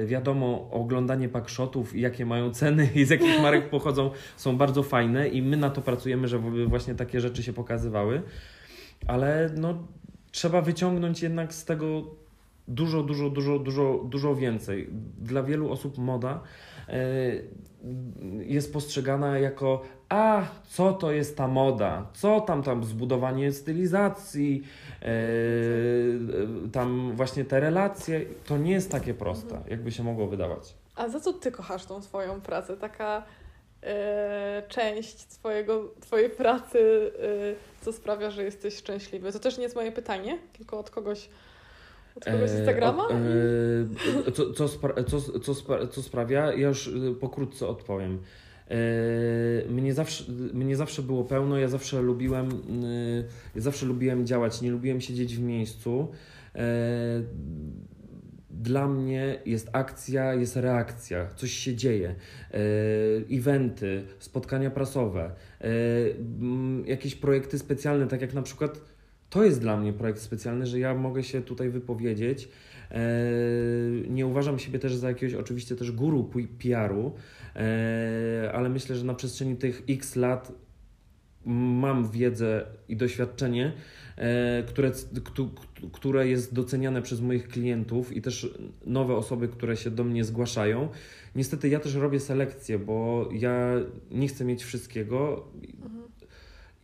Yy, 0.02 0.08
wiadomo, 0.08 0.70
oglądanie 0.72 1.30
pakszotów 1.30 1.96
i 1.96 2.02
jakie 2.02 2.26
mają 2.26 2.52
ceny 2.52 2.90
i 2.96 3.06
z 3.06 3.10
jakich 3.10 3.42
marek 3.46 3.70
pochodzą 3.70 4.12
są 4.38 4.58
bardzo 4.58 4.84
fajne 4.84 5.28
i 5.28 5.42
my 5.42 5.58
na 5.58 5.70
to 5.70 5.82
pracujemy, 5.82 6.28
żeby 6.28 6.66
właśnie 6.66 6.96
takie 6.96 7.22
rzeczy 7.22 7.44
się 7.44 7.54
pokazywały. 7.54 8.22
Ale 9.08 9.50
no, 9.58 9.88
trzeba 10.32 10.62
wyciągnąć 10.62 11.22
jednak 11.22 11.54
z 11.54 11.66
tego 11.66 12.04
dużo, 12.68 13.04
dużo, 13.04 13.30
dużo, 13.30 13.60
dużo, 13.60 14.02
dużo 14.06 14.36
więcej. 14.36 14.90
Dla 15.18 15.44
wielu 15.44 15.72
osób 15.72 15.98
moda 15.98 16.40
e, 16.88 17.02
jest 18.40 18.74
postrzegana 18.74 19.40
jako 19.40 19.82
a 20.10 20.46
co 20.70 20.94
to 20.94 21.12
jest 21.12 21.38
ta 21.38 21.48
moda, 21.48 22.08
co 22.14 22.42
tam 22.42 22.64
tam 22.64 22.84
zbudowanie 22.84 23.52
stylizacji, 23.52 24.64
e, 25.02 25.08
tam 26.72 27.12
właśnie 27.16 27.46
te 27.46 27.60
relacje, 27.60 28.26
to 28.46 28.58
nie 28.58 28.72
jest 28.72 28.92
takie 28.92 29.14
proste, 29.14 29.62
jakby 29.68 29.92
się 29.92 30.04
mogło 30.04 30.28
wydawać. 30.28 30.76
A 30.96 31.10
za 31.10 31.20
co 31.20 31.34
ty 31.34 31.52
kochasz 31.52 31.86
tą 31.86 32.02
swoją 32.02 32.42
pracę? 32.42 32.78
Taka 32.78 33.24
część 34.68 35.16
twojego, 35.16 35.94
twojej 36.02 36.30
pracy, 36.30 37.12
e, 37.80 37.84
co 37.86 37.94
sprawia, 37.94 38.32
że 38.32 38.44
jesteś 38.44 38.76
szczęśliwy? 38.76 39.32
To 39.32 39.40
też 39.40 39.58
nie 39.58 39.64
jest 39.64 39.76
moje 39.76 39.92
pytanie, 39.92 40.38
tylko 40.58 40.80
od 40.80 40.90
kogoś 40.90 41.30
od 42.16 42.26
kogoś 42.26 42.50
z 42.50 42.58
Instagrama? 42.58 43.08
E, 44.28 44.32
co, 44.32 44.54
co, 44.54 44.66
spra- 44.66 45.04
co, 45.04 45.40
co, 45.40 45.54
spra- 45.54 45.88
co 45.88 46.02
sprawia? 46.04 46.54
Ja 46.54 46.68
już 46.68 46.92
pokrótce 47.20 47.68
odpowiem. 47.68 48.20
E, 48.70 48.76
mnie 49.70 49.94
zawsze, 49.94 50.24
mnie 50.54 50.76
zawsze 50.76 51.02
było 51.02 51.24
pełno, 51.24 51.58
ja 51.58 51.68
zawsze 51.68 52.02
lubiłem, 52.02 52.50
ja 53.56 53.62
zawsze 53.62 53.86
lubiłem 53.86 54.26
działać, 54.28 54.62
nie 54.62 54.72
lubiłem 54.72 55.02
siedzieć 55.02 55.36
w 55.36 55.42
miejscu. 55.42 56.08
Dla 58.62 58.88
mnie 58.88 59.40
jest 59.46 59.70
akcja, 59.74 60.34
jest 60.34 60.56
reakcja, 60.56 61.28
coś 61.36 61.52
się 61.52 61.76
dzieje. 61.76 62.16
E, 62.52 62.58
eventy, 63.32 64.04
spotkania 64.20 64.72
prasowe, 64.72 65.32
e, 65.62 65.68
jakieś 66.86 67.16
projekty 67.16 67.60
specjalne, 67.60 68.08
tak 68.08 68.22
jak 68.22 68.34
na 68.34 68.42
przykład 68.42 68.82
to 69.30 69.44
jest 69.44 69.62
dla 69.62 69.78
mnie 69.78 69.94
projekt 69.94 70.22
specjalny, 70.22 70.66
że 70.66 70.80
ja 70.80 70.96
mogę 70.96 71.24
się 71.24 71.42
tutaj 71.42 71.70
wypowiedzieć. 71.70 72.50
E, 72.92 73.02
nie 74.10 74.28
uważam 74.28 74.60
siebie 74.60 74.80
też 74.80 74.96
za 74.96 75.08
jakiegoś 75.08 75.36
oczywiście 75.36 75.76
też 75.76 75.92
guru 75.92 76.30
PR-u, 76.60 77.12
ale 78.54 78.70
myślę, 78.70 78.96
że 78.96 79.06
na 79.06 79.14
przestrzeni 79.14 79.56
tych 79.56 79.84
x 79.90 80.16
lat 80.16 80.52
mam 81.46 82.10
wiedzę 82.10 82.66
i 82.90 82.96
doświadczenie, 82.96 83.74
które, 84.68 84.92
któ- 85.24 85.50
które 85.92 86.28
jest 86.28 86.54
doceniane 86.54 87.02
przez 87.02 87.22
moich 87.22 87.48
klientów 87.48 88.16
i 88.16 88.22
też 88.22 88.50
nowe 88.86 89.16
osoby, 89.16 89.48
które 89.48 89.78
się 89.78 89.92
do 89.92 90.04
mnie 90.04 90.24
zgłaszają. 90.24 90.90
Niestety 91.36 91.70
ja 91.70 91.80
też 91.80 91.96
robię 91.96 92.20
selekcję, 92.20 92.80
bo 92.80 93.30
ja 93.32 93.74
nie 94.12 94.28
chcę 94.28 94.46
mieć 94.46 94.64
wszystkiego. 94.64 95.48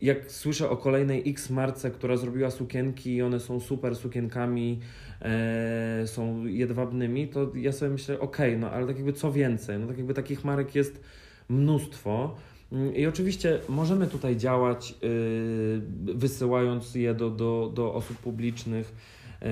Jak 0.00 0.30
słyszę 0.32 0.70
o 0.70 0.76
kolejnej 0.76 1.30
X 1.30 1.50
marce, 1.50 1.90
która 1.90 2.16
zrobiła 2.16 2.50
sukienki 2.50 3.14
i 3.14 3.22
one 3.22 3.40
są 3.40 3.60
super 3.60 3.96
sukienkami, 3.96 4.80
e, 5.22 6.02
są 6.06 6.44
jedwabnymi, 6.46 7.28
to 7.28 7.52
ja 7.54 7.72
sobie 7.72 7.90
myślę, 7.90 8.20
okej, 8.20 8.58
no 8.58 8.70
ale 8.70 8.86
tak 8.86 8.96
jakby 8.96 9.12
co 9.12 9.32
więcej? 9.32 9.78
No 9.78 9.86
tak 9.86 9.96
jakby 9.96 10.14
takich 10.14 10.44
marek 10.44 10.74
jest 10.74 11.00
mnóstwo. 11.48 12.36
Mm, 12.72 12.96
I 12.96 13.06
oczywiście 13.06 13.60
możemy 13.68 14.06
tutaj 14.06 14.36
działać, 14.36 14.94
yy, 15.02 16.14
wysyłając 16.14 16.94
je 16.94 17.14
do, 17.14 17.30
do, 17.30 17.70
do 17.74 17.94
osób 17.94 18.16
publicznych, 18.16 18.94
yy, 19.42 19.48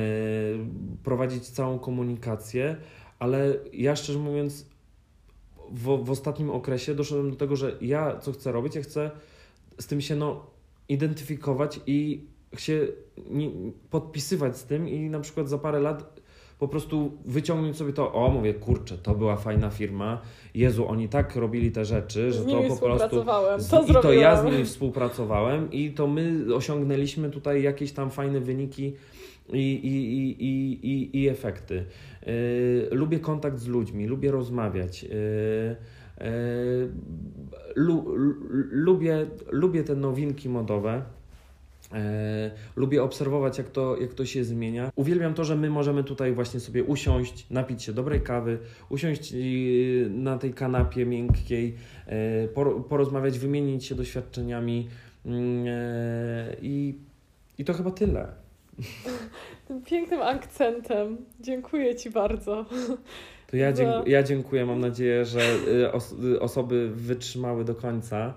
prowadzić 1.04 1.48
całą 1.48 1.78
komunikację, 1.78 2.76
ale 3.18 3.54
ja 3.72 3.96
szczerze 3.96 4.18
mówiąc, 4.18 4.66
w, 5.70 6.04
w 6.04 6.10
ostatnim 6.10 6.50
okresie 6.50 6.94
doszedłem 6.94 7.30
do 7.30 7.36
tego, 7.36 7.56
że 7.56 7.76
ja 7.80 8.18
co 8.18 8.32
chcę 8.32 8.52
robić, 8.52 8.74
ja 8.74 8.82
chcę 8.82 9.10
z 9.80 9.86
tym 9.86 10.00
się 10.00 10.16
no, 10.16 10.46
identyfikować 10.88 11.80
i 11.86 12.24
się 12.58 12.88
podpisywać 13.90 14.56
z 14.56 14.64
tym 14.64 14.88
i 14.88 15.10
na 15.10 15.20
przykład 15.20 15.48
za 15.48 15.58
parę 15.58 15.80
lat 15.80 16.20
po 16.58 16.68
prostu 16.68 17.18
wyciągnąć 17.24 17.76
sobie 17.76 17.92
to, 17.92 18.12
o 18.12 18.30
mówię, 18.30 18.54
kurczę, 18.54 18.98
to 18.98 19.14
była 19.14 19.36
fajna 19.36 19.70
firma, 19.70 20.22
Jezu, 20.54 20.88
oni 20.88 21.08
tak 21.08 21.36
robili 21.36 21.72
te 21.72 21.84
rzeczy, 21.84 22.32
że 22.32 22.44
to 22.44 22.62
po 22.62 22.76
prostu... 22.76 22.76
współpracowałem, 22.76 23.60
Z, 23.60 23.68
to 23.68 23.84
I 23.88 23.92
to 23.92 24.12
ja 24.12 24.42
z 24.42 24.44
nimi 24.44 24.64
współpracowałem 24.64 25.72
i 25.72 25.90
to 25.90 26.06
my 26.06 26.54
osiągnęliśmy 26.54 27.30
tutaj 27.30 27.62
jakieś 27.62 27.92
tam 27.92 28.10
fajne 28.10 28.40
wyniki 28.40 28.92
i, 29.52 29.74
i, 29.74 30.44
i, 30.44 30.86
i, 30.86 31.22
i, 31.22 31.28
efekty. 31.28 31.84
Yy, 32.26 32.88
lubię 32.90 33.18
kontakt 33.18 33.58
z 33.58 33.66
ludźmi, 33.66 34.06
lubię 34.06 34.30
rozmawiać. 34.30 35.02
Yy, 35.02 35.10
yy, 36.20 36.26
lu, 37.74 38.16
lu, 38.16 38.34
lubię, 38.70 39.26
lubię 39.50 39.84
te 39.84 39.94
nowinki 39.94 40.48
modowe. 40.48 41.02
E, 41.92 42.50
lubię 42.76 43.02
obserwować, 43.02 43.58
jak 43.58 43.68
to, 43.68 43.96
jak 44.00 44.14
to 44.14 44.26
się 44.26 44.44
zmienia. 44.44 44.90
Uwielbiam 44.96 45.34
to, 45.34 45.44
że 45.44 45.56
my 45.56 45.70
możemy 45.70 46.04
tutaj 46.04 46.32
właśnie 46.32 46.60
sobie 46.60 46.84
usiąść, 46.84 47.50
napić 47.50 47.82
się 47.82 47.92
dobrej 47.92 48.20
kawy, 48.20 48.58
usiąść 48.88 49.32
e, 49.32 49.36
na 50.08 50.38
tej 50.38 50.54
kanapie 50.54 51.06
miękkiej, 51.06 51.74
e, 52.06 52.48
por, 52.48 52.86
porozmawiać, 52.86 53.38
wymienić 53.38 53.84
się 53.84 53.94
doświadczeniami 53.94 54.88
mm, 55.26 55.64
e, 55.68 56.56
i, 56.62 56.94
i 57.58 57.64
to 57.64 57.74
chyba 57.74 57.90
tyle. 57.90 58.28
Tym 59.68 59.82
pięknym 59.82 60.22
akcentem. 60.22 61.16
Dziękuję 61.40 61.96
Ci 61.96 62.10
bardzo. 62.10 62.66
To 63.46 63.56
ja, 63.56 63.72
dziękuję, 63.72 64.02
ja 64.06 64.22
dziękuję. 64.22 64.66
Mam 64.66 64.80
nadzieję, 64.80 65.24
że 65.24 65.40
y, 65.40 66.24
y, 66.24 66.40
osoby 66.40 66.90
wytrzymały 66.90 67.64
do 67.64 67.74
końca. 67.74 68.34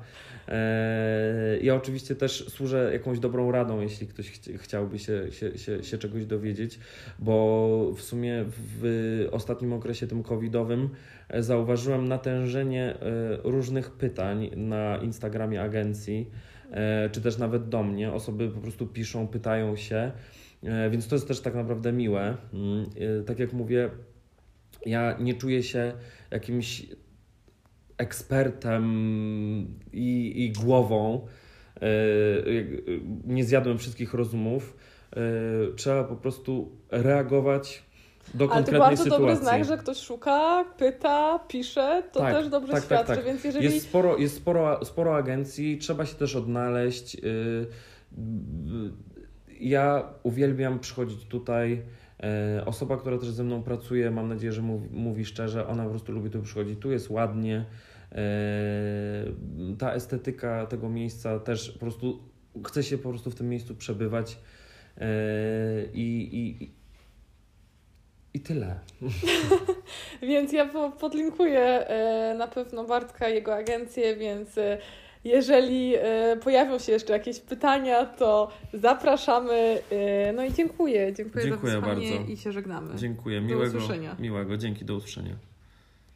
E, 0.49 1.57
Ja 1.61 1.75
oczywiście 1.75 2.15
też 2.15 2.45
służę 2.49 2.89
jakąś 2.93 3.19
dobrą 3.19 3.51
radą, 3.51 3.81
jeśli 3.81 4.07
ktoś 4.07 4.31
chci- 4.31 4.57
chciałby 4.57 4.99
się, 4.99 5.31
się, 5.31 5.57
się, 5.57 5.83
się 5.83 5.97
czegoś 5.97 6.25
dowiedzieć, 6.25 6.79
bo 7.19 7.91
w 7.95 8.01
sumie 8.01 8.45
w 8.47 9.27
ostatnim 9.31 9.73
okresie 9.73 10.07
tym 10.07 10.23
covidowym 10.23 10.89
e, 11.29 11.43
zauważyłem 11.43 12.07
natężenie 12.07 12.83
e, 12.95 12.97
różnych 13.43 13.91
pytań 13.91 14.49
na 14.55 14.97
Instagramie 14.97 15.61
agencji, 15.61 16.29
e, 16.71 17.09
czy 17.09 17.21
też 17.21 17.37
nawet 17.37 17.69
do 17.69 17.83
mnie. 17.83 18.11
Osoby 18.13 18.49
po 18.49 18.59
prostu 18.61 18.87
piszą, 18.87 19.27
pytają 19.27 19.75
się, 19.75 20.11
więc 20.91 21.07
to 21.07 21.15
jest 21.15 21.27
też 21.27 21.41
tak 21.41 21.55
naprawdę 21.55 21.93
miłe. 21.93 22.37
Mm, 22.53 22.85
Tak 23.25 23.39
jak 23.39 23.53
mówię, 23.53 23.89
ja 24.85 25.17
nie 25.19 25.33
czuję 25.33 25.63
się 25.63 25.93
jakimś 26.31 26.85
ekspertem 27.99 28.83
i, 29.93 30.43
i 30.45 30.51
głową. 30.51 31.27
Yy, 31.81 32.53
yy, 32.53 33.01
Nie 33.25 33.43
zjadłem 33.43 33.77
wszystkich 33.77 34.13
rozumów. 34.13 34.77
Yy, 35.15 35.73
Trzeba 35.75 36.03
po 36.03 36.15
prostu 36.15 36.71
reagować 36.91 37.83
do 38.33 38.51
Ale 38.51 38.63
to 38.63 38.79
bardzo 38.79 39.03
sytuacji. 39.03 39.25
dobry 39.27 39.35
znak, 39.35 39.65
że 39.65 39.77
ktoś 39.77 39.97
szuka, 39.97 40.65
pyta, 40.77 41.39
pisze, 41.47 42.03
to 42.11 42.19
Tak, 42.19 42.33
też 42.33 42.49
dobrze 42.49 42.73
tak, 42.73 42.85
tak, 42.85 42.99
świadczy, 42.99 43.15
tak. 43.15 43.25
więc 43.25 43.43
jeżeli... 43.43 43.65
Jest 43.65 43.81
sporo, 43.81 44.17
jest 44.17 44.35
sporo, 44.35 44.85
sporo 44.85 45.15
agencji, 45.15 45.77
trzeba 45.77 46.05
się 46.05 46.15
też 46.15 46.35
odnaleźć. 46.35 47.17
Ja 49.59 50.03
uwielbiam 50.23 50.79
przychodzić 50.79 51.25
tutaj. 51.25 51.81
Osoba, 52.65 52.97
która 52.97 53.17
też 53.17 53.29
ze 53.29 53.43
mną 53.43 53.63
pracuje, 53.63 54.11
mam 54.11 54.27
nadzieję, 54.27 54.53
że 54.53 54.61
mówi, 54.61 54.89
mówi 54.91 55.25
szczerze, 55.25 55.67
ona 55.67 55.83
po 55.83 55.89
prostu 55.89 56.11
lubi 56.11 56.29
tu 56.29 56.41
przychodzić. 56.41 56.79
Tu 56.79 56.91
jest 56.91 57.09
ładnie. 57.09 57.65
Yy, 58.11 59.75
Ta 59.77 59.93
estetyka 59.93 60.65
tego 60.65 60.89
miejsca 60.89 61.39
też 61.39 61.71
po 61.71 61.79
prostu 61.79 62.19
chce 62.65 62.83
się 62.83 62.97
po 62.97 63.09
prostu 63.09 63.31
w 63.31 63.35
tym 63.35 63.49
miejscu 63.49 63.75
przebywać. 63.75 64.37
Yy, 64.97 65.05
I, 65.93 66.01
i, 66.21 66.63
i- 66.63 66.71
i 68.33 68.39
tyle. 68.39 68.79
Więc 70.29 70.53
ja 70.53 70.65
po- 70.65 70.91
podlinkuję 70.91 71.59
e, 71.87 72.35
na 72.37 72.47
pewno 72.47 72.83
Bartka, 72.83 73.29
jego 73.29 73.55
agencję, 73.55 74.15
więc 74.15 74.49
jeżeli 75.23 75.93
pojawią 76.43 76.79
się 76.79 76.91
jeszcze 76.91 77.13
jakieś 77.13 77.39
pytania, 77.39 78.05
to 78.05 78.51
zapraszamy. 78.73 79.81
No 80.35 80.45
i 80.45 80.53
dziękuję. 80.53 81.13
Dziękuję, 81.13 81.45
Dziękuję 81.45 81.71
za 81.73 81.79
wysłanie 81.79 82.11
bardzo. 82.17 82.31
i 82.31 82.37
się 82.37 82.51
żegnamy. 82.51 82.95
Dziękuję. 82.95 83.41
Do 83.41 83.47
Miłego, 83.47 83.77
usłyszenia. 83.77 84.15
miłego. 84.19 84.57
Dzięki. 84.57 84.85
Do 84.85 84.95
usłyszenia. 84.95 85.35